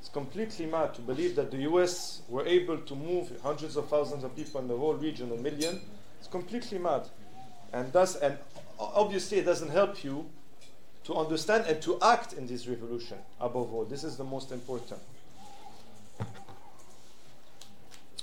It's 0.00 0.08
completely 0.08 0.66
mad 0.66 0.94
to 0.94 1.02
believe 1.02 1.36
that 1.36 1.50
the 1.50 1.58
US 1.58 2.22
were 2.28 2.46
able 2.46 2.78
to 2.78 2.94
move 2.94 3.30
hundreds 3.42 3.76
of 3.76 3.88
thousands 3.88 4.24
of 4.24 4.34
people 4.34 4.60
in 4.60 4.68
the 4.68 4.76
whole 4.76 4.94
region, 4.94 5.32
a 5.32 5.36
million. 5.36 5.80
It's 6.18 6.28
completely 6.28 6.78
mad. 6.78 7.08
And 7.72 7.92
thus, 7.92 8.16
and 8.16 8.38
obviously, 8.78 9.38
it 9.38 9.44
doesn't 9.44 9.70
help 9.70 10.04
you 10.04 10.26
to 11.04 11.14
understand 11.14 11.66
and 11.66 11.80
to 11.82 11.98
act 12.00 12.32
in 12.32 12.46
this 12.46 12.66
revolution 12.66 13.18
above 13.40 13.72
all. 13.72 13.84
This 13.84 14.04
is 14.04 14.16
the 14.16 14.24
most 14.24 14.50
important 14.52 15.00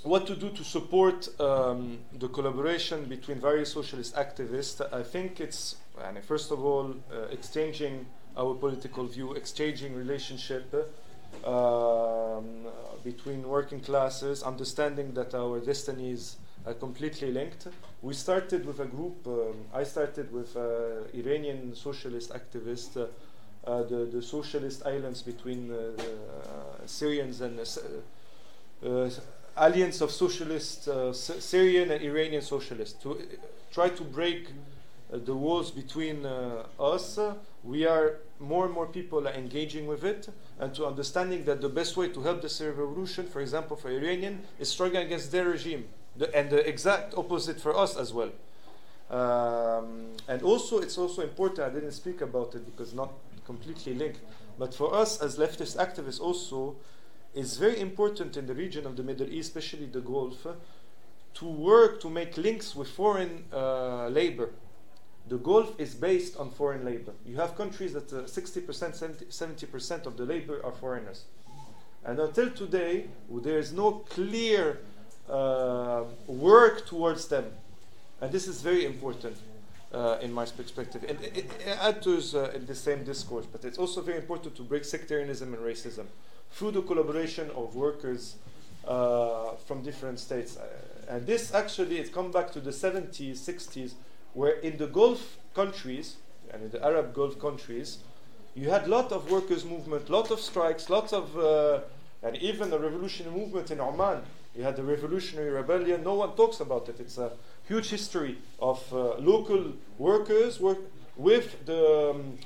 what 0.04 0.26
to 0.26 0.36
do 0.36 0.50
to 0.50 0.62
support 0.62 1.28
um, 1.40 1.98
the 2.12 2.28
collaboration 2.28 3.06
between 3.06 3.40
various 3.40 3.72
socialist 3.72 4.14
activists. 4.14 4.80
I 4.92 5.02
think 5.02 5.40
it's, 5.40 5.76
first 6.26 6.52
of 6.52 6.62
all, 6.62 6.94
uh, 7.10 7.22
exchanging 7.32 8.06
our 8.36 8.54
political 8.54 9.06
view, 9.06 9.32
exchanging 9.32 9.94
relationship 9.94 10.92
um, 11.44 12.66
between 13.02 13.48
working 13.48 13.80
classes, 13.80 14.42
understanding 14.42 15.14
that 15.14 15.34
our 15.34 15.58
destinies 15.58 16.36
completely 16.72 17.30
linked. 17.30 17.68
We 18.00 18.14
started 18.14 18.64
with 18.64 18.80
a 18.80 18.86
group, 18.86 19.26
um, 19.26 19.66
I 19.72 19.84
started 19.84 20.32
with 20.32 20.56
uh, 20.56 21.04
Iranian 21.12 21.74
socialist 21.74 22.32
activists, 22.32 22.96
uh, 22.96 23.06
uh, 23.66 23.82
the, 23.82 24.06
the 24.06 24.22
socialist 24.22 24.86
islands 24.86 25.22
between 25.22 25.70
uh, 25.70 25.92
Syrians 26.86 27.40
and 27.42 27.60
uh, 28.84 29.10
alliance 29.56 30.00
of 30.00 30.10
socialist 30.10 30.88
uh, 30.88 31.12
Syrian 31.12 31.90
and 31.90 32.02
Iranian 32.02 32.42
socialists 32.42 33.00
to 33.02 33.12
uh, 33.12 33.16
try 33.72 33.88
to 33.88 34.02
break 34.02 34.48
uh, 35.12 35.18
the 35.18 35.34
walls 35.34 35.70
between 35.70 36.26
uh, 36.26 36.66
us. 36.80 37.18
we 37.62 37.86
are 37.86 38.18
more 38.40 38.66
and 38.66 38.74
more 38.74 38.86
people 38.86 39.26
are 39.26 39.32
engaging 39.32 39.86
with 39.86 40.04
it 40.04 40.28
and 40.58 40.74
to 40.74 40.84
understanding 40.84 41.44
that 41.44 41.60
the 41.60 41.68
best 41.68 41.96
way 41.96 42.08
to 42.08 42.20
help 42.20 42.42
the 42.42 42.48
Syrian 42.48 42.78
revolution, 42.78 43.26
for 43.26 43.40
example, 43.40 43.76
for 43.76 43.90
Iranian, 43.90 44.42
is 44.58 44.68
struggling 44.68 45.06
against 45.06 45.30
their 45.32 45.46
regime, 45.48 45.84
the, 46.16 46.34
and 46.34 46.50
the 46.50 46.66
exact 46.68 47.14
opposite 47.16 47.60
for 47.60 47.76
us 47.76 47.96
as 47.96 48.12
well. 48.12 48.30
Um, 49.10 50.12
and 50.28 50.42
also, 50.42 50.78
it's 50.78 50.98
also 50.98 51.22
important. 51.22 51.60
I 51.60 51.70
didn't 51.70 51.92
speak 51.92 52.20
about 52.20 52.54
it 52.54 52.64
because 52.64 52.94
not 52.94 53.12
completely 53.44 53.94
linked. 53.94 54.20
But 54.58 54.74
for 54.74 54.94
us 54.94 55.20
as 55.20 55.36
leftist 55.36 55.76
activists, 55.76 56.20
also 56.20 56.76
it's 57.34 57.56
very 57.56 57.80
important 57.80 58.36
in 58.36 58.46
the 58.46 58.54
region 58.54 58.86
of 58.86 58.96
the 58.96 59.02
Middle 59.02 59.28
East, 59.28 59.48
especially 59.56 59.86
the 59.86 60.00
Gulf, 60.00 60.46
to 61.34 61.44
work 61.44 62.00
to 62.00 62.08
make 62.08 62.36
links 62.36 62.76
with 62.76 62.88
foreign 62.88 63.44
uh, 63.52 64.08
labor. 64.08 64.50
The 65.28 65.38
Gulf 65.38 65.74
is 65.78 65.94
based 65.94 66.36
on 66.36 66.50
foreign 66.50 66.84
labor. 66.84 67.12
You 67.26 67.36
have 67.36 67.56
countries 67.56 67.92
that 67.94 68.12
uh, 68.12 68.22
60%, 68.22 69.32
70, 69.32 69.66
percent 69.66 70.06
of 70.06 70.16
the 70.16 70.24
labor 70.24 70.64
are 70.64 70.72
foreigners. 70.72 71.24
And 72.04 72.20
until 72.20 72.50
today, 72.50 73.06
there 73.30 73.58
is 73.58 73.72
no 73.72 74.04
clear 74.10 74.80
uh, 75.28 76.04
work 76.26 76.86
towards 76.86 77.28
them. 77.28 77.46
And 78.20 78.32
this 78.32 78.46
is 78.46 78.62
very 78.62 78.84
important 78.84 79.36
uh, 79.92 80.18
in 80.20 80.32
my 80.32 80.44
perspective. 80.44 81.04
And 81.08 81.20
it, 81.20 81.36
it, 81.36 81.44
it 81.66 81.78
enters 81.82 82.34
uh, 82.34 82.52
in 82.54 82.66
the 82.66 82.74
same 82.74 83.04
discourse, 83.04 83.46
but 83.46 83.64
it's 83.64 83.78
also 83.78 84.00
very 84.00 84.18
important 84.18 84.56
to 84.56 84.62
break 84.62 84.84
sectarianism 84.84 85.54
and 85.54 85.62
racism 85.62 86.06
through 86.50 86.72
the 86.72 86.82
collaboration 86.82 87.50
of 87.56 87.74
workers 87.74 88.36
uh, 88.86 89.52
from 89.66 89.82
different 89.82 90.18
states. 90.18 90.56
Uh, 90.56 90.66
and 91.08 91.26
this 91.26 91.54
actually, 91.54 91.98
it 91.98 92.12
comes 92.12 92.32
back 92.32 92.50
to 92.52 92.60
the 92.60 92.70
70s, 92.70 93.38
60s, 93.38 93.92
where 94.34 94.52
in 94.60 94.76
the 94.78 94.86
Gulf 94.86 95.38
countries, 95.54 96.16
and 96.52 96.62
in 96.62 96.70
the 96.70 96.84
Arab 96.84 97.14
Gulf 97.14 97.38
countries, 97.38 97.98
you 98.54 98.70
had 98.70 98.86
a 98.86 98.88
lot 98.88 99.10
of 99.10 99.30
workers' 99.30 99.64
movement, 99.64 100.08
lot 100.08 100.30
of 100.30 100.40
strikes, 100.40 100.88
lots 100.88 101.12
of, 101.12 101.36
uh, 101.36 101.80
and 102.22 102.36
even 102.36 102.72
a 102.72 102.78
revolutionary 102.78 103.36
movement 103.36 103.70
in 103.70 103.80
Oman. 103.80 104.22
You 104.56 104.62
had 104.62 104.76
the 104.76 104.84
revolutionary 104.84 105.50
rebellion. 105.50 106.04
No 106.04 106.14
one 106.14 106.36
talks 106.36 106.60
about 106.60 106.88
it. 106.88 107.00
It's 107.00 107.18
a 107.18 107.32
huge 107.66 107.90
history 107.90 108.38
of 108.60 108.80
uh, 108.92 109.16
local 109.18 109.72
workers 109.98 110.60
work 110.60 110.78
with 111.16 111.64
the 111.66 112.10
um, 112.10 112.38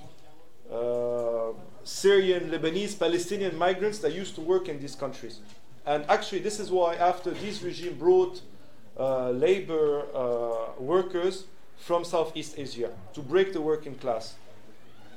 uh, 0.72 1.52
Syrian, 1.84 2.50
Lebanese, 2.50 2.98
Palestinian 2.98 3.56
migrants 3.56 3.98
that 3.98 4.12
used 4.12 4.34
to 4.36 4.40
work 4.40 4.68
in 4.68 4.80
these 4.80 4.94
countries. 4.94 5.40
And 5.84 6.04
actually, 6.09 6.40
this 6.40 6.61
is 6.61 6.70
why, 6.70 6.96
after 6.96 7.30
this 7.30 7.62
regime 7.62 7.98
brought 7.98 8.40
uh, 8.98 9.30
labor 9.30 10.04
uh, 10.14 10.80
workers 10.80 11.44
from 11.76 12.04
Southeast 12.04 12.54
Asia 12.59 12.90
to 13.14 13.20
break 13.20 13.52
the 13.52 13.61
working 13.61 13.94
class. 13.94 14.34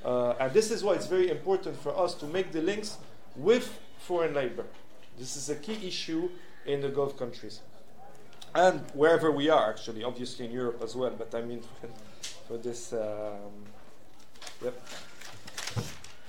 Uh, 0.04 0.34
and 0.40 0.54
this 0.54 0.72
is 0.72 0.84
why 0.84 0.94
it's 0.94 1.08
very 1.08 1.30
important 1.30 1.78
for 1.82 1.98
us 1.98 2.14
to 2.16 2.26
make 2.26 2.52
the 2.52 2.62
links 2.62 2.98
with 3.36 3.80
foreign 4.00 4.34
labor. 4.34 4.66
This 5.18 5.36
is 5.36 5.50
a 5.50 5.56
key 5.56 5.88
issue 5.88 6.30
in 6.66 6.82
the 6.82 6.90
Gulf 6.90 7.18
countries. 7.18 7.62
And 8.54 8.82
wherever 8.94 9.32
we 9.32 9.50
are, 9.50 9.70
actually, 9.70 10.04
obviously 10.04 10.46
in 10.46 10.52
Europe 10.52 10.82
as 10.84 10.96
well, 10.96 11.12
but 11.18 11.34
I 11.34 11.42
mean 11.42 11.62
for, 12.48 12.58
this. 12.58 12.94
Um, 12.94 13.66
yep. 14.64 14.80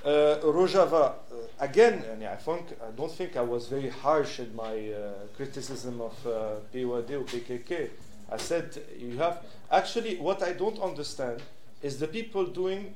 Uh, 0.05 0.39
Rojava, 0.43 1.11
uh, 1.11 1.15
again, 1.61 2.05
I, 2.29 2.35
think, 2.37 2.67
I 2.85 2.91
don't 2.91 3.11
think 3.11 3.37
I 3.37 3.43
was 3.43 3.69
very 3.69 3.89
harsh 3.89 4.41
in 4.41 4.55
my 4.55 4.91
uh, 4.91 5.13
criticism 5.37 6.01
of 6.01 6.27
uh, 6.27 6.31
PYD 6.75 7.11
or 7.11 7.25
PKK. 7.25 7.91
I 8.31 8.37
said 8.37 8.83
you 8.99 9.19
have. 9.19 9.45
Actually, 9.71 10.17
what 10.17 10.43
I 10.43 10.53
don't 10.53 10.79
understand 10.81 11.43
is 11.83 11.99
the 11.99 12.09
people 12.09 12.47
doing 12.47 12.95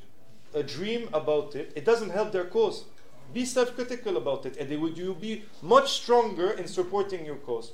a 0.54 0.62
dream 0.62 1.08
about 1.12 1.54
it. 1.54 1.72
It 1.76 1.84
doesn't 1.84 2.10
help 2.10 2.32
their 2.32 2.44
cause. 2.44 2.84
Be 3.32 3.44
self-critical 3.44 4.16
about 4.16 4.46
it, 4.46 4.56
and 4.56 4.68
they 4.68 4.76
would 4.76 4.96
you 4.96 5.14
be 5.14 5.44
much 5.62 5.92
stronger 5.92 6.50
in 6.52 6.66
supporting 6.66 7.24
your 7.24 7.36
cause. 7.36 7.72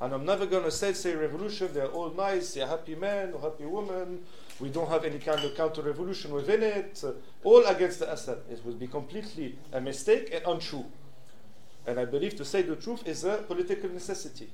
And 0.00 0.12
I'm 0.12 0.24
never 0.24 0.46
going 0.46 0.64
to 0.64 0.70
say, 0.70 0.92
say 0.94 1.14
revolution, 1.14 1.68
they're 1.72 1.86
all 1.86 2.10
nice, 2.10 2.54
they're 2.54 2.66
happy 2.66 2.94
men 2.96 3.32
or 3.34 3.40
happy 3.40 3.66
women, 3.66 4.24
we 4.58 4.68
don't 4.68 4.88
have 4.88 5.04
any 5.04 5.18
kind 5.18 5.44
of 5.44 5.54
counter-revolution 5.54 6.32
within 6.32 6.62
it, 6.62 7.02
uh, 7.04 7.12
all 7.44 7.64
against 7.66 8.00
the 8.00 8.12
Assad. 8.12 8.38
It 8.50 8.64
would 8.64 8.78
be 8.78 8.86
completely 8.86 9.56
a 9.72 9.80
mistake 9.80 10.30
and 10.32 10.44
untrue. 10.46 10.86
And 11.86 11.98
I 11.98 12.04
believe 12.04 12.36
to 12.36 12.44
say 12.44 12.62
the 12.62 12.76
truth 12.76 13.06
is 13.06 13.24
a 13.24 13.38
political 13.38 13.90
necessity. 13.90 14.50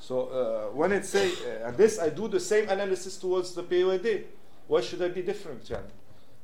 So 0.00 0.26
uh, 0.28 0.76
when 0.76 0.92
it 0.92 1.06
say, 1.06 1.30
uh, 1.30 1.68
and 1.68 1.76
this 1.76 1.98
I 1.98 2.08
do 2.08 2.26
the 2.26 2.40
same 2.40 2.68
analysis 2.68 3.18
towards 3.18 3.54
the 3.54 3.62
POAD. 3.62 4.24
Why 4.66 4.80
should 4.80 5.02
I 5.02 5.08
be 5.08 5.22
different, 5.22 5.64
Jan? 5.64 5.84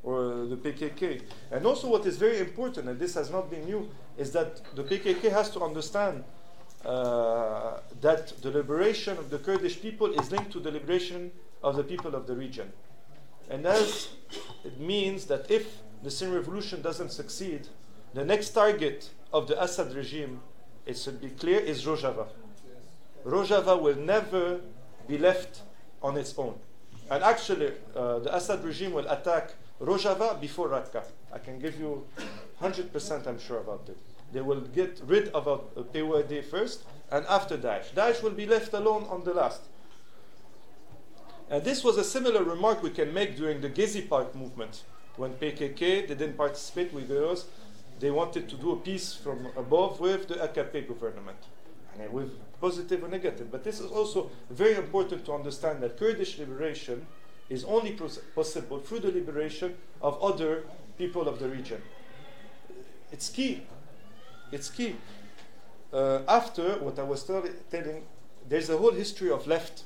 Or 0.09 0.46
the 0.46 0.56
PKK? 0.56 1.20
And 1.50 1.66
also 1.66 1.86
what 1.86 2.06
is 2.06 2.16
very 2.16 2.38
important, 2.38 2.88
and 2.88 2.98
this 2.98 3.12
has 3.12 3.30
not 3.30 3.50
been 3.50 3.64
new, 3.66 3.90
is 4.16 4.32
that 4.32 4.50
the 4.74 4.82
PKK 4.82 5.30
has 5.30 5.50
to 5.50 5.61
understand 5.61 6.24
uh, 6.82 7.80
that 8.00 8.28
the 8.40 8.50
liberation 8.50 9.18
of 9.18 9.28
the 9.28 9.38
Kurdish 9.38 9.82
people 9.82 10.18
is 10.18 10.32
linked 10.32 10.50
to 10.52 10.61
the 10.61 10.70
liberation 10.70 11.30
of 11.62 11.76
the 11.76 11.84
people 11.84 12.14
of 12.14 12.26
the 12.26 12.34
region. 12.34 12.72
And 13.50 13.66
as 13.66 14.09
it 14.64 14.80
means 14.80 15.26
that 15.26 15.50
if 15.50 15.76
the 16.02 16.11
Syrian 16.11 16.36
revolution 16.36 16.80
doesn't 16.80 17.12
succeed, 17.12 17.68
the 18.14 18.24
next 18.24 18.50
target 18.50 19.11
of 19.34 19.46
the 19.46 19.62
Assad 19.62 19.94
regime, 19.94 20.40
it 20.86 20.96
should 20.96 21.20
be 21.20 21.28
clear, 21.28 21.61
is 21.61 21.84
Rojava. 21.84 22.28
Rojava 23.26 23.78
will 23.78 23.96
never 23.96 24.62
be 25.06 25.18
left 25.18 25.61
on 26.02 26.16
its 26.16 26.32
own. 26.38 26.54
And 27.11 27.22
actually, 27.22 27.72
uh, 27.94 28.20
the 28.20 28.34
Assad 28.34 28.64
regime 28.64 28.92
will 28.92 29.09
attack 29.09 29.52
Rojava 29.81 30.41
before 30.41 30.68
Raqqa. 30.68 31.05
I 31.33 31.39
can 31.39 31.59
give 31.59 31.79
you 31.79 32.07
100% 32.61 33.26
I'm 33.26 33.39
sure 33.39 33.59
about 33.59 33.89
it. 33.89 33.99
They 34.33 34.41
will 34.41 34.61
get 34.61 35.01
rid 35.07 35.29
of 35.29 35.47
a 35.47 35.59
PYD 35.83 36.45
first, 36.45 36.83
and 37.11 37.24
after 37.26 37.57
Daesh. 37.57 37.91
Daesh 37.95 38.22
will 38.22 38.33
be 38.33 38.47
left 38.47 38.74
alone 38.74 39.07
on 39.09 39.24
the 39.24 39.33
last. 39.33 39.62
And 41.51 41.64
this 41.64 41.83
was 41.83 41.97
a 41.97 42.05
similar 42.05 42.43
remark 42.43 42.83
we 42.83 42.91
can 42.91 43.14
make 43.14 43.37
during 43.37 43.61
the 43.61 43.70
Gezi 43.70 44.07
Park 44.07 44.35
movement. 44.35 44.83
When 45.16 45.33
PKK 45.35 45.79
they 45.79 46.14
didn't 46.14 46.37
participate 46.37 46.93
with 46.93 47.09
those, 47.09 47.47
they 48.01 48.11
wanted 48.11 48.49
to 48.51 48.57
do 48.57 48.72
a 48.72 48.76
peace 48.76 49.14
from 49.14 49.49
above 49.57 49.99
with 49.99 50.29
the 50.29 50.35
AKP 50.35 50.89
government. 50.89 51.39
And 51.99 52.12
with 52.12 52.31
positive 52.61 53.03
or 53.03 53.09
negative. 53.09 53.51
But 53.51 53.64
this 53.64 53.81
is 53.81 53.91
also 53.91 54.31
very 54.51 54.74
important 54.74 55.24
to 55.24 55.33
understand 55.33 55.83
that 55.83 55.99
Kurdish 55.99 56.39
liberation 56.39 57.07
is 57.49 57.64
only 57.64 57.99
possible 58.34 58.78
through 58.78 59.01
the 59.01 59.11
liberation 59.11 59.74
of 60.03 60.22
other 60.22 60.64
people 60.96 61.28
of 61.28 61.38
the 61.38 61.49
region. 61.49 61.80
It's 63.11 63.28
key. 63.30 63.62
It's 64.53 64.68
key. 64.70 64.96
Uh, 65.92 66.20
after 66.28 66.78
what 66.80 66.99
I 66.99 67.03
was 67.03 67.24
telling, 67.24 68.03
there's 68.49 68.68
a 68.68 68.76
whole 68.76 68.92
history 68.92 69.30
of 69.30 69.46
left 69.46 69.84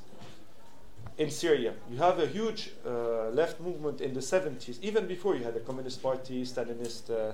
in 1.17 1.29
Syria. 1.29 1.73
You 1.89 1.97
have 1.97 2.19
a 2.19 2.27
huge 2.27 2.71
uh, 2.85 3.29
left 3.29 3.61
movement 3.61 4.01
in 4.01 4.13
the 4.13 4.19
70s, 4.19 4.81
even 4.81 5.07
before 5.07 5.35
you 5.35 5.43
had 5.43 5.53
the 5.53 5.59
Communist 5.59 6.01
Party, 6.01 6.43
Stalinist 6.43 7.09
uh, 7.09 7.33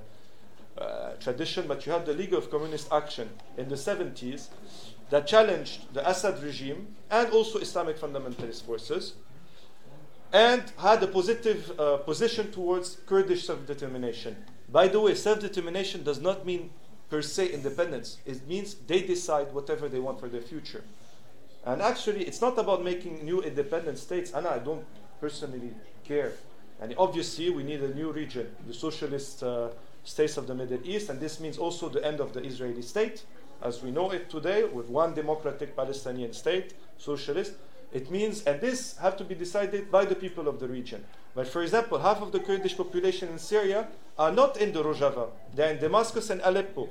uh, 0.80 1.14
tradition, 1.20 1.66
but 1.68 1.86
you 1.86 1.92
had 1.92 2.06
the 2.06 2.14
League 2.14 2.34
of 2.34 2.52
Communist 2.52 2.92
Action 2.92 3.30
in 3.58 3.70
the 3.70 3.76
70s 3.76 4.50
that 5.10 5.26
challenged 5.26 5.92
the 5.94 6.08
Assad 6.08 6.42
regime 6.44 6.88
and 7.10 7.32
also 7.32 7.60
Islamic 7.60 7.98
fundamentalist 7.98 8.64
forces 8.64 9.14
and 10.32 10.64
had 10.78 11.02
a 11.04 11.08
positive 11.08 11.72
uh, 11.80 11.98
position 11.98 12.52
towards 12.52 12.98
Kurdish 13.06 13.46
self 13.46 13.66
determination. 13.66 14.36
By 14.72 14.88
the 14.88 15.00
way, 15.00 15.16
self 15.16 15.40
determination 15.40 16.04
does 16.04 16.22
not 16.22 16.46
mean 16.46 16.70
per 17.10 17.22
se 17.22 17.52
independence, 17.52 18.18
it 18.26 18.48
means 18.48 18.76
they 18.88 19.02
decide 19.02 19.52
whatever 19.54 19.90
they 19.90 20.00
want 20.00 20.20
for 20.20 20.30
their 20.30 20.42
future. 20.42 20.84
And 21.66 21.82
actually, 21.82 22.24
it's 22.26 22.42
not 22.42 22.58
about 22.58 22.84
making 22.84 23.26
new 23.26 23.42
independent 23.42 23.98
states, 23.98 24.32
and 24.32 24.48
I 24.48 24.60
don't 24.60 24.86
personally 25.20 25.74
care. 26.06 26.34
And 26.80 26.94
obviously, 26.98 27.50
we 27.50 27.64
need 27.64 27.82
a 27.82 27.94
new 27.94 28.12
region, 28.12 28.56
the 28.68 28.74
socialist 28.74 29.44
uh, 29.44 29.70
states 30.04 30.38
of 30.38 30.48
the 30.48 30.56
Middle 30.56 30.80
East, 30.84 31.10
and 31.10 31.20
this 31.20 31.40
means 31.40 31.58
also 31.58 31.90
the 31.90 32.06
end 32.06 32.20
of 32.22 32.34
the 32.34 32.42
Israeli 32.44 32.82
state 32.82 33.24
as 33.62 33.84
we 33.84 33.92
know 33.92 34.12
it 34.12 34.30
today, 34.30 34.64
with 34.64 34.90
one 34.90 35.14
democratic 35.14 35.76
Palestinian 35.76 36.34
state, 36.34 36.74
socialist, 36.98 37.54
it 37.92 38.12
means, 38.12 38.44
and 38.44 38.62
this 38.62 38.98
have 38.98 39.18
to 39.18 39.24
be 39.24 39.36
decided 39.36 39.90
by 39.92 40.06
the 40.06 40.16
people 40.16 40.48
of 40.48 40.60
the 40.60 40.68
region. 40.68 41.04
But 41.36 41.48
for 41.48 41.64
example, 41.64 42.00
half 42.00 42.22
of 42.22 42.32
the 42.32 42.40
Kurdish 42.40 42.78
population 42.78 43.30
in 43.30 43.40
Syria 43.40 43.88
are 44.18 44.32
not 44.32 44.58
in 44.58 44.74
the 44.74 44.84
Rojava, 44.84 45.30
they're 45.56 45.72
in 45.72 45.80
Damascus 45.80 46.30
and 46.30 46.42
Aleppo. 46.44 46.90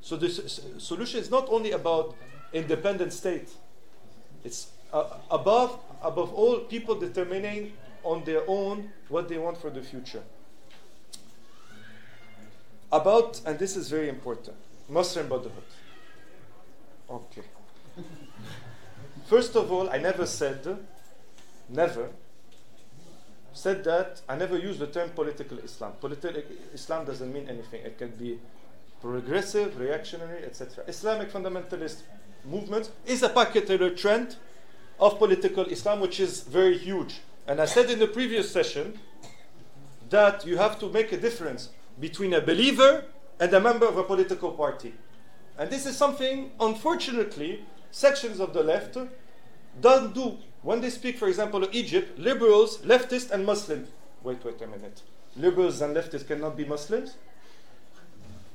So 0.00 0.16
the 0.16 0.28
solution 0.28 1.20
is 1.20 1.30
not 1.30 1.48
only 1.48 1.70
about 1.72 2.16
independent 2.52 3.12
state, 3.12 3.48
it's 4.44 4.68
uh, 4.92 5.04
above, 5.30 5.78
above 6.02 6.34
all 6.34 6.58
people 6.58 6.96
determining 6.96 7.72
on 8.02 8.24
their 8.24 8.42
own 8.48 8.90
what 9.08 9.28
they 9.28 9.38
want 9.38 9.56
for 9.56 9.70
the 9.70 9.80
future. 9.80 10.22
About, 12.90 13.40
and 13.46 13.58
this 13.58 13.76
is 13.76 13.88
very 13.88 14.08
important, 14.08 14.56
Muslim 14.88 15.28
Brotherhood. 15.28 15.62
Okay. 17.08 17.42
First 19.32 19.56
of 19.56 19.72
all, 19.72 19.88
I 19.88 19.96
never 19.96 20.26
said, 20.26 20.76
never 21.66 22.10
said 23.54 23.82
that, 23.84 24.20
I 24.28 24.36
never 24.36 24.58
used 24.58 24.78
the 24.78 24.88
term 24.88 25.08
political 25.08 25.56
Islam. 25.60 25.92
Political 26.02 26.42
Islam 26.74 27.06
doesn't 27.06 27.32
mean 27.32 27.48
anything. 27.48 27.80
It 27.80 27.96
can 27.96 28.10
be 28.10 28.38
progressive, 29.00 29.80
reactionary, 29.80 30.44
etc. 30.44 30.84
Islamic 30.86 31.32
fundamentalist 31.32 32.02
movement 32.44 32.90
is 33.06 33.22
a 33.22 33.30
particular 33.30 33.88
trend 33.88 34.36
of 35.00 35.16
political 35.16 35.64
Islam, 35.64 36.00
which 36.00 36.20
is 36.20 36.42
very 36.42 36.76
huge. 36.76 37.20
And 37.46 37.58
I 37.58 37.64
said 37.64 37.88
in 37.88 38.00
the 38.00 38.08
previous 38.08 38.52
session 38.52 38.98
that 40.10 40.44
you 40.44 40.58
have 40.58 40.78
to 40.80 40.90
make 40.90 41.10
a 41.10 41.16
difference 41.16 41.70
between 41.98 42.34
a 42.34 42.42
believer 42.42 43.06
and 43.40 43.50
a 43.54 43.60
member 43.60 43.86
of 43.86 43.96
a 43.96 44.04
political 44.04 44.50
party. 44.50 44.92
And 45.56 45.70
this 45.70 45.86
is 45.86 45.96
something, 45.96 46.50
unfortunately, 46.60 47.64
sections 47.92 48.40
of 48.40 48.52
the 48.52 48.62
left 48.62 48.98
don't 49.80 50.14
do. 50.14 50.38
When 50.62 50.80
they 50.80 50.90
speak, 50.90 51.18
for 51.18 51.28
example, 51.28 51.64
of 51.64 51.74
Egypt, 51.74 52.18
liberals, 52.18 52.78
leftists, 52.78 53.30
and 53.30 53.44
Muslims. 53.44 53.88
Wait, 54.22 54.44
wait 54.44 54.60
a 54.62 54.66
minute. 54.66 55.02
Liberals 55.36 55.80
and 55.80 55.96
leftists 55.96 56.26
cannot 56.26 56.56
be 56.56 56.64
Muslims? 56.64 57.16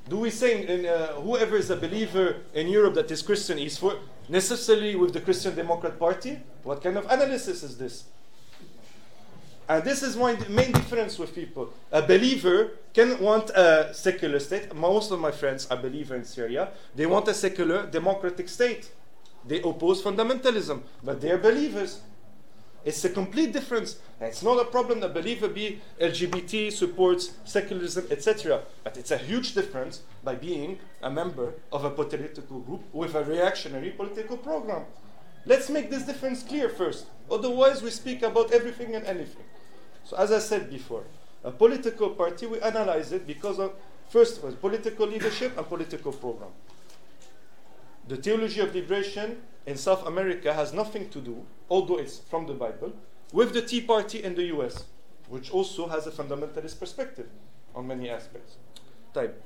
Do 0.08 0.16
we 0.16 0.30
say 0.30 0.66
in, 0.66 0.86
uh, 0.86 1.08
whoever 1.14 1.56
is 1.56 1.68
a 1.68 1.76
believer 1.76 2.36
in 2.54 2.68
Europe 2.68 2.94
that 2.94 3.10
is 3.10 3.20
Christian 3.20 3.58
is 3.58 3.76
for 3.76 3.96
necessarily 4.28 4.96
with 4.96 5.12
the 5.12 5.20
Christian 5.20 5.54
Democrat 5.54 5.98
Party? 5.98 6.38
What 6.62 6.82
kind 6.82 6.96
of 6.96 7.04
analysis 7.10 7.62
is 7.62 7.76
this? 7.76 8.04
And 9.68 9.84
this 9.84 10.02
is 10.02 10.16
my 10.16 10.34
main 10.48 10.72
difference 10.72 11.18
with 11.18 11.34
people. 11.34 11.74
A 11.92 12.00
believer 12.00 12.70
can 12.94 13.20
want 13.20 13.50
a 13.50 13.92
secular 13.92 14.38
state. 14.38 14.74
Most 14.74 15.10
of 15.10 15.20
my 15.20 15.30
friends 15.30 15.66
are 15.70 15.76
believers 15.76 16.18
in 16.20 16.24
Syria. 16.24 16.70
They 16.94 17.04
want 17.04 17.28
a 17.28 17.34
secular 17.34 17.86
democratic 17.86 18.48
state. 18.48 18.90
They 19.46 19.60
oppose 19.62 20.02
fundamentalism, 20.02 20.82
but 21.02 21.20
they're 21.20 21.38
believers. 21.38 22.00
It's 22.84 23.04
a 23.04 23.10
complete 23.10 23.52
difference. 23.52 23.98
It's 24.20 24.42
not 24.42 24.60
a 24.60 24.64
problem 24.64 25.00
that 25.00 25.12
believer 25.12 25.48
be 25.48 25.80
LGBT, 26.00 26.72
supports 26.72 27.32
secularism, 27.44 28.06
etc. 28.10 28.62
But 28.84 28.96
it's 28.96 29.10
a 29.10 29.18
huge 29.18 29.54
difference 29.54 30.02
by 30.22 30.36
being 30.36 30.78
a 31.02 31.10
member 31.10 31.54
of 31.72 31.84
a 31.84 31.90
political 31.90 32.60
group 32.60 32.82
with 32.92 33.14
a 33.14 33.24
reactionary 33.24 33.90
political 33.90 34.36
program. 34.36 34.84
Let's 35.44 35.70
make 35.70 35.90
this 35.90 36.04
difference 36.04 36.42
clear 36.42 36.68
first. 36.68 37.06
Otherwise, 37.30 37.82
we 37.82 37.90
speak 37.90 38.22
about 38.22 38.52
everything 38.52 38.94
and 38.94 39.04
anything. 39.06 39.44
So, 40.04 40.16
as 40.16 40.32
I 40.32 40.38
said 40.38 40.70
before, 40.70 41.04
a 41.44 41.50
political 41.50 42.10
party, 42.10 42.46
we 42.46 42.60
analyze 42.60 43.12
it 43.12 43.26
because 43.26 43.58
of, 43.58 43.72
first, 44.08 44.42
was 44.42 44.54
political 44.54 45.06
leadership 45.06 45.56
and 45.56 45.66
political 45.66 46.12
program. 46.12 46.50
The 48.08 48.16
theology 48.16 48.60
of 48.60 48.74
liberation 48.74 49.42
in 49.66 49.76
South 49.76 50.06
America 50.06 50.54
has 50.54 50.72
nothing 50.72 51.10
to 51.10 51.20
do, 51.20 51.44
although 51.68 51.98
it's 51.98 52.20
from 52.20 52.46
the 52.46 52.54
Bible, 52.54 52.94
with 53.34 53.52
the 53.52 53.60
Tea 53.60 53.82
Party 53.82 54.24
in 54.24 54.34
the 54.34 54.44
US, 54.44 54.86
which 55.28 55.50
also 55.50 55.88
has 55.88 56.06
a 56.06 56.10
fundamentalist 56.10 56.80
perspective 56.80 57.28
on 57.74 57.86
many 57.86 58.08
aspects. 58.08 58.56
Type. 59.12 59.44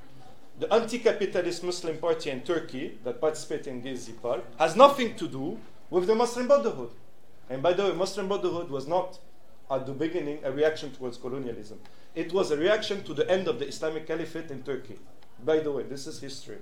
The 0.59 0.73
anti-capitalist 0.73 1.61
Muslim 1.61 1.97
party 1.97 2.29
in 2.29 2.39
Turkey 2.39 2.99
that 3.03 3.19
participates 3.19 3.67
in 3.67 3.81
Gezi 3.81 4.21
Park 4.21 4.45
has 4.57 4.77
nothing 4.77 5.15
to 5.17 5.27
do 5.27 5.59
with 5.89 6.07
the 6.07 6.15
Muslim 6.15 6.47
Brotherhood. 6.47 6.91
And 7.49 7.61
by 7.61 7.73
the 7.73 7.83
way, 7.83 7.91
Muslim 7.91 8.29
Brotherhood 8.29 8.69
was 8.69 8.87
not 8.87 9.19
at 9.69 9.85
the 9.85 9.91
beginning 9.91 10.39
a 10.41 10.53
reaction 10.53 10.91
towards 10.91 11.17
colonialism. 11.17 11.81
It 12.15 12.31
was 12.31 12.51
a 12.51 12.55
reaction 12.55 13.03
to 13.03 13.13
the 13.13 13.29
end 13.29 13.49
of 13.49 13.59
the 13.59 13.67
Islamic 13.67 14.07
Caliphate 14.07 14.51
in 14.51 14.63
Turkey. 14.63 14.99
By 15.43 15.59
the 15.59 15.71
way, 15.73 15.83
this 15.83 16.07
is 16.07 16.21
history. 16.21 16.59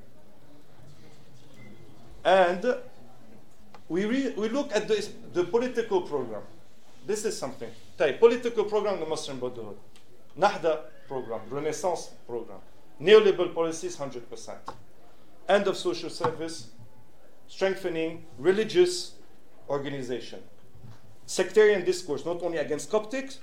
And 2.23 2.75
we, 3.89 4.05
re- 4.05 4.33
we 4.37 4.49
look 4.49 4.73
at 4.75 4.87
the, 4.87 5.07
the 5.33 5.43
political 5.43 6.01
program. 6.01 6.43
This 7.05 7.25
is 7.25 7.37
something. 7.37 7.69
Type 7.97 8.19
political 8.19 8.65
program, 8.65 8.99
the 8.99 9.05
Muslim 9.05 9.39
Brotherhood. 9.39 9.77
Nahda 10.37 10.81
program, 11.07 11.41
Renaissance 11.49 12.11
program. 12.27 12.59
Neoliberal 13.01 13.53
policies, 13.53 13.97
100%. 13.97 14.55
End 15.49 15.67
of 15.67 15.75
social 15.75 16.09
service, 16.09 16.69
strengthening 17.47 18.23
religious 18.37 19.13
organization. 19.67 20.39
Sectarian 21.25 21.83
discourse, 21.83 22.25
not 22.25 22.41
only 22.43 22.59
against 22.59 22.89
Coptics, 22.91 23.39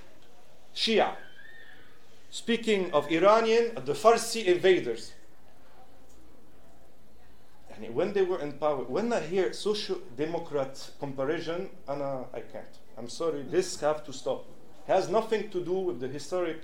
Shia. 0.75 1.15
Speaking 2.29 2.91
of 2.93 3.11
Iranian, 3.11 3.73
the 3.85 3.93
Farsi 3.93 4.45
invaders. 4.45 5.13
And 7.81 7.95
when 7.95 8.13
they 8.13 8.23
were 8.23 8.41
in 8.41 8.53
power, 8.53 8.83
when 8.83 9.13
I 9.13 9.21
hear 9.21 9.53
social 9.53 9.99
democrat 10.17 10.91
comparison, 10.99 11.69
Anna, 11.87 12.25
I 12.33 12.41
can't. 12.41 12.77
I'm 12.97 13.07
sorry, 13.07 13.43
this 13.43 13.79
have 13.79 14.05
to 14.05 14.13
stop. 14.13 14.45
Has 14.87 15.09
nothing 15.09 15.49
to 15.51 15.63
do 15.63 15.73
with 15.73 15.99
the 15.99 16.07
historic 16.07 16.61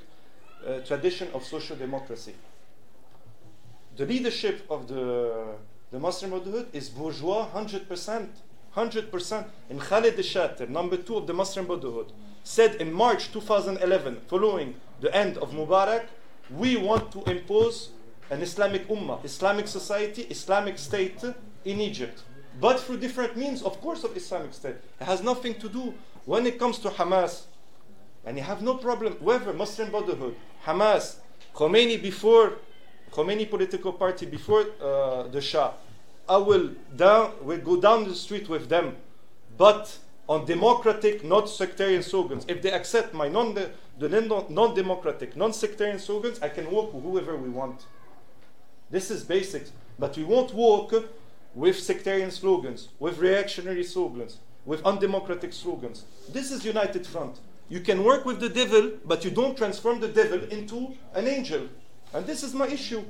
uh, 0.66 0.80
tradition 0.80 1.30
of 1.34 1.43
social 1.43 1.78
democracy. 1.78 2.36
The 3.95 4.05
leadership 4.05 4.66
of 4.70 4.88
the, 4.88 5.55
the 5.91 5.99
Muslim 5.99 6.32
Brotherhood 6.32 6.68
is 6.74 6.89
bourgeois 6.89 7.47
100%. 7.53 8.28
100%. 8.76 9.45
And 9.70 9.80
Khairat 9.80 10.18
al-Shater, 10.18 10.68
number 10.68 10.97
two 10.97 11.16
of 11.16 11.28
the 11.28 11.34
Muslim 11.34 11.66
Brotherhood, 11.68 12.11
said 12.43 12.76
in 12.76 12.91
March 12.91 13.32
2011, 13.32 14.22
following 14.28 14.76
the 14.99 15.16
end 15.16 15.38
of 15.38 15.51
Mubarak, 15.51 16.07
we 16.49 16.76
want 16.76 17.11
to 17.13 17.24
impose 17.24 17.91
an 18.30 18.41
Islamic 18.41 18.88
ummah, 18.88 19.23
Islamic 19.23 19.67
society, 19.67 20.23
Islamic 20.30 20.78
state 20.78 21.23
in 21.63 21.82
Egypt. 21.82 22.23
But 22.59 22.80
through 22.80 22.97
different 22.97 23.36
means, 23.36 23.61
of 23.61 23.80
course, 23.82 24.03
of 24.03 24.15
Islamic 24.15 24.53
state. 24.53 24.76
It 24.99 25.05
has 25.05 25.21
nothing 25.21 25.55
to 25.55 25.69
do 25.69 25.93
when 26.26 26.45
it 26.45 26.57
comes 26.57 26.80
to 26.80 26.89
Hamas. 26.89 27.43
And 28.26 28.38
you 28.38 28.43
have 28.43 28.61
no 28.61 28.76
problem, 28.76 29.13
whoever, 29.13 29.53
Muslim 29.53 29.91
Brotherhood, 29.91 30.36
Hamas, 30.65 31.17
Khomeini 31.53 32.01
before, 32.01 32.53
Khomeini 33.11 33.49
political 33.49 33.93
party 33.93 34.26
before 34.26 34.65
uh, 34.82 35.23
the 35.28 35.41
Shah, 35.41 35.73
I 36.28 36.38
will 36.38 36.71
down, 36.95 37.34
will 37.43 37.59
go 37.59 37.80
down 37.80 38.05
the 38.05 38.15
street 38.15 38.49
with 38.49 38.67
them, 38.67 38.95
but 39.57 39.99
on 40.28 40.45
democratic, 40.45 41.23
not 41.23 41.47
sectarian 41.47 42.01
slogans. 42.01 42.45
If 42.47 42.63
they 42.63 42.71
accept 42.71 43.13
my 43.13 43.28
non, 43.28 43.53
the 43.53 43.69
non-democratic, 44.49 45.38
non-sectarian 45.38 45.99
slogans, 45.99 46.41
I 46.41 46.49
can 46.49 46.71
walk 46.71 46.93
with 46.93 47.03
whoever 47.03 47.38
we 47.38 47.49
want. 47.49 47.86
This 48.89 49.11
is 49.11 49.23
basic. 49.23 49.67
But 49.97 50.17
we 50.17 50.23
won't 50.23 50.53
walk 50.53 50.93
with 51.53 51.79
sectarian 51.79 52.31
slogans, 52.31 52.89
with 52.99 53.17
reactionary 53.17 53.83
slogans, 53.83 54.38
with 54.65 54.86
undemocratic 54.86 55.53
slogans. 55.53 56.05
This 56.29 56.51
is 56.51 56.65
United 56.65 57.07
Front. 57.07 57.39
You 57.69 57.79
can 57.79 58.03
work 58.03 58.25
with 58.25 58.39
the 58.39 58.49
devil, 58.49 58.91
but 59.05 59.23
you 59.23 59.31
don't 59.31 59.57
transform 59.57 59.99
the 59.99 60.07
devil 60.07 60.43
into 60.49 60.95
an 61.13 61.27
angel. 61.27 61.67
And 62.13 62.25
this 62.25 62.43
is 62.43 62.53
my 62.53 62.67
issue. 62.67 63.03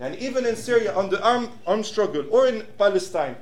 And 0.00 0.16
even 0.16 0.46
in 0.46 0.56
Syria, 0.56 0.94
on 0.94 1.10
the 1.10 1.22
armed, 1.22 1.50
armed 1.66 1.86
struggle, 1.86 2.24
or 2.30 2.46
in 2.46 2.66
Palestine, 2.78 3.36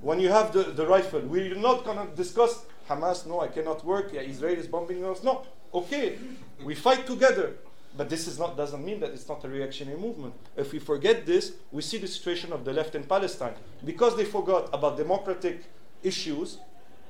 when 0.00 0.18
you 0.18 0.30
have 0.30 0.52
the, 0.52 0.62
the 0.62 0.86
rifle, 0.86 1.20
we're 1.20 1.54
not 1.54 1.84
going 1.84 1.98
to 1.98 2.16
discuss 2.16 2.64
Hamas, 2.88 3.26
no, 3.26 3.40
I 3.40 3.48
cannot 3.48 3.84
work, 3.84 4.12
yeah, 4.12 4.22
Israel 4.22 4.58
is 4.58 4.66
bombing 4.66 5.04
us. 5.04 5.22
No, 5.22 5.46
okay, 5.72 6.18
we 6.64 6.74
fight 6.74 7.06
together. 7.06 7.54
But 7.96 8.08
this 8.08 8.28
is 8.28 8.38
not, 8.38 8.56
doesn't 8.56 8.84
mean 8.84 9.00
that 9.00 9.10
it's 9.10 9.28
not 9.28 9.44
a 9.44 9.48
reactionary 9.48 9.98
movement. 9.98 10.34
If 10.56 10.72
we 10.72 10.78
forget 10.78 11.26
this, 11.26 11.52
we 11.72 11.82
see 11.82 11.98
the 11.98 12.06
situation 12.06 12.52
of 12.52 12.64
the 12.64 12.72
left 12.72 12.94
in 12.94 13.04
Palestine. 13.04 13.54
Because 13.84 14.16
they 14.16 14.24
forgot 14.24 14.70
about 14.72 14.96
democratic 14.96 15.64
issues, 16.02 16.58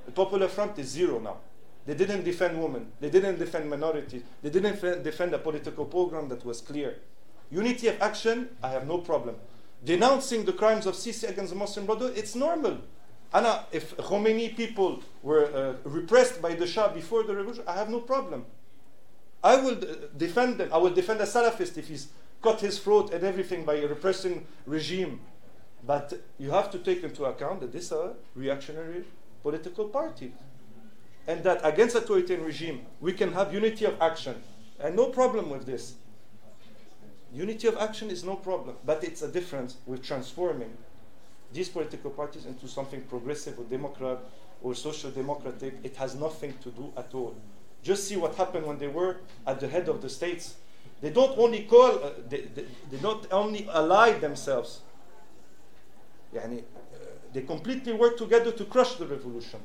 the 0.07 0.13
Popular 0.13 0.49
Front 0.49 0.79
is 0.79 0.89
zero 0.89 1.21
now. 1.21 1.37
They 1.87 1.95
didn't 1.95 2.25
defend 2.25 2.61
women. 2.63 2.93
They 3.01 3.11
didn't 3.11 3.39
defend 3.39 3.69
minorities. 3.69 4.23
They 4.43 4.51
didn't 4.51 4.81
defend 5.03 5.35
a 5.35 5.39
political 5.39 5.85
program 5.85 6.29
that 6.29 6.45
was 6.45 6.61
clear. 6.61 6.97
Unity 7.51 7.89
of 7.89 8.01
action, 8.01 8.49
I 8.63 8.69
have 8.69 8.87
no 8.87 8.99
problem. 8.99 9.37
Denouncing 9.85 10.45
the 10.45 10.53
crimes 10.53 10.87
of 10.87 10.95
Sisi 10.95 11.29
against 11.29 11.53
the 11.53 11.59
Muslim 11.59 11.87
Brotherhood, 11.87 12.17
it's 12.17 12.35
normal. 12.35 12.79
Anna, 13.33 13.65
if 13.73 13.97
Khomeini 13.97 14.57
people 14.57 15.03
were 15.23 15.47
uh, 15.55 15.89
repressed 15.89 16.43
by 16.43 16.55
the 16.55 16.67
Shah 16.67 16.93
before 16.93 17.23
the 17.23 17.35
revolution, 17.35 17.65
I 17.67 17.75
have 17.75 17.89
no 17.89 18.01
problem. 18.01 18.45
I 19.43 19.57
will 19.57 19.79
defend 20.17 20.59
them. 20.59 20.73
I 20.73 20.79
will 20.79 20.91
defend 20.91 21.21
a 21.21 21.25
Salafist 21.25 21.79
if 21.79 21.89
he's 21.89 22.09
cut 22.43 22.61
his 22.61 22.79
throat 22.79 23.13
and 23.13 23.25
everything 23.25 23.65
by 23.65 23.75
a 23.75 23.87
repressing 23.87 24.47
regime. 24.67 25.21
But 25.87 26.13
you 26.39 26.51
have 26.51 26.71
to 26.73 26.79
take 26.79 27.03
into 27.03 27.25
account 27.25 27.61
that 27.61 27.73
this 27.73 27.87
is 27.87 27.93
a 27.93 28.15
reactionary 28.35 29.05
political 29.43 29.89
party. 29.89 30.33
And 31.27 31.43
that 31.45 31.61
against 31.65 31.97
authoritarian 31.97 32.45
regime, 32.45 32.87
we 33.01 33.13
can 33.13 33.33
have 33.33 33.55
unity 33.55 33.85
of 33.85 34.01
action. 34.01 34.43
And 34.79 34.97
no 34.97 35.07
problem 35.07 35.49
with 35.51 35.65
this. 35.65 35.95
Unity 37.33 37.69
of 37.69 37.77
action 37.79 38.11
is 38.11 38.25
no 38.25 38.37
problem. 38.37 38.77
But 38.85 39.05
it's 39.05 39.23
a 39.23 39.29
difference 39.29 39.77
with 39.87 40.03
transforming 40.03 40.77
these 41.53 41.69
political 41.69 42.11
parties 42.11 42.47
into 42.47 42.69
something 42.69 43.01
progressive 43.03 43.59
or 43.59 43.65
democrat 43.65 44.19
or 44.63 44.75
social 44.75 45.11
democratic. 45.11 45.75
It 45.83 45.97
has 45.97 46.15
nothing 46.15 46.55
to 46.63 46.71
do 46.71 46.93
at 46.97 47.15
all. 47.15 47.37
Just 47.83 48.09
see 48.09 48.17
what 48.17 48.35
happened 48.35 48.67
when 48.67 48.79
they 48.79 48.89
were 48.89 49.19
at 49.47 49.61
the 49.61 49.69
head 49.69 49.89
of 49.89 50.03
the 50.03 50.09
states. 50.09 50.55
They 51.01 51.11
don't 51.11 51.37
only 51.39 51.63
call, 51.65 52.05
uh, 52.05 52.11
they, 52.29 52.43
they, 52.43 52.65
they, 52.91 52.99
don't 52.99 53.27
only 53.33 53.67
ally 53.71 54.13
themselves. 54.19 54.81
Yani, 56.35 56.59
uh, 56.59 56.63
they 57.33 57.43
completely 57.43 57.95
work 57.95 58.19
together 58.19 58.53
to 58.53 58.65
crush 58.67 58.97
the 58.97 59.07
revolution. 59.07 59.61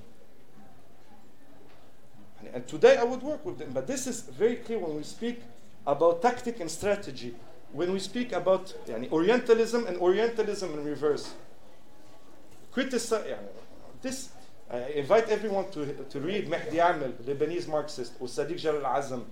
And, 2.39 2.49
and 2.55 2.67
today 2.67 2.95
I 2.97 3.03
would 3.03 3.21
work 3.21 3.45
with 3.45 3.57
them, 3.57 3.71
but 3.73 3.85
this 3.85 4.07
is 4.07 4.21
very 4.21 4.55
clear 4.55 4.79
when 4.79 4.95
we 4.95 5.03
speak 5.03 5.41
about 5.85 6.21
tactic 6.21 6.61
and 6.61 6.71
strategy, 6.71 7.35
when 7.73 7.91
we 7.91 7.99
speak 7.99 8.31
about 8.31 8.73
yani, 8.87 9.11
Orientalism 9.11 9.87
and 9.87 9.97
Orientalism 9.97 10.73
in 10.73 10.85
reverse. 10.85 11.33
Criticize, 12.71 13.25
yani, 13.25 13.49
this 14.01 14.29
I 14.75 14.89
invite 14.89 15.29
everyone 15.29 15.71
to, 15.71 15.93
to 16.09 16.19
read 16.19 16.49
Mehdi 16.49 16.79
Amel, 16.79 17.13
Lebanese 17.25 17.67
Marxist, 17.67 18.13
or 18.19 18.27
Sadiq 18.27 18.59
Jalal 18.59 18.81
Azam, 18.81 19.23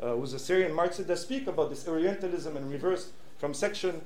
uh, 0.00 0.14
who's 0.14 0.32
a 0.32 0.38
Syrian 0.38 0.72
Marxist, 0.72 1.08
that 1.08 1.18
speak 1.18 1.48
about 1.48 1.70
this 1.70 1.88
Orientalism 1.88 2.56
in 2.56 2.70
reverse 2.70 3.10
from 3.38 3.52
section 3.52 4.00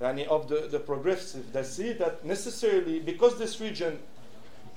of 0.00 0.48
the, 0.48 0.68
the 0.70 0.80
progressive 0.80 1.52
that 1.52 1.66
see 1.66 1.92
that 1.92 2.24
necessarily, 2.24 2.98
because 2.98 3.38
this 3.38 3.60
region 3.60 3.98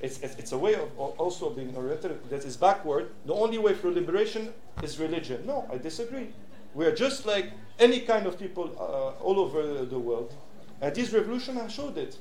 it's, 0.02 0.20
it's, 0.20 0.36
it's, 0.36 0.52
a 0.52 0.58
way 0.58 0.76
of 0.76 0.96
also 1.00 1.50
being 1.50 1.76
oriental 1.76 2.12
that 2.30 2.44
is 2.44 2.58
backward. 2.58 3.10
The 3.26 3.34
only 3.34 3.58
way 3.58 3.74
for 3.74 3.90
liberation 3.90 4.54
is 4.84 5.00
religion. 5.00 5.48
No, 5.48 5.66
I 5.72 5.78
disagree. 5.78 6.28
We 6.74 6.86
are 6.86 6.94
just 6.94 7.26
like 7.26 7.52
any 7.80 8.02
kind 8.02 8.28
of 8.28 8.38
people 8.38 8.76
uh, 8.78 9.24
all 9.24 9.40
over 9.40 9.86
the 9.86 9.98
world. 9.98 10.36
And 10.82 10.94
this 10.94 11.14
revolution 11.14 11.56
has 11.56 11.72
showed 11.72 11.98
it. 11.98 12.18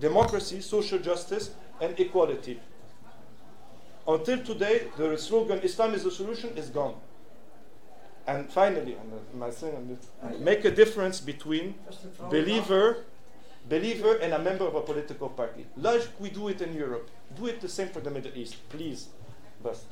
Democracy, 0.00 0.60
social 0.60 0.98
justice, 0.98 1.50
and 1.80 1.98
equality. 1.98 2.60
Until 4.06 4.38
today, 4.44 4.82
the 4.96 5.16
slogan 5.16 5.60
Islam 5.62 5.94
is 5.94 6.04
the 6.04 6.10
solution 6.10 6.50
is 6.56 6.68
gone. 6.68 6.94
And 8.26 8.50
finally, 8.50 8.96
uh, 8.96 9.36
my 9.36 9.50
thing, 9.50 9.98
make 10.40 10.64
a 10.64 10.70
difference 10.70 11.20
between 11.20 11.74
believer, 12.30 13.04
believer 13.68 14.16
and 14.16 14.32
a 14.32 14.38
member 14.38 14.66
of 14.66 14.74
a 14.74 14.80
political 14.80 15.28
party. 15.28 15.66
Like 15.76 16.08
we 16.18 16.30
do 16.30 16.48
it 16.48 16.60
in 16.60 16.74
Europe. 16.74 17.10
Do 17.36 17.46
it 17.46 17.60
the 17.60 17.68
same 17.68 17.88
for 17.88 18.00
the 18.00 18.10
Middle 18.10 18.32
East, 18.34 18.56
please. 18.70 19.08
Bas. 19.62 19.84